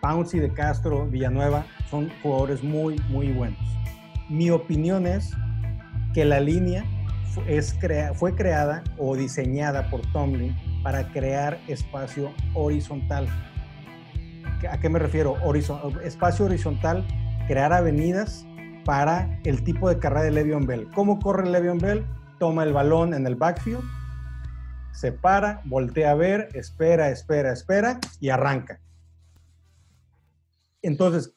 Pouncy 0.03 0.39
de 0.39 0.51
Castro, 0.51 1.07
Villanueva, 1.07 1.65
son 1.89 2.11
jugadores 2.21 2.61
muy, 2.61 2.99
muy 3.07 3.31
buenos. 3.31 3.57
Mi 4.29 4.49
opinión 4.49 5.07
es 5.07 5.31
que 6.13 6.25
la 6.25 6.41
línea 6.41 6.83
fue 8.13 8.35
creada 8.35 8.83
o 8.97 9.15
diseñada 9.15 9.89
por 9.89 10.01
Tomlin 10.11 10.55
para 10.83 11.07
crear 11.13 11.57
espacio 11.69 12.33
horizontal. 12.53 13.29
¿A 14.69 14.77
qué 14.77 14.89
me 14.89 14.99
refiero? 14.99 15.37
espacio 16.03 16.45
horizontal, 16.45 17.07
crear 17.47 17.71
avenidas 17.71 18.45
para 18.83 19.39
el 19.45 19.63
tipo 19.63 19.87
de 19.87 19.99
carrera 19.99 20.23
de 20.23 20.31
Le'Veon 20.31 20.67
Bell. 20.67 20.89
¿Cómo 20.93 21.17
corre 21.19 21.49
Le'Veon 21.49 21.77
Bell? 21.77 22.05
Toma 22.39 22.63
el 22.63 22.73
balón 22.73 23.13
en 23.13 23.25
el 23.25 23.35
backfield, 23.35 23.83
se 24.91 25.13
para, 25.13 25.61
voltea 25.63 26.11
a 26.11 26.15
ver, 26.15 26.49
espera, 26.53 27.09
espera, 27.09 27.53
espera 27.53 27.99
y 28.19 28.29
arranca. 28.29 28.82
Entonces, 30.83 31.35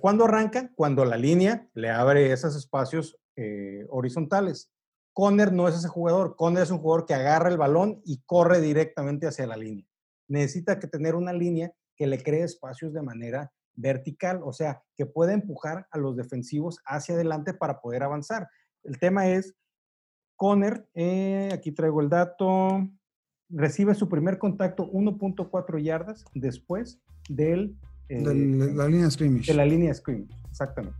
¿cuándo 0.00 0.26
arranca? 0.26 0.70
Cuando 0.76 1.04
la 1.04 1.16
línea 1.16 1.68
le 1.74 1.90
abre 1.90 2.30
esos 2.32 2.54
espacios 2.54 3.18
eh, 3.36 3.86
horizontales. 3.88 4.70
Conner 5.14 5.52
no 5.52 5.66
es 5.66 5.74
ese 5.74 5.88
jugador. 5.88 6.36
Conner 6.36 6.62
es 6.62 6.70
un 6.70 6.78
jugador 6.78 7.06
que 7.06 7.14
agarra 7.14 7.48
el 7.48 7.56
balón 7.56 8.00
y 8.04 8.22
corre 8.24 8.60
directamente 8.60 9.26
hacia 9.26 9.46
la 9.46 9.56
línea. 9.56 9.86
Necesita 10.28 10.78
que 10.78 10.86
tener 10.86 11.14
una 11.14 11.32
línea 11.32 11.72
que 11.96 12.06
le 12.06 12.22
cree 12.22 12.42
espacios 12.42 12.92
de 12.92 13.02
manera 13.02 13.52
vertical, 13.74 14.40
o 14.44 14.52
sea, 14.52 14.82
que 14.96 15.06
pueda 15.06 15.32
empujar 15.32 15.86
a 15.90 15.98
los 15.98 16.16
defensivos 16.16 16.78
hacia 16.84 17.14
adelante 17.14 17.54
para 17.54 17.80
poder 17.80 18.02
avanzar. 18.02 18.48
El 18.82 18.98
tema 18.98 19.28
es, 19.28 19.54
Conner, 20.36 20.86
eh, 20.94 21.50
aquí 21.52 21.72
traigo 21.72 22.00
el 22.00 22.08
dato, 22.08 22.86
recibe 23.48 23.94
su 23.94 24.08
primer 24.08 24.38
contacto 24.38 24.90
1.4 24.90 25.82
yardas 25.82 26.24
después 26.34 27.00
del, 27.28 27.76
de 28.18 28.74
la 28.74 28.86
línea 28.86 29.04
de 29.06 29.10
scrimmage. 29.10 29.46
De 29.46 29.54
la 29.54 29.64
línea 29.64 29.94
scrimmage, 29.94 30.34
exactamente. 30.50 30.98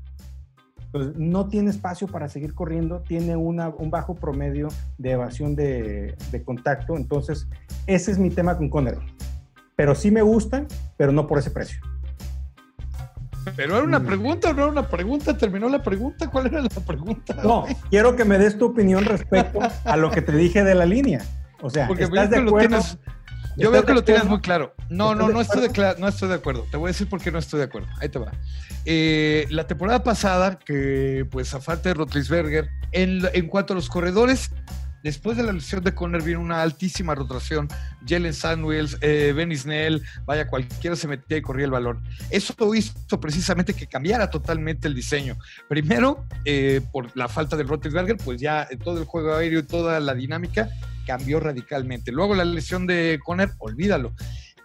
Entonces, 0.86 1.16
no 1.16 1.48
tiene 1.48 1.70
espacio 1.70 2.06
para 2.06 2.28
seguir 2.28 2.54
corriendo, 2.54 3.00
tiene 3.00 3.34
una, 3.34 3.70
un 3.70 3.90
bajo 3.90 4.14
promedio 4.14 4.68
de 4.98 5.12
evasión 5.12 5.56
de, 5.56 6.16
de, 6.30 6.42
contacto. 6.44 6.96
Entonces, 6.96 7.48
ese 7.86 8.10
es 8.10 8.18
mi 8.18 8.28
tema 8.28 8.58
con 8.58 8.68
Conner. 8.68 8.98
Pero 9.74 9.94
sí 9.94 10.10
me 10.10 10.20
gustan, 10.20 10.66
pero 10.98 11.10
no 11.12 11.26
por 11.26 11.38
ese 11.38 11.50
precio. 11.50 11.80
Pero 13.56 13.76
era 13.76 13.84
una 13.84 13.98
mm. 13.98 14.06
pregunta 14.06 14.50
o 14.50 14.52
no 14.52 14.62
era 14.62 14.72
una 14.72 14.88
pregunta, 14.88 15.36
terminó 15.36 15.68
la 15.68 15.82
pregunta, 15.82 16.30
¿cuál 16.30 16.46
era 16.46 16.60
la 16.60 16.68
pregunta? 16.68 17.36
No, 17.42 17.64
quiero 17.90 18.14
que 18.14 18.24
me 18.24 18.38
des 18.38 18.56
tu 18.56 18.66
opinión 18.66 19.04
respecto 19.04 19.60
a 19.84 19.96
lo 19.96 20.10
que 20.10 20.22
te 20.22 20.32
dije 20.32 20.62
de 20.62 20.74
la 20.74 20.86
línea. 20.86 21.22
O 21.60 21.70
sea, 21.70 21.86
Porque 21.86 22.04
¿estás 22.04 22.30
de 22.30 22.38
acuerdo? 22.38 22.80
Yo 23.56 23.70
veo 23.70 23.84
que 23.84 23.94
lo 23.94 24.04
tienes 24.04 24.24
muy 24.24 24.40
claro. 24.40 24.74
No, 24.88 25.14
no, 25.14 25.28
no 25.28 25.40
estoy, 25.40 25.68
de, 25.68 25.94
no 25.98 26.08
estoy 26.08 26.28
de 26.28 26.34
acuerdo. 26.34 26.66
Te 26.70 26.76
voy 26.76 26.88
a 26.88 26.92
decir 26.92 27.08
por 27.08 27.20
qué 27.20 27.30
no 27.30 27.38
estoy 27.38 27.58
de 27.58 27.64
acuerdo. 27.64 27.88
Ahí 28.00 28.08
te 28.08 28.18
va. 28.18 28.32
Eh, 28.84 29.46
la 29.50 29.66
temporada 29.66 30.02
pasada, 30.02 30.58
que 30.58 31.26
pues 31.30 31.54
a 31.54 31.60
falta 31.60 31.88
de 31.88 31.94
Rotlisberger, 31.94 32.68
en, 32.92 33.22
en 33.32 33.46
cuanto 33.48 33.72
a 33.72 33.76
los 33.76 33.88
corredores, 33.88 34.50
Después 35.02 35.36
de 35.36 35.42
la 35.42 35.52
lesión 35.52 35.82
de 35.82 35.94
Conner 35.94 36.22
vino 36.22 36.40
una 36.40 36.62
altísima 36.62 37.14
rotación. 37.14 37.68
Jalen 38.06 38.32
Samuels, 38.32 38.98
eh, 39.00 39.32
Benny 39.34 39.56
Snell, 39.56 40.02
vaya, 40.24 40.46
cualquiera 40.46 40.94
se 40.94 41.08
metía 41.08 41.38
y 41.38 41.42
corría 41.42 41.64
el 41.64 41.72
balón. 41.72 42.02
Eso 42.30 42.54
hizo 42.74 43.20
precisamente 43.20 43.74
que 43.74 43.86
cambiara 43.86 44.30
totalmente 44.30 44.86
el 44.86 44.94
diseño. 44.94 45.36
Primero, 45.68 46.24
eh, 46.44 46.80
por 46.92 47.14
la 47.16 47.28
falta 47.28 47.56
de 47.56 47.64
Rotlisberger, 47.64 48.16
pues 48.16 48.40
ya 48.40 48.68
todo 48.84 48.98
el 49.00 49.04
juego 49.04 49.34
aéreo 49.34 49.60
y 49.60 49.64
toda 49.64 49.98
la 49.98 50.14
dinámica 50.14 50.70
cambió 51.04 51.40
radicalmente. 51.40 52.12
Luego 52.12 52.34
la 52.34 52.44
lesión 52.44 52.86
de 52.86 53.20
Conner, 53.24 53.52
olvídalo. 53.58 54.12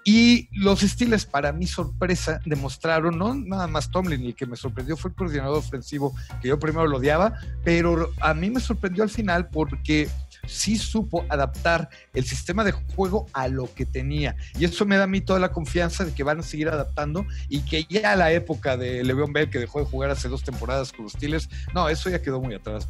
Y 0.10 0.48
los 0.54 0.80
Steelers, 0.80 1.26
para 1.26 1.52
mi 1.52 1.68
sorpresa, 1.68 2.40
demostraron, 2.46 3.18
no 3.18 3.36
nada 3.36 3.68
más 3.68 3.92
Tomlin, 3.92 4.26
el 4.26 4.36
que 4.36 4.46
me 4.46 4.56
sorprendió 4.56 4.96
fue 4.96 5.12
el 5.12 5.18
coordinador 5.18 5.58
ofensivo, 5.58 6.16
que 6.42 6.48
yo 6.48 6.58
primero 6.58 6.88
lo 6.88 6.96
odiaba, 6.96 7.34
pero 7.66 8.10
a 8.22 8.34
mí 8.34 8.50
me 8.50 8.62
sorprendió 8.62 9.04
al 9.04 9.10
final 9.10 9.50
porque 9.50 10.08
sí 10.48 10.78
supo 10.78 11.26
adaptar 11.28 11.90
el 12.14 12.24
sistema 12.24 12.64
de 12.64 12.72
juego 12.72 13.26
a 13.34 13.50
lo 13.50 13.74
que 13.74 13.86
tenía. 13.86 14.38
Y 14.58 14.64
eso 14.64 14.86
me 14.86 14.96
da 14.96 15.04
a 15.04 15.08
mí 15.08 15.20
toda 15.20 15.40
la 15.40 15.52
confianza 15.52 16.06
de 16.06 16.14
que 16.14 16.24
van 16.24 16.40
a 16.40 16.44
seguir 16.44 16.70
adaptando 16.70 17.26
y 17.50 17.60
que 17.64 17.84
ya 17.84 18.16
la 18.16 18.32
época 18.32 18.78
de 18.78 19.04
Le'Veon 19.04 19.34
Bell, 19.34 19.50
que 19.50 19.60
dejó 19.60 19.80
de 19.80 19.88
jugar 19.88 20.10
hace 20.10 20.30
dos 20.30 20.42
temporadas 20.42 20.94
con 20.94 21.04
los 21.04 21.14
Steelers, 21.14 21.50
no, 21.74 21.90
eso 21.90 22.10
ya 22.10 22.22
quedó 22.22 22.40
muy 22.40 22.56
atrás. 22.56 22.88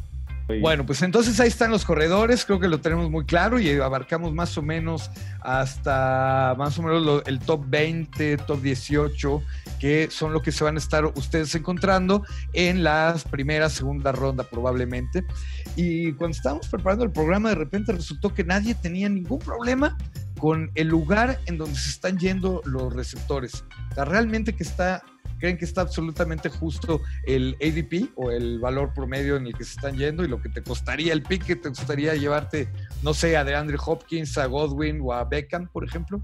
Bueno, 0.60 0.86
pues 0.86 1.02
entonces 1.02 1.38
ahí 1.40 1.48
están 1.48 1.70
los 1.70 1.84
corredores, 1.84 2.46
creo 2.46 2.58
que 2.58 2.68
lo 2.68 2.80
tenemos 2.80 3.10
muy 3.10 3.26
claro 3.26 3.58
y 3.58 3.70
abarcamos 3.70 4.32
más 4.32 4.56
o 4.56 4.62
menos 4.62 5.10
hasta 5.40 6.54
más 6.56 6.78
o 6.78 6.82
menos 6.82 7.22
el 7.26 7.38
top 7.38 7.64
20, 7.68 8.38
top 8.38 8.62
18, 8.62 9.42
que 9.78 10.08
son 10.10 10.32
lo 10.32 10.40
que 10.40 10.50
se 10.50 10.64
van 10.64 10.76
a 10.76 10.78
estar 10.78 11.04
ustedes 11.04 11.54
encontrando 11.54 12.24
en 12.54 12.82
las 12.82 13.24
primeras, 13.24 13.74
segunda 13.74 14.10
ronda 14.10 14.42
probablemente. 14.44 15.24
Y 15.76 16.12
cuando 16.14 16.36
estábamos 16.36 16.66
preparando 16.68 17.04
el 17.04 17.12
programa, 17.12 17.50
de 17.50 17.54
repente 17.54 17.92
resultó 17.92 18.32
que 18.32 18.42
nadie 18.42 18.74
tenía 18.74 19.10
ningún 19.10 19.40
problema 19.40 19.98
con 20.38 20.70
el 20.76 20.88
lugar 20.88 21.38
en 21.46 21.58
donde 21.58 21.78
se 21.78 21.90
están 21.90 22.18
yendo 22.18 22.62
los 22.64 22.94
receptores. 22.94 23.64
O 23.96 24.04
realmente 24.04 24.54
que 24.54 24.62
está 24.62 25.02
creen 25.38 25.56
que 25.56 25.64
está 25.64 25.82
absolutamente 25.82 26.48
justo 26.48 27.00
el 27.24 27.56
ADP 27.60 28.10
o 28.16 28.30
el 28.30 28.58
valor 28.58 28.92
promedio 28.94 29.36
en 29.36 29.46
el 29.46 29.54
que 29.54 29.64
se 29.64 29.72
están 29.72 29.96
yendo 29.96 30.24
y 30.24 30.28
lo 30.28 30.40
que 30.40 30.48
te 30.48 30.62
costaría 30.62 31.12
el 31.12 31.22
pick 31.22 31.44
que 31.44 31.56
te 31.56 31.68
gustaría 31.68 32.14
llevarte, 32.14 32.68
no 33.02 33.14
sé, 33.14 33.36
a 33.36 33.44
DeAndre 33.44 33.78
Hopkins, 33.84 34.36
a 34.38 34.46
Godwin 34.46 35.00
o 35.02 35.12
a 35.12 35.24
Beckham, 35.24 35.68
por 35.68 35.84
ejemplo? 35.84 36.22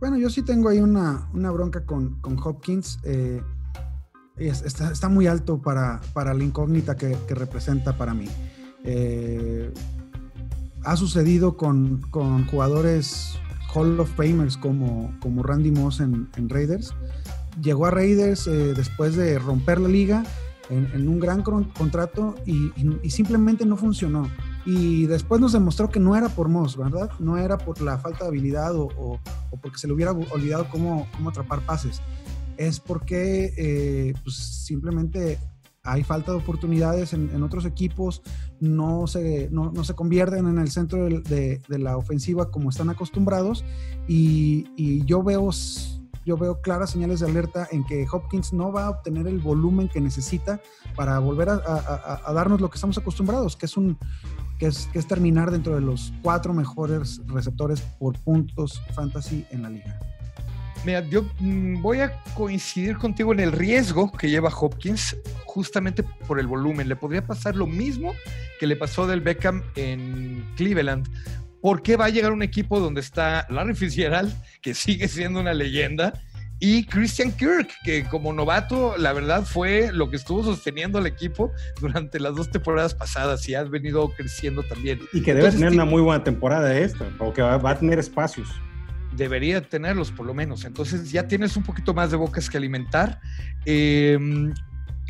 Bueno, 0.00 0.16
yo 0.16 0.30
sí 0.30 0.42
tengo 0.42 0.68
ahí 0.68 0.80
una, 0.80 1.28
una 1.32 1.50
bronca 1.50 1.84
con, 1.84 2.20
con 2.20 2.38
Hopkins. 2.38 3.00
Eh, 3.02 3.42
está, 4.38 4.92
está, 4.92 5.08
muy 5.08 5.26
alto 5.26 5.60
para, 5.60 6.00
para 6.12 6.34
la 6.34 6.44
incógnita 6.44 6.96
que, 6.96 7.16
que 7.26 7.34
representa 7.34 7.96
para 7.96 8.14
mí. 8.14 8.28
Eh, 8.84 9.72
ha 10.84 10.96
sucedido 10.96 11.56
con, 11.56 12.02
con, 12.10 12.46
jugadores 12.46 13.38
Hall 13.74 13.98
of 13.98 14.10
Famers 14.14 14.56
como, 14.56 15.12
como 15.20 15.42
Randy 15.42 15.72
Moss 15.72 16.00
en, 16.00 16.28
en 16.36 16.48
Raiders, 16.48 16.94
llegó 17.60 17.86
a 17.86 17.90
Raiders 17.90 18.46
eh, 18.46 18.74
después 18.74 19.16
de 19.16 19.38
romper 19.38 19.80
la 19.80 19.88
liga 19.88 20.24
en, 20.70 21.08
un 21.08 21.18
gran 21.18 21.42
contrato 21.42 22.34
y, 22.44 22.72
simplemente 23.10 23.64
no 23.64 23.76
funcionó. 23.76 24.30
Y 24.66 25.06
después 25.06 25.40
nos 25.40 25.52
demostró 25.52 25.88
que 25.88 26.00
no 26.00 26.14
era 26.14 26.28
por 26.28 26.48
Moss, 26.48 26.76
¿verdad? 26.76 27.10
No 27.18 27.38
era 27.38 27.56
por 27.56 27.80
la 27.80 27.98
falta 27.98 28.24
de 28.24 28.28
habilidad 28.28 28.74
o, 28.76 29.18
porque 29.62 29.78
se 29.78 29.86
le 29.86 29.94
hubiera 29.94 30.12
olvidado 30.12 30.68
cómo, 30.70 31.08
cómo 31.16 31.30
atrapar 31.30 31.60
pases. 31.64 32.02
Es 32.58 32.80
porque 32.80 33.54
eh, 33.56 34.14
pues 34.22 34.36
simplemente 34.36 35.38
hay 35.84 36.04
falta 36.04 36.32
de 36.32 36.38
oportunidades 36.38 37.14
en, 37.14 37.42
otros 37.42 37.64
equipos, 37.64 38.20
no 38.60 39.06
se, 39.06 39.48
no, 39.50 39.72
se 39.84 39.94
convierten 39.94 40.46
en 40.46 40.58
el 40.58 40.70
centro 40.70 41.08
de, 41.08 41.62
la 41.68 41.96
ofensiva 41.96 42.50
como 42.50 42.68
están 42.68 42.90
acostumbrados 42.90 43.64
y, 44.06 44.66
y 44.76 45.02
yo 45.06 45.22
veo 45.22 45.50
yo 46.28 46.36
veo 46.36 46.60
claras 46.60 46.90
señales 46.90 47.20
de 47.20 47.26
alerta 47.26 47.66
en 47.72 47.84
que 47.84 48.06
Hopkins 48.12 48.52
no 48.52 48.70
va 48.70 48.84
a 48.84 48.90
obtener 48.90 49.26
el 49.26 49.38
volumen 49.38 49.88
que 49.88 49.98
necesita 49.98 50.60
para 50.94 51.18
volver 51.20 51.48
a, 51.48 52.32
darnos 52.34 52.60
lo 52.60 52.68
que 52.68 52.74
estamos 52.74 52.98
acostumbrados, 52.98 53.56
que 53.56 53.64
es 53.64 53.78
un 53.78 53.98
que 54.58 54.66
es, 54.66 54.90
que 54.92 54.98
es 54.98 55.06
terminar 55.06 55.50
dentro 55.50 55.74
de 55.74 55.80
los 55.80 56.12
cuatro 56.20 56.52
mejores 56.52 57.22
receptores 57.28 57.80
por 57.80 58.18
puntos 58.18 58.82
fantasy 58.94 59.46
en 59.50 59.62
la 59.62 59.70
liga. 59.70 59.98
Mira, 60.84 61.00
yo 61.08 61.24
mm, 61.40 61.80
voy 61.80 62.00
a 62.00 62.22
coincidir 62.34 62.98
contigo 62.98 63.32
en 63.32 63.40
el 63.40 63.52
riesgo 63.52 64.12
que 64.12 64.28
lleva 64.28 64.50
Hopkins 64.50 65.16
justamente 65.46 66.02
por 66.26 66.38
el 66.38 66.46
volumen. 66.46 66.88
Le 66.88 66.96
podría 66.96 67.26
pasar 67.26 67.56
lo 67.56 67.66
mismo 67.66 68.12
que 68.60 68.66
le 68.66 68.76
pasó 68.76 69.06
del 69.06 69.22
Beckham 69.22 69.62
en 69.76 70.44
Cleveland. 70.56 71.08
¿Por 71.60 71.82
qué 71.82 71.96
va 71.96 72.06
a 72.06 72.08
llegar 72.10 72.32
un 72.32 72.42
equipo 72.42 72.80
donde 72.80 73.00
está 73.00 73.46
Larry 73.50 73.74
Fitzgerald, 73.74 74.32
que 74.60 74.74
sigue 74.74 75.08
siendo 75.08 75.40
una 75.40 75.54
leyenda, 75.54 76.12
y 76.60 76.84
Christian 76.84 77.30
Kirk, 77.30 77.68
que 77.84 78.04
como 78.04 78.32
novato, 78.32 78.96
la 78.98 79.12
verdad 79.12 79.44
fue 79.44 79.92
lo 79.92 80.10
que 80.10 80.16
estuvo 80.16 80.42
sosteniendo 80.42 80.98
al 80.98 81.06
equipo 81.06 81.52
durante 81.80 82.18
las 82.18 82.34
dos 82.34 82.50
temporadas 82.50 82.94
pasadas 82.94 83.48
y 83.48 83.54
ha 83.54 83.62
venido 83.62 84.12
creciendo 84.16 84.64
también. 84.64 85.00
Y 85.12 85.22
que 85.22 85.34
debe 85.34 85.52
tener 85.52 85.72
una 85.72 85.84
muy 85.84 86.02
buena 86.02 86.24
temporada 86.24 86.76
esta, 86.76 87.06
o 87.20 87.32
que 87.32 87.42
va, 87.42 87.54
a 87.54 87.78
tener 87.78 88.00
espacios. 88.00 88.48
Debería 89.16 89.60
tenerlos, 89.60 90.10
por 90.10 90.26
lo 90.26 90.34
menos. 90.34 90.64
Entonces 90.64 91.12
ya 91.12 91.28
tienes 91.28 91.56
un 91.56 91.62
poquito 91.62 91.94
más 91.94 92.10
de 92.10 92.16
bocas 92.16 92.50
que 92.50 92.56
alimentar. 92.56 93.20
Eh, 93.64 94.18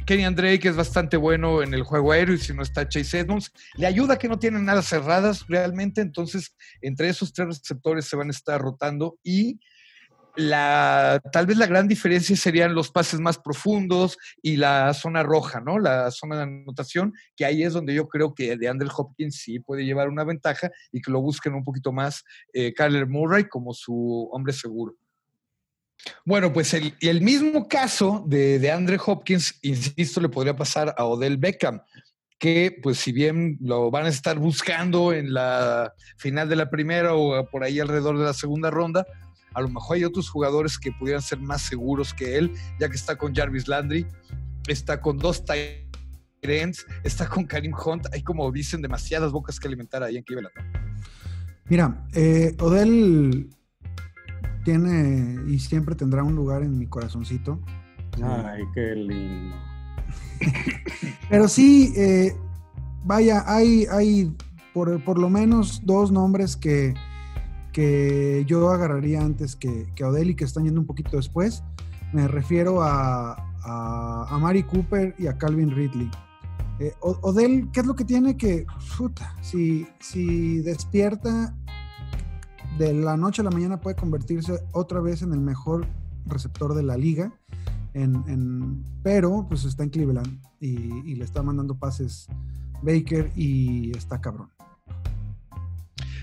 Kenny 0.08 0.24
Drake 0.34 0.66
es 0.66 0.74
bastante 0.74 1.18
bueno 1.18 1.62
en 1.62 1.74
el 1.74 1.82
juego 1.82 2.12
aéreo 2.12 2.34
y 2.34 2.38
si 2.38 2.54
no 2.54 2.62
está 2.62 2.88
Chase 2.88 3.18
Edmonds, 3.18 3.52
le 3.76 3.86
ayuda 3.86 4.18
que 4.18 4.26
no 4.26 4.38
tienen 4.38 4.64
nada 4.64 4.80
cerradas 4.80 5.46
realmente, 5.48 6.00
entonces 6.00 6.56
entre 6.80 7.10
esos 7.10 7.30
tres 7.30 7.48
receptores 7.48 8.06
se 8.06 8.16
van 8.16 8.28
a 8.28 8.30
estar 8.30 8.58
rotando 8.58 9.18
y 9.22 9.60
la, 10.34 11.20
tal 11.30 11.44
vez 11.44 11.58
la 11.58 11.66
gran 11.66 11.86
diferencia 11.86 12.34
serían 12.36 12.74
los 12.74 12.90
pases 12.90 13.20
más 13.20 13.36
profundos 13.36 14.16
y 14.40 14.56
la 14.56 14.94
zona 14.94 15.22
roja, 15.22 15.60
¿no? 15.60 15.78
La 15.78 16.10
zona 16.10 16.36
de 16.36 16.42
anotación, 16.44 17.12
que 17.36 17.44
ahí 17.44 17.62
es 17.62 17.74
donde 17.74 17.92
yo 17.92 18.08
creo 18.08 18.34
que 18.34 18.56
de 18.56 18.66
Andrew 18.66 18.90
Hopkins 18.96 19.36
sí 19.36 19.60
puede 19.60 19.84
llevar 19.84 20.08
una 20.08 20.24
ventaja 20.24 20.70
y 20.90 21.02
que 21.02 21.10
lo 21.10 21.20
busquen 21.20 21.52
un 21.52 21.64
poquito 21.64 21.92
más 21.92 22.24
eh, 22.54 22.72
Kyler 22.72 23.06
Murray 23.06 23.46
como 23.46 23.74
su 23.74 24.26
hombre 24.32 24.54
seguro. 24.54 24.96
Bueno, 26.24 26.52
pues 26.52 26.74
el, 26.74 27.20
mismo 27.20 27.68
caso 27.68 28.24
de, 28.26 28.58
de 28.58 28.70
Andre 28.70 28.98
Hopkins, 29.04 29.58
insisto, 29.62 30.20
le 30.20 30.28
podría 30.28 30.56
pasar 30.56 30.94
a 30.96 31.04
Odell 31.04 31.36
Beckham, 31.36 31.80
que 32.38 32.78
pues 32.82 32.98
si 32.98 33.12
bien 33.12 33.58
lo 33.60 33.90
van 33.90 34.06
a 34.06 34.08
estar 34.08 34.38
buscando 34.38 35.12
en 35.12 35.32
la 35.32 35.92
final 36.16 36.48
de 36.48 36.56
la 36.56 36.70
primera 36.70 37.14
o 37.14 37.46
por 37.48 37.64
ahí 37.64 37.80
alrededor 37.80 38.18
de 38.18 38.24
la 38.24 38.32
segunda 38.32 38.70
ronda, 38.70 39.06
a 39.54 39.60
lo 39.60 39.68
mejor 39.68 39.96
hay 39.96 40.04
otros 40.04 40.30
jugadores 40.30 40.78
que 40.78 40.92
pudieran 40.92 41.22
ser 41.22 41.40
más 41.40 41.62
seguros 41.62 42.14
que 42.14 42.36
él, 42.36 42.52
ya 42.78 42.88
que 42.88 42.96
está 42.96 43.16
con 43.16 43.34
Jarvis 43.34 43.66
Landry, 43.66 44.06
está 44.68 45.00
con 45.00 45.18
dos 45.18 45.44
Tyrants, 45.44 46.86
está 47.02 47.28
con 47.28 47.44
Karim 47.44 47.74
Hunt, 47.74 48.06
hay 48.12 48.22
como 48.22 48.50
dicen 48.52 48.82
demasiadas 48.82 49.32
bocas 49.32 49.58
que 49.58 49.66
alimentar 49.66 50.02
ahí 50.02 50.16
en 50.16 50.22
Cleveland. 50.22 50.54
Mira, 51.64 52.06
eh, 52.14 52.54
Odell 52.60 53.50
tiene 54.68 55.40
y 55.46 55.58
siempre 55.60 55.94
tendrá 55.94 56.22
un 56.22 56.34
lugar 56.34 56.62
en 56.62 56.76
mi 56.76 56.86
corazoncito. 56.86 57.58
Ay, 58.22 58.64
qué 58.74 58.94
lindo. 58.94 59.56
Pero 61.30 61.48
sí, 61.48 61.94
eh, 61.96 62.36
vaya, 63.02 63.44
hay, 63.46 63.86
hay 63.90 64.30
por, 64.74 65.18
lo 65.18 65.30
menos 65.30 65.80
dos 65.86 66.12
nombres 66.12 66.54
que, 66.54 66.92
que 67.72 68.44
yo 68.46 68.68
agarraría 68.68 69.22
antes 69.22 69.56
que, 69.56 69.90
que 69.94 70.04
Odell 70.04 70.30
y 70.30 70.34
que 70.34 70.44
están 70.44 70.64
yendo 70.64 70.82
un 70.82 70.86
poquito 70.86 71.16
después. 71.16 71.64
Me 72.12 72.28
refiero 72.28 72.82
a, 72.82 73.36
a, 73.64 74.38
Mari 74.38 74.64
Cooper 74.64 75.14
y 75.18 75.28
a 75.28 75.38
Calvin 75.38 75.70
Ridley. 75.70 76.10
Eh, 76.78 76.92
Odell, 77.00 77.70
¿qué 77.72 77.80
es 77.80 77.86
lo 77.86 77.94
que 77.94 78.04
tiene 78.04 78.36
que, 78.36 78.66
puta, 78.98 79.34
si, 79.40 79.86
si 79.98 80.58
despierta 80.58 81.56
de 82.76 82.92
la 82.92 83.16
noche 83.16 83.42
a 83.42 83.44
la 83.44 83.50
mañana 83.50 83.80
puede 83.80 83.96
convertirse 83.96 84.60
otra 84.72 85.00
vez 85.00 85.22
en 85.22 85.32
el 85.32 85.40
mejor 85.40 85.86
receptor 86.26 86.74
de 86.74 86.82
la 86.82 86.96
liga? 86.96 87.32
En, 87.94 88.84
pero 89.02 89.46
pues 89.48 89.64
está 89.64 89.82
en 89.82 89.90
Cleveland 89.90 90.40
y, 90.60 91.14
le 91.14 91.24
está 91.24 91.42
mandando 91.42 91.76
pases 91.76 92.28
Baker 92.82 93.30
y 93.34 93.96
está 93.96 94.20
cabrón. 94.20 94.50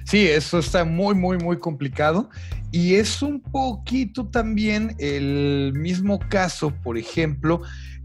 Sí, 0.06 0.28
eso 0.28 0.60
está 0.60 0.86
muy, 0.86 1.16
muy, 1.16 1.38
muy 1.38 1.58
complicado. 1.58 2.30
Y 2.72 2.96
es 2.96 3.22
un 3.22 3.42
poquito 3.42 4.28
también 4.28 4.96
el 5.00 5.74
mismo 5.76 6.20
caso, 6.30 6.72
por 6.84 6.98
ejemplo, 6.98 7.62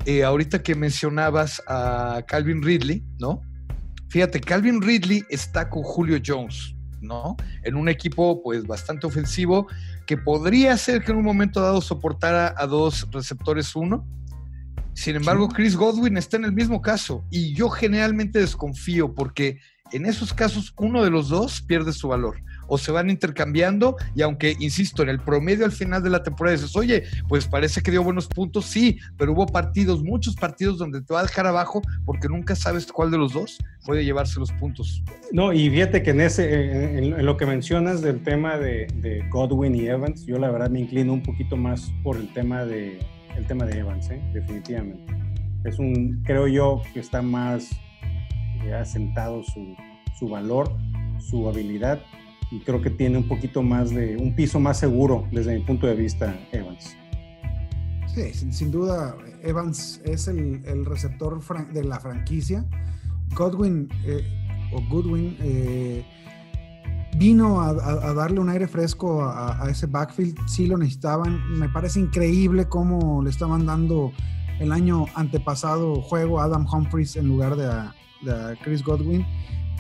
eh, 0.07 0.25
ahorita 0.25 0.63
que 0.63 0.75
mencionabas 0.75 1.63
a 1.69 2.23
Calvin 2.27 2.63
Ridley, 2.63 3.05
¿no? 3.19 3.43
Fíjate, 4.09 4.41
Calvin 4.41 4.81
Ridley 4.81 5.23
está 5.29 5.69
con 5.69 5.83
Julio 5.83 6.19
Jones, 6.25 6.75
¿no? 7.01 7.37
En 7.63 7.77
un 7.77 7.89
equipo 7.89 8.43
pues 8.43 8.67
bastante 8.67 9.07
ofensivo 9.07 9.67
que 10.07 10.17
podría 10.17 10.77
ser 10.77 11.03
que 11.03 11.13
en 11.13 11.19
un 11.19 11.25
momento 11.25 11.61
dado 11.61 11.81
soportara 11.81 12.55
a 12.57 12.67
dos 12.67 13.09
receptores 13.11 13.75
uno. 13.75 14.07
Sin 14.93 15.17
embargo, 15.17 15.49
Chris 15.49 15.77
Godwin 15.77 16.17
está 16.17 16.37
en 16.37 16.45
el 16.45 16.53
mismo 16.53 16.83
caso 16.83 17.25
y 17.31 17.55
yo 17.55 17.71
generalmente 17.71 18.41
desconfío 18.41 19.15
porque 19.15 19.59
en 19.93 20.07
esos 20.07 20.33
casos 20.35 20.75
uno 20.79 21.03
de 21.03 21.11
los 21.11 21.29
dos 21.29 21.63
pierde 21.63 21.93
su 21.93 22.09
valor 22.09 22.43
o 22.71 22.79
se 22.79 22.93
van 22.93 23.11
intercambiando 23.11 23.97
y 24.15 24.23
aunque, 24.23 24.57
insisto, 24.61 25.03
en 25.03 25.11
el 25.11 25.21
promedio 25.21 25.65
al 25.65 25.73
final 25.73 26.03
de 26.03 26.09
la 26.09 26.23
temporada 26.23 26.57
dices, 26.57 26.75
oye, 26.77 27.03
pues 27.29 27.47
parece 27.47 27.83
que 27.83 27.91
dio 27.91 28.03
buenos 28.03 28.29
puntos, 28.29 28.67
sí, 28.67 28.99
pero 29.19 29.33
hubo 29.33 29.47
partidos, 29.47 30.03
muchos 30.03 30.37
partidos 30.37 30.79
donde 30.79 31.03
te 31.03 31.13
va 31.13 31.21
a 31.21 31.25
dejar 31.25 31.47
abajo 31.47 31.83
porque 32.07 32.29
nunca 32.29 32.55
sabes 32.55 32.87
cuál 32.91 33.11
de 33.11 33.19
los 33.19 33.33
dos 33.33 33.59
puede 33.85 34.05
llevarse 34.05 34.39
los 34.39 34.53
puntos. 34.53 35.03
No, 35.33 35.53
y 35.53 35.69
fíjate 35.69 36.03
que 36.03 36.11
en 36.11 36.21
ese, 36.21 36.99
en, 36.99 37.27
lo 37.27 37.37
que 37.37 37.45
mencionas 37.45 38.01
del 38.03 38.23
tema 38.23 38.57
de, 38.57 38.87
Godwin 39.31 39.75
y 39.75 39.87
Evans, 39.87 40.25
yo 40.27 40.39
la 40.39 40.51
verdad 40.51 40.71
me 40.71 40.81
inclino 40.81 41.13
un 41.13 41.23
poquito 41.23 41.57
más 41.57 41.93
por 42.05 42.17
el 42.17 42.33
tema 42.33 42.65
de, 42.65 42.99
el 43.37 43.47
tema 43.47 43.67
de 43.67 43.81
Evans, 43.81 44.09
¿eh? 44.11 44.23
definitivamente. 44.33 45.13
Es 45.65 45.79
un, 45.79 46.23
creo 46.25 46.47
yo 46.47 46.83
que 46.95 47.01
está 47.01 47.21
más 47.21 47.69
ha 48.73 48.81
asentado 48.81 49.43
su, 49.43 49.75
su 50.19 50.29
valor, 50.29 50.71
su 51.19 51.49
habilidad 51.49 52.01
y 52.51 52.61
creo 52.61 52.83
que 52.83 52.91
tiene 52.91 53.19
un 53.19 53.29
poquito 53.29 53.63
más 53.63 53.91
de, 53.91 54.17
un 54.17 54.35
piso 54.35 54.59
más 54.59 54.79
seguro 54.79 55.27
desde 55.31 55.55
mi 55.55 55.65
punto 55.65 55.87
de 55.87 55.95
vista, 55.95 56.39
Evans. 56.53 56.97
Sí, 58.15 58.33
sin, 58.51 58.71
duda, 58.73 59.17
Evans 59.43 60.01
es 60.05 60.27
el, 60.27 60.85
receptor 60.85 61.41
de 61.73 61.85
la 61.85 62.01
franquicia. 62.01 62.65
Godwin 63.35 63.89
eh, 64.05 64.25
o 64.73 64.83
Goodwin 64.89 65.37
eh, 65.41 66.05
vino 67.17 67.61
a, 67.61 67.73
darle 68.15 68.41
un 68.41 68.49
aire 68.49 68.67
fresco 68.67 69.23
a, 69.25 69.65
ese 69.71 69.87
backfield. 69.87 70.37
Sí 70.49 70.67
lo 70.67 70.77
necesitaban. 70.77 71.59
Me 71.59 71.69
parece 71.69 72.01
increíble 72.01 72.67
cómo 72.69 73.23
le 73.23 73.31
estaban 73.31 73.65
dando 73.65 74.13
el 74.59 74.73
año 74.73 75.07
antepasado 75.15 76.03
juego 76.03 76.41
a 76.41 76.45
Adam 76.45 76.67
Humphries 76.71 77.17
en 77.17 77.29
lugar 77.29 77.57
de 77.57 77.67
a, 77.67 77.95
Chris 78.63 78.83
Godwin. 78.83 79.25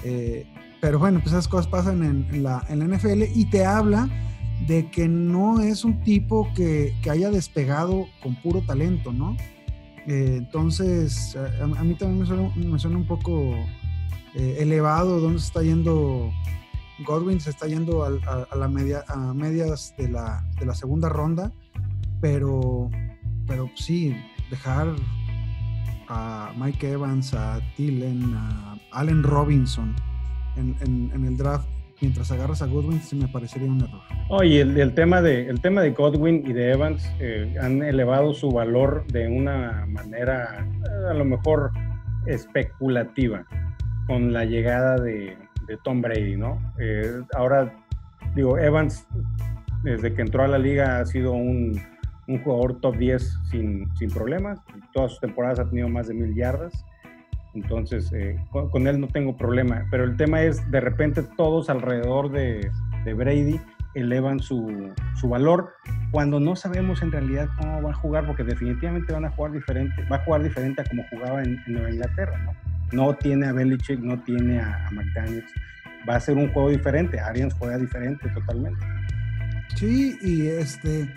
Eh, 0.04 0.46
pero 0.80 0.98
bueno, 0.98 1.20
pues 1.20 1.32
esas 1.32 1.48
cosas 1.48 1.66
pasan 1.66 2.02
en, 2.02 2.42
la, 2.42 2.64
en, 2.68 2.78
la, 2.78 2.96
NFL 2.96 3.24
y 3.34 3.44
te 3.50 3.64
habla 3.64 4.08
de 4.66 4.90
que 4.90 5.08
no 5.08 5.60
es 5.60 5.84
un 5.84 6.02
tipo 6.02 6.48
que, 6.54 6.94
que 7.02 7.10
haya 7.10 7.30
despegado 7.30 8.06
con 8.22 8.34
puro 8.36 8.62
talento, 8.62 9.12
¿no? 9.12 9.36
Eh, 10.06 10.36
entonces, 10.38 11.36
a, 11.36 11.84
mí 11.84 11.94
también 11.94 12.18
me 12.70 12.78
suena, 12.78 12.96
un 12.96 13.06
poco 13.06 13.54
eh, 14.34 14.56
elevado 14.58 15.20
dónde 15.20 15.38
se 15.38 15.46
está 15.46 15.62
yendo 15.62 16.30
Godwin, 17.04 17.40
se 17.40 17.50
está 17.50 17.66
yendo 17.66 18.04
a, 18.04 18.56
la 18.56 18.68
media, 18.68 19.04
a 19.08 19.34
medias 19.34 19.94
de 19.98 20.08
la, 20.08 20.44
de 20.58 20.66
la 20.66 20.74
segunda 20.74 21.08
ronda, 21.08 21.52
pero, 22.20 22.90
pero 23.46 23.70
sí, 23.74 24.16
dejar 24.50 24.94
a 26.08 26.52
Mike 26.56 26.92
Evans, 26.92 27.34
a 27.34 27.60
Tillen, 27.76 28.34
a 28.34 28.78
Allen 28.92 29.22
Robinson 29.22 29.94
en, 30.60 31.24
el 31.26 31.36
draft 31.36 31.68
mientras 32.00 32.30
agarras 32.32 32.62
a 32.62 32.66
Godwin, 32.66 33.00
sí 33.00 33.16
me 33.16 33.28
parecería 33.28 33.68
un 33.68 33.82
error. 33.82 34.00
Oye, 34.28 34.60
el, 34.60 34.94
tema, 34.94 35.20
de, 35.20 35.48
el 35.48 35.60
tema 35.60 35.82
de 35.82 35.90
Godwin 35.90 36.42
y 36.46 36.52
de 36.52 36.72
Evans 36.72 37.10
eh, 37.18 37.54
han 37.60 37.82
elevado 37.82 38.32
su 38.32 38.50
valor 38.50 39.04
de 39.08 39.28
una 39.28 39.84
manera 39.86 40.66
a 41.10 41.14
lo 41.14 41.24
mejor 41.24 41.72
especulativa 42.26 43.44
con 44.06 44.32
la 44.32 44.44
llegada 44.44 44.98
de, 44.98 45.36
Tom 45.84 46.02
Brady, 46.02 46.36
¿no? 46.36 46.58
Eh, 46.80 47.20
ahora, 47.36 47.72
digo, 48.34 48.58
Evans, 48.58 49.06
desde 49.84 50.12
que 50.12 50.22
entró 50.22 50.42
a 50.42 50.48
la 50.48 50.58
liga, 50.58 50.98
ha 50.98 51.06
sido 51.06 51.30
un, 51.32 51.80
un 52.30 52.42
jugador 52.42 52.80
top 52.80 52.96
10 52.96 53.38
sin, 53.50 53.96
sin 53.96 54.10
problemas. 54.10 54.60
Todas 54.92 55.12
sus 55.12 55.20
temporadas 55.20 55.60
ha 55.60 55.68
tenido 55.68 55.88
más 55.88 56.08
de 56.08 56.14
mil 56.14 56.34
yardas. 56.34 56.72
Entonces, 57.54 58.12
eh, 58.12 58.36
con, 58.50 58.86
él 58.86 59.00
no 59.00 59.08
tengo 59.08 59.36
problema. 59.36 59.86
Pero 59.90 60.04
el 60.04 60.16
tema 60.16 60.42
es, 60.42 60.68
de 60.70 60.80
repente 60.80 61.22
todos 61.36 61.70
alrededor 61.70 62.30
de, 62.30 62.70
Brady 63.14 63.60
elevan 63.94 64.38
su, 64.38 64.92
su, 65.16 65.28
valor 65.28 65.72
cuando 66.12 66.38
no 66.38 66.54
sabemos 66.54 67.02
en 67.02 67.10
realidad 67.10 67.48
cómo 67.58 67.82
va 67.82 67.90
a 67.90 67.94
jugar, 67.94 68.24
porque 68.24 68.44
definitivamente 68.44 69.12
van 69.12 69.24
a 69.24 69.30
jugar 69.30 69.52
diferente, 69.52 70.04
va 70.04 70.16
a 70.16 70.24
jugar 70.24 70.44
diferente 70.44 70.82
a 70.82 70.84
como 70.84 71.04
jugaba 71.10 71.42
en, 71.42 71.60
Nueva 71.66 71.90
Inglaterra, 71.90 72.38
¿no? 72.38 72.52
No 72.92 73.14
tiene 73.14 73.46
a 73.46 73.52
Belichick, 73.52 73.98
no 74.00 74.20
tiene 74.22 74.60
a, 74.60 74.86
a 74.86 74.90
McDaniels. 74.90 75.52
Va 76.08 76.16
a 76.16 76.20
ser 76.20 76.36
un 76.36 76.52
juego 76.52 76.70
diferente. 76.70 77.20
Arians 77.20 77.54
juega 77.54 77.78
diferente 77.78 78.28
totalmente. 78.30 78.84
Sí, 79.76 80.18
y 80.22 80.46
este 80.46 81.08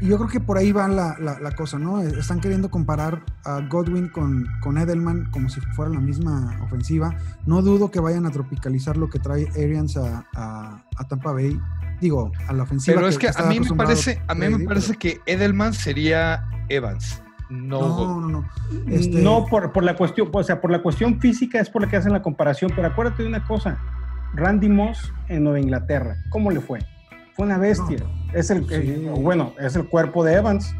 y 0.00 0.08
yo 0.08 0.16
creo 0.16 0.28
que 0.28 0.40
por 0.40 0.56
ahí 0.56 0.72
va 0.72 0.88
la, 0.88 1.16
la, 1.18 1.52
cosa, 1.52 1.78
¿no? 1.78 2.00
Están 2.00 2.40
queriendo 2.40 2.70
comparar 2.70 3.22
a 3.44 3.60
Godwin 3.60 4.08
con, 4.08 4.48
con, 4.62 4.78
Edelman 4.78 5.30
como 5.30 5.50
si 5.50 5.60
fuera 5.60 5.90
la 5.90 6.00
misma 6.00 6.58
ofensiva. 6.62 7.14
No 7.44 7.60
dudo 7.60 7.90
que 7.90 8.00
vayan 8.00 8.24
a 8.24 8.30
tropicalizar 8.30 8.96
lo 8.96 9.10
que 9.10 9.18
trae 9.18 9.48
Arians 9.50 9.98
a, 9.98 10.24
a, 10.34 11.08
Tampa 11.08 11.32
Bay. 11.32 11.60
Digo, 12.00 12.32
a 12.48 12.52
la 12.54 12.62
ofensiva. 12.62 12.96
Pero 12.96 13.08
es 13.08 13.18
que, 13.18 13.28
a 13.28 13.42
mí 13.42 13.60
me 13.60 13.76
parece, 13.76 14.22
a 14.26 14.34
mí 14.34 14.48
me 14.48 14.64
parece 14.64 14.94
que 14.96 15.20
Edelman 15.26 15.74
sería 15.74 16.48
Evans. 16.70 17.22
No, 17.50 17.80
no, 17.80 18.20
no. 18.20 18.28
No, 18.30 18.48
este 18.88 19.20
no 19.20 19.44
por, 19.46 19.72
por, 19.72 19.84
la 19.84 19.96
cuestión, 19.96 20.30
o 20.32 20.42
sea, 20.42 20.62
por 20.62 20.70
la 20.70 20.80
cuestión 20.80 21.20
física 21.20 21.60
es 21.60 21.68
por 21.68 21.82
la 21.82 21.88
que 21.88 21.96
hacen 21.96 22.12
la 22.12 22.22
comparación. 22.22 22.72
Pero 22.74 22.88
acuérdate 22.88 23.22
de 23.22 23.28
una 23.28 23.44
cosa: 23.44 23.78
Randy 24.34 24.70
Moss 24.70 25.12
en 25.28 25.44
Nueva 25.44 25.60
Inglaterra, 25.60 26.16
¿cómo 26.30 26.50
le 26.50 26.60
fue? 26.60 26.78
Fue 27.34 27.46
una 27.46 27.58
bestia. 27.58 27.98
Es 28.32 28.50
el, 28.50 28.66
eh, 28.70 29.12
bueno, 29.16 29.54
es 29.58 29.76
el 29.76 29.86
cuerpo 29.88 30.24
de 30.24 30.34
Evans. 30.34 30.74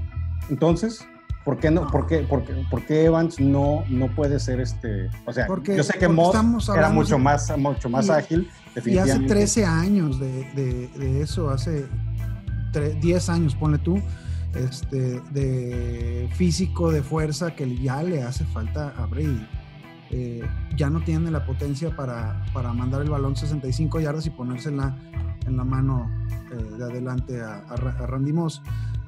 Entonces, 0.48 1.06
¿por 1.44 1.58
qué 1.58 1.70
no? 1.70 1.86
¿Por 1.86 2.06
qué, 2.06 2.18
por 2.18 2.84
qué, 2.86 3.04
Evans 3.04 3.40
no, 3.40 3.84
no 3.88 4.14
puede 4.14 4.38
ser 4.40 4.60
este? 4.60 5.08
O 5.26 5.32
sea, 5.32 5.46
yo 5.48 5.82
sé 5.82 5.98
que 5.98 6.08
Moss 6.08 6.36
era 6.76 6.90
mucho 6.90 7.18
más, 7.18 7.56
mucho 7.56 7.88
más 7.88 8.10
ágil. 8.10 8.48
Y 8.84 8.98
hace 8.98 9.18
13 9.20 9.64
años 9.64 10.20
de, 10.20 10.88
de, 10.96 11.22
eso, 11.22 11.50
hace 11.50 11.86
10 13.00 13.28
años, 13.28 13.54
ponle 13.54 13.78
tú, 13.78 14.00
este, 14.54 15.20
de 15.30 16.28
físico, 16.34 16.92
de 16.92 17.02
fuerza, 17.02 17.54
que 17.54 17.76
ya 17.76 18.02
le 18.02 18.22
hace 18.22 18.44
falta 18.44 18.94
a 18.96 19.06
Brady. 19.06 19.46
Eh, 20.12 20.42
ya 20.76 20.90
no 20.90 21.02
tiene 21.04 21.30
la 21.30 21.46
potencia 21.46 21.94
para, 21.94 22.44
para 22.52 22.72
mandar 22.72 23.02
el 23.02 23.10
balón 23.10 23.36
65 23.36 24.00
yardas 24.00 24.26
y 24.26 24.30
ponérsela 24.30 24.96
en 25.46 25.56
la 25.56 25.64
mano 25.64 26.10
eh, 26.50 26.76
de 26.78 26.84
adelante 26.84 27.40
a, 27.40 27.58
a, 27.58 28.06
Randy 28.06 28.32
Moss. 28.32 28.62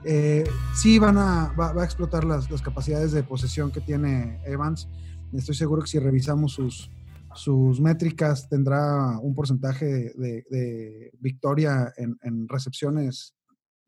Eh, 0.04 0.44
sí 0.74 0.98
van 0.98 1.18
a, 1.18 1.52
va, 1.58 1.70
a 1.80 1.84
explotar 1.84 2.24
las, 2.24 2.50
las, 2.50 2.62
capacidades 2.62 3.12
de 3.12 3.22
posesión 3.22 3.70
que 3.70 3.80
tiene 3.80 4.40
Evans. 4.44 4.88
Estoy 5.32 5.54
seguro 5.54 5.82
que 5.82 5.88
si 5.88 5.98
revisamos 5.98 6.52
sus, 6.52 6.90
sus 7.34 7.80
métricas 7.80 8.48
tendrá 8.48 9.18
un 9.18 9.34
porcentaje 9.34 10.12
de, 10.14 11.10
victoria 11.20 11.92
en, 11.96 12.18
en, 12.22 12.48
recepciones 12.48 13.34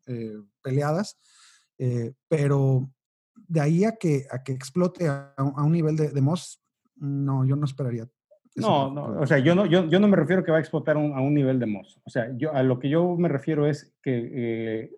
eh, 0.06 0.38
peleadas, 0.62 1.18
pero 2.28 2.90
de 3.48 3.60
ahí 3.60 3.84
a 3.84 3.92
que, 3.92 4.26
a 4.30 4.42
que 4.42 4.52
explote 4.52 5.08
a, 5.08 5.34
un 5.38 5.72
nivel 5.72 5.96
de, 5.96 6.10
de 6.10 6.20
Moss, 6.20 6.62
no, 6.96 7.44
yo 7.44 7.56
no 7.56 7.66
esperaría. 7.66 8.08
No, 8.56 8.90
no, 8.90 9.20
o 9.20 9.26
sea, 9.26 9.38
yo 9.38 9.54
no, 9.54 9.66
yo, 9.66 9.88
yo 9.88 9.98
no 9.98 10.06
me 10.06 10.16
refiero 10.16 10.42
a 10.42 10.44
que 10.44 10.52
va 10.52 10.58
a 10.58 10.60
explotar 10.60 10.96
a 10.96 11.00
un 11.00 11.34
nivel 11.34 11.58
de 11.58 11.66
Moss. 11.66 12.00
O 12.04 12.10
sea, 12.10 12.30
yo, 12.36 12.52
a 12.54 12.62
lo 12.62 12.78
que 12.78 12.88
yo 12.88 13.16
me 13.16 13.28
refiero 13.28 13.66
es 13.66 13.92
que 14.02 14.90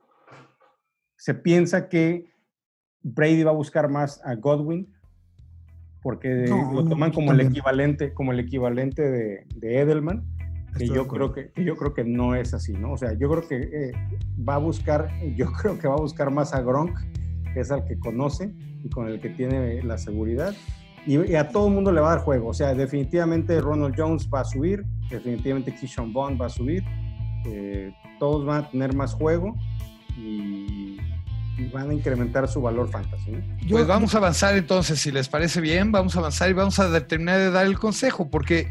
se 1.16 1.34
piensa 1.34 1.88
que 1.88 2.30
Brady 3.02 3.44
va 3.44 3.52
a 3.52 3.54
buscar 3.54 3.88
más 3.88 4.20
a 4.24 4.34
Godwin 4.34 4.92
porque 6.07 6.46
lo 6.46 6.84
toman 6.84 7.11
como 7.11 7.32
el 7.32 7.40
equivalente, 7.40 8.14
como 8.14 8.30
el 8.30 8.38
equivalente 8.38 9.02
de, 9.02 9.44
Edelman, 9.61 10.24
que 10.78 10.86
yo 10.86 11.09
creo 11.09 11.32
que, 11.32 11.50
yo 11.57 11.74
creo 11.74 11.94
que 11.94 12.04
no 12.04 12.36
es 12.36 12.54
así, 12.54 12.74
¿no? 12.74 12.92
O 12.92 12.96
sea, 12.96 13.14
yo 13.14 13.28
creo 13.28 13.48
que 13.48 13.57
eh, 13.57 13.92
va 14.48 14.54
a 14.54 14.59
buscar, 14.59 15.11
yo 15.36 15.50
creo 15.50 15.80
que 15.80 15.88
va 15.88 15.94
a 15.94 16.00
buscar 16.00 16.30
más 16.30 16.54
a 16.54 16.61
Gronk, 16.61 16.96
que 17.52 17.59
es 17.59 17.72
al 17.72 17.84
que 17.86 17.98
conoce 17.98 18.52
y 18.84 18.88
con 18.88 19.09
el 19.09 19.18
que 19.18 19.30
tiene 19.30 19.82
la 19.82 19.98
seguridad. 19.98 20.54
Y, 21.07 21.34
a 21.34 21.48
todo 21.48 21.68
el 21.68 21.74
mundo 21.74 21.92
le 21.92 22.00
va 22.00 22.12
a 22.12 22.16
dar 22.16 22.24
juego. 22.24 22.48
O 22.48 22.54
sea, 22.54 22.74
definitivamente 22.74 23.61
Ronald 23.61 23.94
Jones 23.96 24.28
va 24.32 24.40
a 24.40 24.44
subir, 24.44 24.84
definitivamente 25.11 25.74
Keyshawn 25.74 26.12
Bond 26.12 26.40
va 26.40 26.46
a 26.46 26.50
subir, 26.50 26.82
eh, 27.46 27.92
todos 28.18 28.44
van 28.44 28.64
a 28.64 28.70
tener 28.70 28.94
más 28.94 29.14
juego 29.14 29.54
y 30.18 30.98
y 31.59 31.68
van 31.68 31.90
a 31.90 31.94
incrementar 31.94 32.48
su 32.48 32.61
valor 32.61 32.90
fantasy. 32.90 33.32
pues 33.68 33.86
vamos 33.86 34.14
a 34.14 34.18
avanzar 34.18 34.57
entonces, 34.57 35.00
si 35.00 35.11
les 35.11 35.28
parece 35.28 35.61
bien, 35.61 35.90
vamos 35.90 36.14
a 36.16 36.18
avanzar 36.18 36.50
y 36.50 36.52
vamos 36.52 36.78
a 36.78 37.00
terminar 37.07 37.38
de 37.38 37.50
dar 37.50 37.66
el 37.66 37.78
consejo, 37.78 38.30
porque 38.30 38.68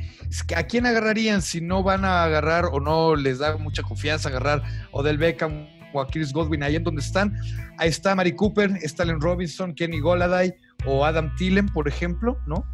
¿a 0.56 0.64
quién 0.64 0.86
agarrarían 0.86 1.42
si 1.42 1.62
no 1.62 1.84
van 1.84 2.06
a 2.06 2.24
agarrar 2.24 2.66
o 2.66 2.80
no 2.80 3.16
les 3.16 3.40
da 3.40 3.58
mucha 3.58 3.82
confianza 3.82 4.30
agarrar 4.30 4.64
o 4.92 5.02
del 5.02 5.18
Beckham 5.18 5.68
o 5.94 6.02
a 6.02 6.08
Chris 6.08 6.32
Godwin 6.32 6.64
ahí 6.64 6.76
en 6.76 6.84
donde 6.84 7.02
están? 7.02 7.36
Ahí 7.78 7.90
está 7.90 8.16
Mari 8.16 8.34
Cooper, 8.34 8.72
Stalin 8.84 9.20
Robinson, 9.20 9.74
Kenny 9.74 10.00
Goladay 10.00 10.54
o 10.86 11.06
Adam 11.06 11.34
Tillen, 11.36 11.68
por 11.68 11.88
ejemplo, 11.88 12.38
¿no? 12.46 12.66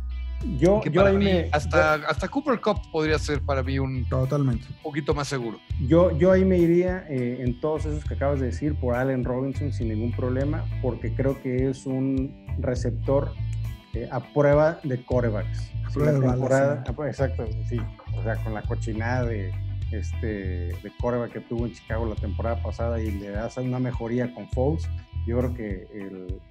Yo, 0.58 0.82
yo 0.86 1.06
ahí 1.06 1.18
me, 1.18 1.50
hasta, 1.52 1.94
hasta 1.94 2.28
Cooper 2.28 2.60
Cup 2.60 2.80
podría 2.92 3.20
ser 3.20 3.42
para 3.42 3.62
mí 3.62 3.78
un, 3.78 4.08
totalmente. 4.10 4.66
un 4.70 4.82
poquito 4.82 5.14
más 5.14 5.28
seguro. 5.28 5.60
Yo, 5.88 6.18
yo 6.18 6.32
ahí 6.32 6.44
me 6.44 6.58
iría 6.58 7.06
eh, 7.10 7.38
en 7.42 7.60
todos 7.60 7.86
esos 7.86 8.04
que 8.04 8.16
acabas 8.16 8.40
de 8.40 8.48
decir 8.48 8.76
por 8.76 8.96
Allen 8.96 9.24
Robinson 9.24 9.72
sin 9.72 9.90
ningún 9.90 10.12
problema, 10.12 10.66
porque 10.82 11.14
creo 11.14 11.40
que 11.42 11.70
es 11.70 11.86
un 11.86 12.46
receptor 12.60 13.34
eh, 13.94 14.08
a 14.12 14.20
prueba 14.20 14.80
de 14.84 15.04
corebacks. 15.04 15.72
exacto, 17.08 17.46
sí. 17.68 17.80
O 18.18 18.24
sea, 18.24 18.42
con 18.44 18.54
la 18.54 18.64
cochinada 18.64 19.26
de, 19.26 19.52
este, 19.92 20.28
de 20.28 20.92
coreback 21.00 21.34
que 21.34 21.42
tuvo 21.42 21.66
en 21.66 21.74
Chicago 21.74 22.06
la 22.06 22.16
temporada 22.16 22.62
pasada 22.64 23.02
y 23.02 23.12
le 23.12 23.30
das 23.30 23.58
una 23.58 23.80
mejoría 23.80 24.34
con 24.34 24.50
Foles, 24.50 24.88
yo 25.28 25.38
creo 25.38 25.54
que 25.54 25.88
el, 25.94 26.42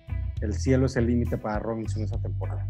el 0.40 0.54
cielo 0.54 0.86
es 0.86 0.96
el 0.96 1.06
límite 1.06 1.38
para 1.38 1.58
Robinson 1.58 2.02
esa 2.02 2.20
temporada. 2.20 2.68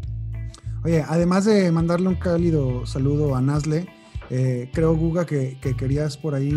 Oye, 0.83 1.03
además 1.07 1.45
de 1.45 1.71
mandarle 1.71 2.07
un 2.07 2.15
cálido 2.15 2.85
saludo 2.85 3.35
a 3.35 3.41
Nasle, 3.41 3.87
eh, 4.33 4.69
creo, 4.73 4.95
Guga, 4.95 5.25
que, 5.25 5.57
querías 5.77 6.15
por 6.15 6.33
ahí 6.33 6.53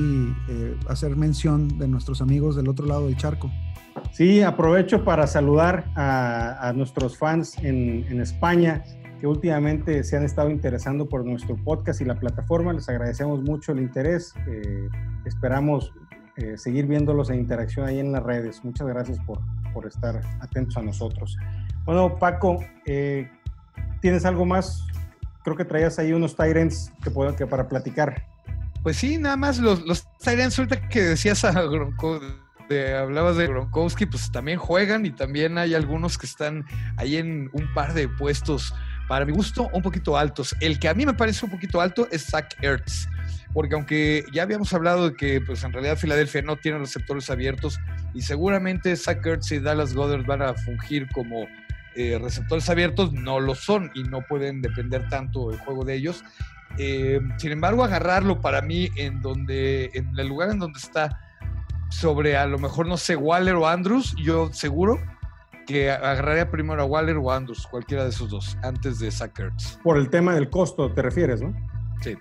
eh, 0.48 0.76
hacer 0.88 1.16
mención 1.16 1.76
de 1.76 1.88
nuestros 1.88 2.22
amigos 2.22 2.54
del 2.54 2.68
otro 2.68 2.86
lado 2.86 3.06
del 3.06 3.16
charco. 3.16 3.50
Sí, 4.12 4.42
aprovecho 4.42 5.04
para 5.04 5.26
saludar 5.26 5.86
a, 5.96 6.72
nuestros 6.76 7.18
fans 7.18 7.58
en, 7.58 8.20
España 8.20 8.84
que 9.20 9.26
últimamente 9.26 10.04
se 10.04 10.16
han 10.16 10.22
estado 10.22 10.50
interesando 10.50 11.08
por 11.08 11.24
nuestro 11.24 11.56
podcast 11.56 12.00
y 12.00 12.04
la 12.04 12.14
plataforma. 12.14 12.72
Les 12.72 12.88
agradecemos 12.88 13.42
mucho 13.42 13.72
el 13.72 13.80
interés. 13.80 14.34
Eh, 14.46 14.88
esperamos 15.24 15.92
seguir 16.56 16.86
viéndolos 16.86 17.30
en 17.30 17.38
interacción 17.40 17.86
ahí 17.86 17.98
en 17.98 18.12
las 18.12 18.22
redes. 18.22 18.64
Muchas 18.64 18.88
gracias 18.88 19.18
por, 19.20 19.38
por 19.74 19.86
estar 19.86 20.22
atentos 20.40 20.78
a 20.78 20.82
nosotros. 20.82 21.36
Bueno, 21.84 22.18
Paco, 22.18 22.60
¿Tienes 24.04 24.26
algo 24.26 24.44
más? 24.44 24.86
Creo 25.44 25.56
que 25.56 25.64
traías 25.64 25.98
ahí 25.98 26.12
unos 26.12 26.36
Tyrants 26.36 26.92
que, 27.02 27.10
puedo, 27.10 27.34
que 27.34 27.46
para 27.46 27.70
platicar. 27.70 28.26
Pues 28.82 28.98
sí, 28.98 29.16
nada 29.16 29.34
más 29.38 29.58
los, 29.58 29.80
los 29.86 30.06
Tyrants, 30.18 30.58
ahorita 30.58 30.90
que 30.90 31.00
decías 31.00 31.42
a 31.42 31.52
Gronko, 31.52 32.20
hablabas 33.00 33.38
de 33.38 33.46
Gronkowski, 33.46 34.04
pues 34.04 34.30
también 34.30 34.58
juegan 34.58 35.06
y 35.06 35.10
también 35.10 35.56
hay 35.56 35.74
algunos 35.74 36.18
que 36.18 36.26
están 36.26 36.66
ahí 36.98 37.16
en 37.16 37.48
un 37.54 37.72
par 37.72 37.94
de 37.94 38.06
puestos, 38.06 38.74
para 39.08 39.24
mi 39.24 39.32
gusto, 39.32 39.70
un 39.72 39.80
poquito 39.80 40.18
altos. 40.18 40.54
El 40.60 40.78
que 40.78 40.90
a 40.90 40.92
mí 40.92 41.06
me 41.06 41.14
parece 41.14 41.46
un 41.46 41.52
poquito 41.52 41.80
alto 41.80 42.06
es 42.10 42.26
Zach 42.26 42.54
Ertz, 42.60 43.08
porque 43.54 43.76
aunque 43.76 44.24
ya 44.32 44.42
habíamos 44.42 44.74
hablado 44.74 45.08
de 45.10 45.16
que 45.16 45.40
pues 45.40 45.64
en 45.64 45.72
realidad 45.72 45.96
Filadelfia 45.96 46.42
no 46.42 46.56
tiene 46.56 46.78
receptores 46.78 47.30
abiertos 47.30 47.78
y 48.12 48.20
seguramente 48.20 48.94
Zach 48.96 49.24
Ertz 49.24 49.52
y 49.52 49.60
Dallas 49.60 49.94
Goddard 49.94 50.26
van 50.26 50.42
a 50.42 50.54
fungir 50.54 51.08
como 51.12 51.46
eh, 51.94 52.18
receptores 52.20 52.68
abiertos 52.68 53.12
no 53.12 53.38
lo 53.38 53.54
son 53.54 53.92
y 53.94 54.02
no 54.02 54.22
pueden 54.22 54.60
depender 54.60 55.08
tanto 55.08 55.50
del 55.50 55.60
juego 55.60 55.84
de 55.84 55.94
ellos. 55.94 56.24
Eh, 56.76 57.20
sin 57.36 57.52
embargo, 57.52 57.84
agarrarlo 57.84 58.40
para 58.40 58.60
mí 58.60 58.90
en 58.96 59.22
donde, 59.22 59.90
en 59.94 60.10
el 60.18 60.26
lugar 60.26 60.50
en 60.50 60.58
donde 60.58 60.80
está, 60.80 61.20
sobre 61.90 62.36
a 62.36 62.46
lo 62.46 62.58
mejor, 62.58 62.88
no 62.88 62.96
sé, 62.96 63.14
Waller 63.14 63.54
o 63.54 63.68
Andrews, 63.68 64.16
yo 64.16 64.52
seguro 64.52 65.00
que 65.68 65.90
agarraría 65.92 66.50
primero 66.50 66.82
a 66.82 66.84
Waller 66.84 67.16
o 67.16 67.30
Andrews, 67.30 67.66
cualquiera 67.68 68.02
de 68.02 68.10
esos 68.10 68.28
dos, 68.28 68.58
antes 68.64 68.98
de 68.98 69.12
Sackerts. 69.12 69.78
Por 69.84 69.96
el 69.96 70.10
tema 70.10 70.34
del 70.34 70.50
costo, 70.50 70.92
te 70.92 71.00
refieres, 71.00 71.40
¿no? 71.40 71.54
Sí. 72.02 72.16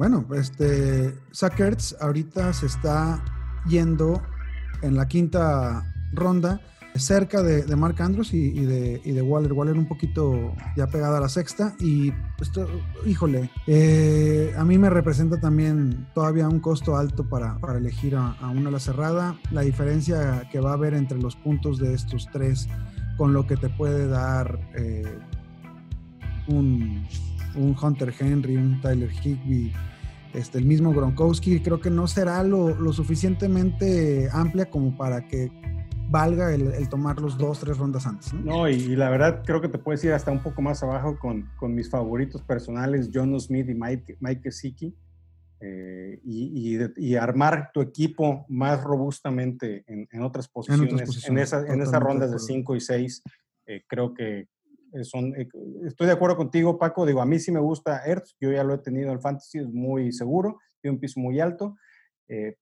Bueno, 0.00 0.24
este, 0.34 1.14
Sackerts 1.30 1.94
ahorita 2.00 2.54
se 2.54 2.64
está 2.64 3.22
yendo 3.68 4.22
en 4.80 4.96
la 4.96 5.06
quinta 5.06 5.92
ronda 6.14 6.58
cerca 6.94 7.42
de, 7.42 7.76
Mark 7.76 8.00
Andrews 8.00 8.32
y, 8.32 8.64
de, 8.64 9.02
y, 9.04 9.12
de, 9.12 9.20
Waller. 9.20 9.52
Waller 9.52 9.76
un 9.76 9.86
poquito 9.86 10.54
ya 10.74 10.86
pegada 10.86 11.18
a 11.18 11.20
la 11.20 11.28
sexta. 11.28 11.74
Y 11.80 12.14
esto, 12.40 12.66
híjole, 13.04 13.50
eh, 13.66 14.54
a 14.56 14.64
mí 14.64 14.78
me 14.78 14.88
representa 14.88 15.38
también 15.38 16.08
todavía 16.14 16.48
un 16.48 16.60
costo 16.60 16.96
alto 16.96 17.28
para, 17.28 17.58
elegir 17.76 18.16
a, 18.16 18.36
una 18.48 18.70
la 18.70 18.80
cerrada. 18.80 19.38
La 19.50 19.60
diferencia 19.60 20.48
que 20.50 20.60
va 20.60 20.70
a 20.70 20.74
haber 20.76 20.94
entre 20.94 21.18
los 21.18 21.36
puntos 21.36 21.78
de 21.78 21.92
estos 21.92 22.26
tres 22.32 22.68
con 23.18 23.34
lo 23.34 23.46
que 23.46 23.58
te 23.58 23.68
puede 23.68 24.08
dar 24.08 24.58
eh, 24.74 25.18
un, 26.48 27.06
Hunter 27.54 28.14
Henry, 28.18 28.56
un 28.56 28.80
Tyler 28.80 29.10
Higby. 29.22 29.74
Este, 30.34 30.58
el 30.58 30.64
mismo 30.64 30.92
Gronkowski, 30.92 31.60
creo 31.60 31.80
que 31.80 31.90
no 31.90 32.06
será 32.06 32.42
lo, 32.44 32.74
lo 32.76 32.92
suficientemente 32.92 34.28
amplia 34.32 34.70
como 34.70 34.96
para 34.96 35.26
que 35.26 35.50
valga 36.10 36.52
el, 36.52 36.88
tomar 36.88 37.20
los 37.20 37.38
dos, 37.38 37.60
tres 37.60 37.78
rondas 37.78 38.06
antes. 38.06 38.32
No, 38.34 38.68
y, 38.68 38.96
la 38.96 39.10
verdad 39.10 39.42
creo 39.44 39.60
que 39.60 39.68
te 39.68 39.78
puedes 39.78 40.02
ir 40.04 40.12
hasta 40.12 40.30
un 40.30 40.42
poco 40.42 40.60
más 40.60 40.82
abajo 40.82 41.18
con, 41.18 41.48
con 41.56 41.74
mis 41.74 41.88
favoritos 41.88 42.42
personales, 42.42 43.10
John 43.12 43.38
Smith 43.40 43.68
y 43.68 43.74
Mike, 43.74 44.18
Mike 44.20 44.50
eh, 45.60 46.20
y, 46.24 46.78
y, 46.96 47.14
armar 47.16 47.70
tu 47.72 47.80
equipo 47.80 48.46
más 48.48 48.82
robustamente 48.82 49.84
en, 49.86 50.22
otras 50.22 50.48
posiciones, 50.48 51.28
en, 51.28 51.38
esa, 51.38 51.66
en 51.66 51.80
esas 51.82 52.00
rondas 52.00 52.32
de 52.32 52.38
5 52.38 52.76
y 52.76 52.80
6. 52.80 53.22
Eh, 53.66 53.84
creo 53.86 54.14
que 54.14 54.48
son, 55.02 55.34
eh, 55.36 55.48
estoy 55.86 56.06
de 56.06 56.12
acuerdo 56.12 56.36
contigo, 56.36 56.78
Paco. 56.78 57.06
Digo, 57.06 57.20
a 57.20 57.26
mí 57.26 57.38
sí 57.38 57.52
me 57.52 57.60
gusta 57.60 58.06
Earth, 58.06 58.28
yo 58.40 58.50
ya 58.52 58.64
lo 58.64 58.74
he 58.74 58.78
tenido 58.78 59.12
en 59.12 59.20
Fantasy, 59.20 59.58
es 59.58 59.68
muy 59.68 60.12
seguro, 60.12 60.58
tiene 60.80 60.94
un 60.94 61.00
piso 61.00 61.20
muy 61.20 61.40
alto, 61.40 61.76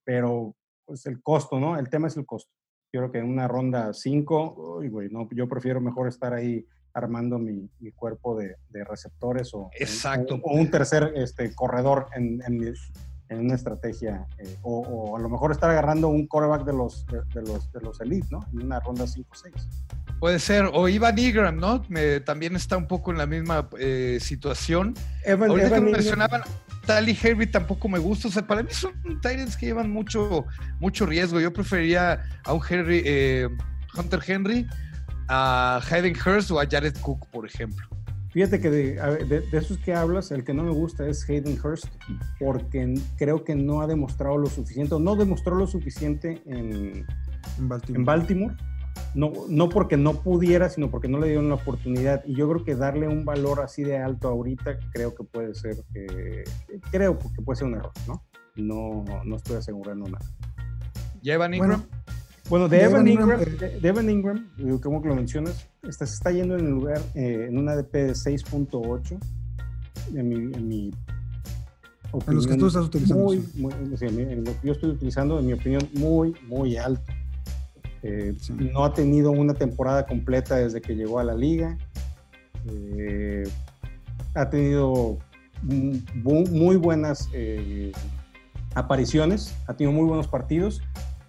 pero 0.05 0.57
pues 0.85 1.05
el 1.05 1.23
costo, 1.23 1.61
¿no? 1.61 1.79
El 1.79 1.91
tema 1.91 2.09
es 2.09 2.17
el 2.17 2.25
costo. 2.25 2.51
Yo 2.93 3.01
creo 3.01 3.13
que 3.13 3.19
en 3.19 3.29
una 3.29 3.47
ronda 3.47 3.93
5, 3.93 4.81
no, 5.11 5.29
yo 5.33 5.47
prefiero 5.47 5.81
mejor 5.81 6.09
estar 6.09 6.33
ahí 6.33 6.67
armando 6.95 7.39
mi, 7.39 7.69
cuerpo 7.95 8.37
de, 8.37 8.57
receptores 8.85 9.53
o, 9.55 9.71
Exacto. 9.79 10.41
o, 10.43 10.55
un 10.55 10.71
tercer 10.71 11.13
este, 11.17 11.55
corredor 11.55 12.07
en, 12.15 12.41
en, 12.47 13.39
una 13.39 13.55
estrategia, 13.55 14.27
eh, 14.39 14.57
o, 14.63 15.17
a 15.17 15.21
lo 15.21 15.29
mejor 15.29 15.53
estar 15.53 15.69
agarrando 15.69 16.09
un 16.09 16.27
coreback 16.27 16.65
de 16.65 16.73
los, 16.73 17.05
de, 17.07 17.43
los, 17.43 17.71
de 17.73 17.81
los 17.83 18.01
elite, 18.01 18.29
¿no? 18.31 18.41
En 18.53 18.63
una 18.65 18.81
ronda 18.81 19.07
5 19.07 19.35
6. 19.35 19.55
Puede 20.21 20.41
ser, 20.41 20.69
o 20.73 20.89
Ivan 20.89 21.17
Ingram, 21.17 21.57
¿no? 21.57 21.85
Me, 21.89 22.19
también 22.21 22.57
está 22.57 22.77
un 22.77 22.89
poco 22.89 23.13
en 23.13 23.19
la 23.19 23.27
misma 23.27 23.69
eh, 23.79 24.19
situación. 24.21 24.95
Evan, 25.25 25.51
Ahorita 25.51 25.75
que 25.77 25.81
mencionaban, 25.81 26.43
Tally 26.87 27.17
Herbie 27.23 27.47
tampoco 27.47 27.89
me 27.89 28.01
gusta. 28.01 28.27
O 28.27 28.31
sea, 28.31 28.45
para 28.45 28.65
mí 28.65 28.71
son 28.73 28.93
Titans 29.23 29.57
que 29.57 29.67
llevan 29.67 29.91
mucho, 29.91 30.45
mucho 30.81 31.07
riesgo. 31.07 31.39
Yo 31.39 31.53
preferiría 31.53 32.25
a 32.45 32.53
un 32.53 32.61
Henry, 32.69 33.03
eh, 33.05 33.49
Hunter 33.97 34.21
Henry, 34.27 34.67
a 35.29 35.81
Hayden 35.89 36.17
Hurst 36.17 36.51
o 36.51 36.59
a 36.59 36.67
Jared 36.67 36.97
Cook, 37.01 37.29
por 37.31 37.47
ejemplo. 37.47 37.87
Fíjate 38.31 38.61
que 38.61 38.71
de, 38.71 39.45
esos 39.53 39.79
que 39.79 39.95
hablas, 39.95 40.33
el 40.33 40.45
que 40.45 40.53
no 40.53 40.65
me 40.65 40.73
gusta 40.73 41.09
es 41.09 41.29
Hayden 41.29 41.59
Hurst, 41.63 41.87
porque 42.41 42.95
creo 43.17 43.45
que 43.45 43.55
no 43.55 43.81
ha 43.81 43.87
demostrado 43.87 44.37
lo 44.37 44.49
suficiente, 44.49 44.97
no 44.99 45.15
demostró 45.15 45.55
lo 45.55 45.67
suficiente 45.67 46.43
en, 46.45 47.07
En 47.89 48.05
Baltimore 48.05 48.55
no, 49.15 49.33
no 49.49 49.69
porque 49.69 49.97
no 49.97 50.15
pudiera, 50.15 50.69
sino 50.69 50.91
porque 50.91 51.09
no 51.09 51.19
le 51.19 51.29
dieron 51.29 51.49
la 51.49 51.57
oportunidad. 51.57 52.25
Y 52.27 52.35
yo 52.35 52.49
creo 52.49 52.65
que 52.65 52.75
darle 52.75 53.09
un 53.09 53.25
valor 53.25 53.61
así 53.61 53.83
de 53.83 53.99
alto 53.99 54.29
ahorita 54.29 54.79
creo 54.93 55.15
que 55.15 55.25
puede 55.25 55.55
ser, 55.55 55.85
eh, 55.95 56.45
creo 56.91 57.19
que 57.19 57.43
puede 57.43 57.57
ser 57.57 57.69
un 57.69 57.75
error, 57.75 57.93
¿no? 58.07 58.23
No, 58.57 59.05
no 59.25 59.37
estoy 59.37 59.57
asegurando 59.57 60.09
nada. 60.09 60.25
¿Llevan 61.23 61.55
Ingram? 61.55 61.85
Bueno, 62.49 62.67
de, 62.69 62.83
Evan 62.83 63.07
Ingram, 63.07 63.41
eh, 63.43 63.79
de, 63.81 63.89
Evan 63.89 64.09
Ingram, 64.09 64.49
como 64.83 65.03
que 65.03 65.09
lo 65.09 65.15
mencionas, 65.15 65.69
está, 65.83 66.07
se 66.07 66.15
está 66.15 66.31
yendo 66.31 66.57
en 66.57 66.65
el 66.65 66.71
lugar, 66.71 67.01
eh, 67.15 67.47
en 67.49 67.59
una 67.59 67.73
ADP 67.73 67.93
de 67.93 68.13
6.8, 68.13 69.19
en 70.15 70.29
mi, 70.29 70.35
en 70.37 70.69
mi 70.69 70.91
opinión. 72.11 72.29
En 72.29 72.35
los 72.37 72.47
que 72.47 72.57
tú 72.57 72.67
estás 72.69 72.87
utilizando. 72.87 73.25
Muy, 73.25 73.45
muy, 73.55 73.73
en 73.75 74.45
lo 74.45 74.61
que 74.61 74.67
yo 74.67 74.73
estoy 74.73 74.91
utilizando, 74.91 75.39
en 75.39 75.47
mi 75.47 75.53
opinión, 75.53 75.87
muy, 75.93 76.35
muy 76.47 76.79
alto. 76.79 77.13
Eh, 78.03 78.35
no 78.51 78.85
ha 78.85 78.95
tenido 78.95 79.31
una 79.31 79.55
temporada 79.55 80.07
completa 80.07 80.57
desde 80.57 80.81
que 80.81 80.95
llegó 80.95 81.19
a 81.19 81.25
la 81.25 81.35
liga. 81.35 81.77
ha 84.35 84.51
tenido 84.51 85.19
muy 85.63 86.77
buenas 86.77 87.29
apariciones, 88.75 89.57
ha 89.67 89.75
tenido 89.75 89.93
muy 89.93 90.07
buenos 90.07 90.29
partidos 90.29 90.83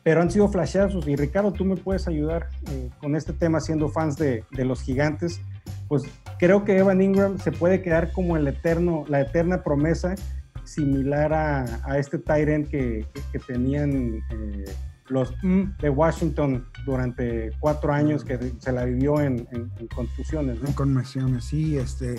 pero 0.03 0.21
han 0.21 0.31
sido 0.31 0.47
flashazos. 0.47 1.07
Y 1.07 1.15
Ricardo, 1.15 1.51
tú 1.51 1.65
me 1.65 1.75
puedes 1.75 2.07
ayudar 2.07 2.49
eh, 2.71 2.89
con 2.99 3.15
este 3.15 3.33
tema 3.33 3.59
siendo 3.59 3.89
fans 3.89 4.17
de, 4.17 4.43
de, 4.51 4.65
los 4.65 4.81
gigantes. 4.81 5.41
Pues 5.87 6.03
creo 6.37 6.63
que 6.63 6.77
Evan 6.77 7.01
Ingram 7.01 7.37
se 7.37 7.51
puede 7.51 7.81
quedar 7.81 8.11
como 8.11 8.37
el 8.37 8.47
eterno, 8.47 9.05
la 9.07 9.21
eterna 9.21 9.63
promesa 9.63 10.15
similar 10.63 11.33
a, 11.33 11.65
a 11.83 11.97
este 11.97 12.19
Tyrant 12.19 12.67
que, 12.69 13.05
que, 13.31 13.39
tenían 13.39 14.23
eh, 14.31 14.65
los 15.09 15.33
de 15.41 15.89
Washington 15.89 16.65
durante 16.85 17.51
cuatro 17.59 17.93
años 17.93 18.23
que 18.23 18.53
se 18.59 18.71
la 18.71 18.85
vivió 18.85 19.19
en, 19.19 19.47
en, 19.51 19.87
contusiones. 19.87 20.59
En 20.65 20.73
conmociones, 20.73 21.45
sí. 21.45 21.77
Este, 21.77 22.15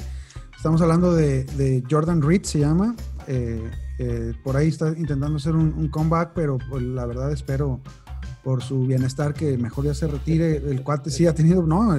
estamos 0.56 0.82
hablando 0.82 1.14
de, 1.14 1.44
de 1.44 1.82
Jordan 1.88 2.22
Reed, 2.22 2.42
se 2.42 2.60
llama. 2.60 2.94
Eh, 3.26 3.70
eh, 3.98 4.32
por 4.42 4.56
ahí 4.56 4.68
está 4.68 4.88
intentando 4.88 5.36
hacer 5.36 5.54
un, 5.54 5.88
comeback, 5.88 6.32
pero 6.34 6.56
pues, 6.70 6.82
la 6.82 7.04
verdad 7.04 7.30
espero 7.32 7.80
por 8.42 8.62
su 8.62 8.86
bienestar 8.86 9.34
que 9.34 9.58
mejor 9.58 9.84
ya 9.84 9.94
se 9.94 10.06
retire. 10.06 10.56
El 10.56 10.82
cuate 10.82 11.10
sí 11.10 11.26
ha 11.26 11.34
tenido, 11.34 11.62
no, 11.62 11.94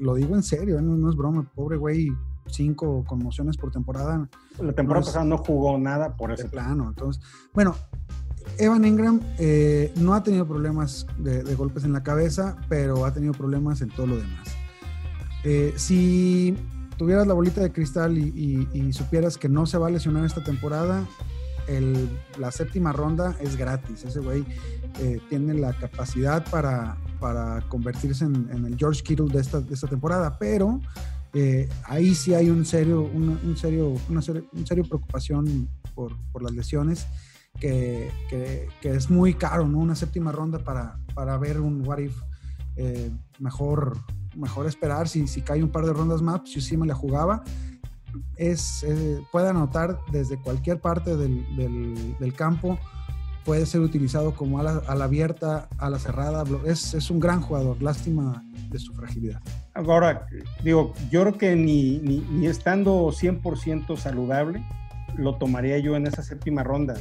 lo 0.00 0.14
digo 0.14 0.34
en 0.34 0.42
serio, 0.42 0.78
¿eh? 0.78 0.82
no, 0.82 1.08
es 1.08 1.16
broma, 1.16 1.50
pobre 1.54 1.78
güey, 1.78 2.10
cinco 2.46 3.02
conmociones 3.06 3.56
por 3.56 3.70
temporada. 3.70 4.28
La 4.60 4.72
temporada 4.74 5.06
pasada 5.06 5.24
no 5.24 5.38
jugó 5.38 5.78
nada 5.78 6.16
por 6.16 6.32
ese 6.32 6.48
plano. 6.48 6.88
Entonces, 6.88 7.22
bueno, 7.54 7.74
Evan 8.58 8.84
Ingram 8.84 9.20
eh, 9.38 9.92
no 9.96 10.14
ha 10.14 10.22
tenido 10.22 10.46
problemas 10.46 11.06
de, 11.18 11.42
golpes 11.54 11.84
en 11.84 11.92
la 11.92 12.02
cabeza, 12.02 12.56
pero 12.68 13.04
ha 13.04 13.12
tenido 13.12 13.32
problemas 13.32 13.80
en 13.82 13.88
todo 13.90 14.06
lo 14.06 14.16
demás. 14.16 14.48
si 15.76 16.56
tuvieras 16.98 17.26
la 17.26 17.32
bolita 17.32 17.62
de 17.62 17.72
cristal 17.72 18.18
y, 18.18 18.92
supieras 18.92 19.38
que 19.38 19.48
no 19.48 19.64
se 19.64 19.78
va 19.78 19.86
a 19.86 19.90
lesionar 19.90 20.24
esta 20.24 20.42
temporada, 20.42 21.06
la 22.38 22.50
séptima 22.50 22.92
ronda 22.92 23.36
es 23.40 23.56
gratis. 23.56 24.04
Ese 24.04 24.20
güey 24.20 24.44
eh, 25.00 25.20
tiene 25.28 25.54
la 25.54 25.72
capacidad 25.72 26.44
para, 26.50 26.96
convertirse 27.68 28.24
en, 28.24 28.64
el 28.66 28.76
George 28.76 29.02
Kittle 29.02 29.28
de 29.28 29.40
esta, 29.40 29.88
temporada, 29.88 30.38
pero 30.38 30.80
eh, 31.34 31.68
ahí 31.84 32.14
sí 32.14 32.34
hay 32.34 32.50
un 32.50 32.64
serio, 32.64 33.02
un, 33.02 33.56
serio, 33.56 33.94
una 34.08 34.22
serio, 34.22 34.84
preocupación 34.84 35.68
por, 35.94 36.16
por 36.32 36.42
las 36.42 36.52
lesiones. 36.52 37.06
Que, 37.60 38.12
que, 38.30 38.68
es 38.82 39.10
muy 39.10 39.34
caro, 39.34 39.66
¿no? 39.66 39.78
Una 39.78 39.96
séptima 39.96 40.30
ronda 40.30 40.60
para, 40.60 40.96
para 41.14 41.36
ver 41.38 41.60
un 41.60 41.86
what 41.86 41.98
if 41.98 42.16
eh, 42.76 43.10
mejor, 43.40 43.98
mejor 44.36 44.66
esperar 44.66 45.08
si, 45.08 45.26
si 45.26 45.42
cae 45.42 45.64
un 45.64 45.70
par 45.70 45.84
de 45.84 45.92
rondas 45.92 46.22
más, 46.22 46.42
si 46.44 46.60
sí 46.60 46.76
me 46.76 46.86
la 46.86 46.94
jugaba 46.94 47.42
es, 48.36 48.84
eh, 48.84 49.20
puede 49.32 49.48
anotar 49.48 49.98
desde 50.12 50.40
cualquier 50.40 50.80
parte 50.80 51.16
del, 51.16 51.44
del, 52.18 52.34
campo, 52.34 52.78
puede 53.44 53.66
ser 53.66 53.80
utilizado 53.80 54.34
como 54.34 54.58
a 54.60 54.62
la, 54.62 55.04
abierta, 55.04 55.68
a 55.78 55.90
la 55.90 55.98
cerrada, 55.98 56.44
es, 56.66 56.94
es, 56.94 57.10
un 57.10 57.20
gran 57.20 57.40
jugador, 57.40 57.82
lástima 57.82 58.44
de 58.70 58.78
su 58.78 58.92
fragilidad. 58.94 59.40
Ahora, 59.74 60.26
digo, 60.62 60.94
yo 61.10 61.22
creo 61.22 61.38
que 61.38 61.56
ni, 61.56 61.98
ni, 61.98 62.18
ni 62.30 62.46
estando 62.46 63.08
100% 63.08 63.96
saludable, 63.96 64.64
lo 65.16 65.36
tomaría 65.36 65.78
yo 65.78 65.96
en 65.96 66.06
esa 66.06 66.22
séptima 66.22 66.62
ronda. 66.62 66.94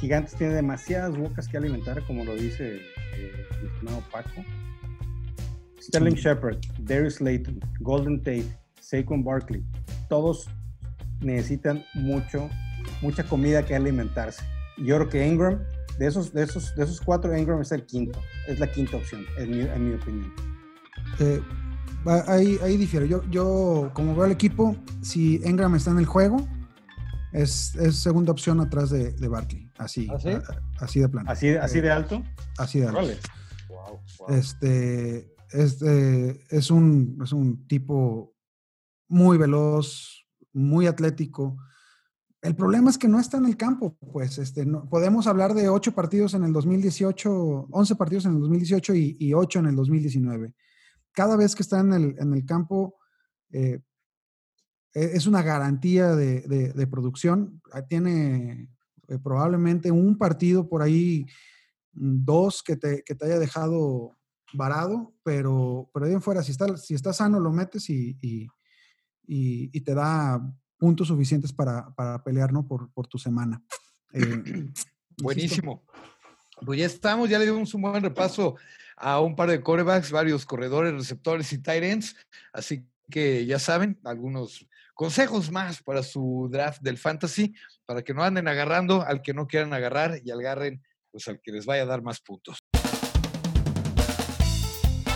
Gigantes 0.00 0.34
tiene 0.34 0.54
demasiadas 0.54 1.16
bocas 1.16 1.46
que 1.46 1.58
alimentar, 1.58 2.02
como 2.06 2.24
lo 2.24 2.34
dice 2.34 2.76
eh, 3.16 3.46
el 3.60 3.66
estimado 3.66 4.02
Paco. 4.10 4.44
Sterling 5.80 6.14
Shepard, 6.14 6.58
Darius 6.78 7.20
Layton, 7.20 7.60
Golden 7.80 8.18
Tate, 8.18 8.46
Saquon 8.80 9.22
Barkley, 9.22 9.62
todos 10.08 10.48
necesitan 11.20 11.84
mucho, 11.94 12.48
mucha 13.02 13.24
comida 13.24 13.64
que 13.64 13.74
alimentarse. 13.74 14.42
Yo 14.78 14.96
creo 14.96 15.08
que 15.08 15.26
Ingram, 15.26 15.60
de 15.98 16.06
esos, 16.06 16.32
de 16.32 16.44
esos, 16.44 16.74
de 16.74 16.84
esos 16.84 17.00
cuatro, 17.00 17.36
Ingram 17.36 17.60
es 17.60 17.72
el 17.72 17.84
quinto, 17.84 18.18
es 18.46 18.58
la 18.58 18.70
quinta 18.70 18.96
opción, 18.96 19.24
en 19.38 19.50
mi, 19.50 19.60
en 19.60 19.88
mi 19.88 19.94
opinión. 19.94 20.32
Eh, 21.18 21.40
ahí, 22.26 22.58
ahí 22.62 22.76
difiero. 22.76 23.04
Yo, 23.04 23.22
yo, 23.30 23.90
como 23.92 24.14
veo 24.14 24.24
al 24.24 24.32
equipo, 24.32 24.76
si 25.02 25.40
Ingram 25.44 25.74
está 25.74 25.90
en 25.90 25.98
el 25.98 26.06
juego, 26.06 26.46
es, 27.32 27.74
es 27.76 27.96
segunda 27.96 28.32
opción 28.32 28.60
atrás 28.60 28.90
de, 28.90 29.12
de 29.12 29.28
Barkley. 29.28 29.70
Así, 29.78 30.08
¿Ah, 30.10 30.42
así 30.80 31.00
de 31.00 31.08
plano. 31.08 31.30
¿Así, 31.30 31.50
así 31.50 31.80
de 31.80 31.88
eh, 31.88 31.92
alto? 31.92 32.22
Así 32.58 32.80
de 32.80 32.88
alto. 32.88 33.00
Este, 34.28 35.34
este 35.50 36.40
es, 36.50 36.70
un, 36.70 37.18
es 37.22 37.32
un 37.32 37.66
tipo 37.66 38.34
muy 39.08 39.38
veloz, 39.38 40.26
muy 40.52 40.86
atlético. 40.86 41.56
El 42.42 42.56
problema 42.56 42.90
es 42.90 42.98
que 42.98 43.08
no 43.08 43.20
está 43.20 43.36
en 43.36 43.46
el 43.46 43.56
campo, 43.56 43.96
pues 44.12 44.38
este, 44.38 44.64
no, 44.64 44.88
podemos 44.88 45.26
hablar 45.26 45.52
de 45.52 45.68
ocho 45.68 45.92
partidos 45.92 46.32
en 46.34 46.44
el 46.44 46.52
2018, 46.52 47.68
11 47.70 47.96
partidos 47.96 48.24
en 48.24 48.34
el 48.34 48.40
2018 48.40 48.94
y, 48.94 49.16
y 49.20 49.34
ocho 49.34 49.58
en 49.58 49.66
el 49.66 49.76
2019. 49.76 50.54
Cada 51.12 51.36
vez 51.36 51.54
que 51.54 51.62
está 51.62 51.80
en 51.80 51.92
el, 51.92 52.16
en 52.18 52.32
el 52.32 52.46
campo 52.46 52.96
eh, 53.52 53.80
es 54.92 55.26
una 55.26 55.42
garantía 55.42 56.14
de, 56.14 56.40
de, 56.74 56.86
producción. 56.86 57.60
Ah, 57.72 57.82
tiene 57.82 58.68
eh, 59.08 59.18
probablemente 59.22 59.90
un 59.90 60.18
partido 60.18 60.68
por 60.68 60.82
ahí, 60.82 61.26
mm, 61.92 62.24
dos 62.24 62.62
que 62.62 62.76
te, 62.76 63.02
que 63.04 63.14
te 63.14 63.26
haya 63.26 63.38
dejado 63.38 64.16
varado, 64.52 65.14
pero, 65.22 65.90
pero 65.94 66.06
ahí 66.06 66.12
en 66.12 66.22
fuera, 66.22 66.42
si 66.42 66.52
está, 66.52 66.76
si 66.76 66.94
está 66.94 67.12
sano, 67.12 67.38
lo 67.38 67.52
metes 67.52 67.88
y, 67.88 68.16
y, 68.20 69.80
te 69.80 69.94
da 69.94 70.40
puntos 70.76 71.08
suficientes 71.08 71.52
para, 71.52 71.94
para 71.94 72.22
pelear 72.22 72.52
¿no? 72.52 72.66
por, 72.66 72.90
por 72.92 73.06
tu 73.06 73.18
semana. 73.18 73.62
Eh, 74.12 74.70
Buenísimo. 75.22 75.84
Pues 76.64 76.78
ya 76.78 76.86
estamos, 76.86 77.28
ya 77.28 77.38
le 77.38 77.46
dimos 77.46 77.72
un 77.74 77.82
buen 77.82 78.02
repaso 78.02 78.56
a 78.96 79.20
un 79.20 79.34
par 79.34 79.50
de 79.50 79.62
corebacks, 79.62 80.10
varios 80.10 80.44
corredores, 80.44 80.92
receptores 80.92 81.52
y 81.52 81.58
tight 81.58 81.82
ends. 81.82 82.16
Así 82.52 82.86
que 83.10 83.46
ya 83.46 83.58
saben, 83.58 83.98
algunos 84.04 84.66
consejos 85.00 85.50
más 85.50 85.82
para 85.82 86.02
su 86.02 86.46
draft 86.52 86.82
del 86.82 86.98
fantasy, 86.98 87.54
para 87.86 88.02
que 88.02 88.12
no 88.12 88.22
anden 88.22 88.46
agarrando 88.48 89.00
al 89.00 89.22
que 89.22 89.32
no 89.32 89.46
quieran 89.46 89.72
agarrar 89.72 90.20
y 90.22 90.30
agarren 90.30 90.82
pues 91.10 91.26
al 91.26 91.40
que 91.40 91.52
les 91.52 91.64
vaya 91.64 91.84
a 91.84 91.86
dar 91.86 92.02
más 92.02 92.20
puntos. 92.20 92.58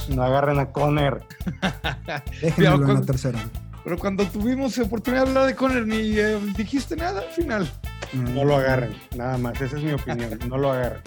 No 0.08 0.22
agarren 0.22 0.58
a 0.58 0.72
Conner. 0.72 1.20
Déjenlo 2.40 2.76
en 2.76 2.94
la 2.94 3.02
tercera. 3.02 3.38
Pero 3.84 3.98
cuando 3.98 4.24
tuvimos 4.24 4.78
oportunidad 4.78 5.24
de 5.24 5.28
hablar 5.28 5.46
de 5.48 5.54
Conner, 5.54 5.86
ni 5.86 6.18
eh, 6.18 6.40
dijiste 6.56 6.96
nada 6.96 7.20
al 7.20 7.32
final. 7.32 7.70
No 8.14 8.42
lo 8.42 8.56
agarren, 8.56 8.96
nada 9.14 9.36
más. 9.36 9.60
Esa 9.60 9.76
es 9.76 9.82
mi 9.82 9.92
opinión. 9.92 10.38
no 10.48 10.56
lo 10.56 10.72
agarren. 10.72 11.02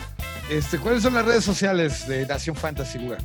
Este, 0.51 0.77
¿Cuáles 0.77 1.01
son 1.01 1.15
las 1.15 1.25
redes 1.25 1.43
sociales 1.43 2.07
de 2.07 2.27
Nación 2.27 2.55
Fantasy, 2.55 2.99
Buga? 2.99 3.17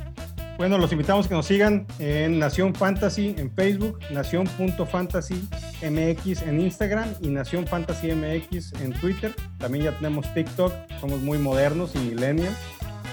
Bueno, 0.57 0.77
los 0.77 0.91
invitamos 0.91 1.25
a 1.25 1.29
que 1.29 1.35
nos 1.35 1.47
sigan 1.47 1.87
en 1.99 2.39
Nación 2.39 2.75
Fantasy 2.75 3.35
en 3.37 3.49
Facebook, 3.53 3.99
Nación.fantasy.mx 4.11 6.41
en 6.41 6.59
Instagram 6.61 7.13
y 7.21 7.29
Nación 7.29 7.65
Fantasy 7.67 8.13
MX 8.13 8.73
en 8.81 8.91
Twitter. 8.93 9.33
También 9.57 9.85
ya 9.85 9.95
tenemos 9.97 10.33
TikTok, 10.33 10.73
somos 10.99 11.21
muy 11.21 11.37
modernos 11.37 11.95
y 11.95 11.99
millennials. 11.99 12.57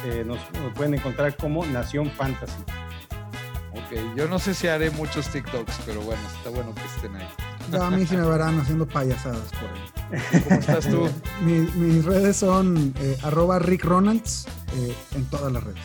Eh, 0.06 0.24
nos 0.26 0.38
pueden 0.74 0.94
encontrar 0.94 1.36
como 1.36 1.64
Nación 1.66 2.10
Fantasy 2.10 2.64
yo 4.16 4.28
no 4.28 4.38
sé 4.38 4.54
si 4.54 4.68
haré 4.68 4.90
muchos 4.90 5.28
TikToks, 5.28 5.80
pero 5.84 6.00
bueno, 6.02 6.22
está 6.36 6.50
bueno 6.50 6.74
que 6.74 6.82
estén 6.82 7.16
ahí. 7.16 7.26
No, 7.70 7.82
a 7.82 7.90
mí 7.90 8.06
sí 8.06 8.16
me 8.16 8.26
verán 8.26 8.58
haciendo 8.60 8.86
payasadas 8.86 9.50
por 9.52 9.68
ahí. 9.70 10.22
¿Cómo 10.44 10.60
estás 10.60 10.88
tú? 10.88 11.08
mis 11.42 12.04
redes 12.04 12.36
son 12.36 12.94
eh, 13.00 13.18
arroba 13.22 13.58
Rick 13.58 13.84
Ronalds 13.84 14.46
eh, 14.76 14.94
en 15.14 15.24
todas 15.26 15.52
las 15.52 15.64
redes. 15.64 15.80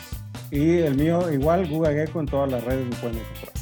Y 0.50 0.78
el 0.78 0.94
mío 0.96 1.30
igual, 1.32 1.66
Google 1.68 1.94
Gecko 1.94 2.20
en 2.20 2.26
todas 2.26 2.50
las 2.50 2.62
redes 2.64 2.86
me 2.86 2.96
pueden 2.96 3.18
encontrar. 3.18 3.52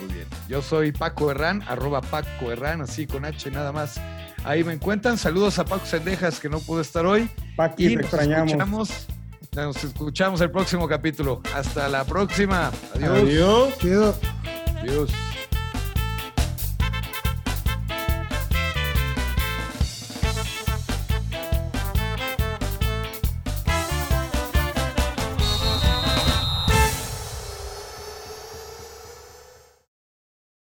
Muy 0.00 0.14
bien. 0.14 0.26
Yo 0.48 0.62
soy 0.62 0.92
Paco 0.92 1.30
Herrán, 1.30 1.62
arroba 1.66 2.00
Paco 2.00 2.52
Herrán, 2.52 2.80
así 2.82 3.06
con 3.06 3.24
H 3.24 3.50
nada 3.50 3.72
más. 3.72 4.00
Ahí 4.44 4.62
me 4.62 4.74
encuentran. 4.74 5.16
Saludos 5.16 5.58
a 5.58 5.64
Paco 5.64 5.86
Sendejas 5.86 6.38
que 6.38 6.48
no 6.48 6.60
pudo 6.60 6.80
estar 6.80 7.06
hoy. 7.06 7.28
Paqui, 7.56 7.86
y 7.86 7.96
te 7.96 8.02
extrañamos. 8.02 9.06
Nos 9.54 9.84
escuchamos 9.84 10.40
el 10.40 10.50
próximo 10.50 10.88
capítulo. 10.88 11.40
Hasta 11.54 11.88
la 11.88 12.04
próxima. 12.04 12.70
Adiós. 12.94 13.74
Adiós. 13.80 14.16
Adiós. 14.82 15.10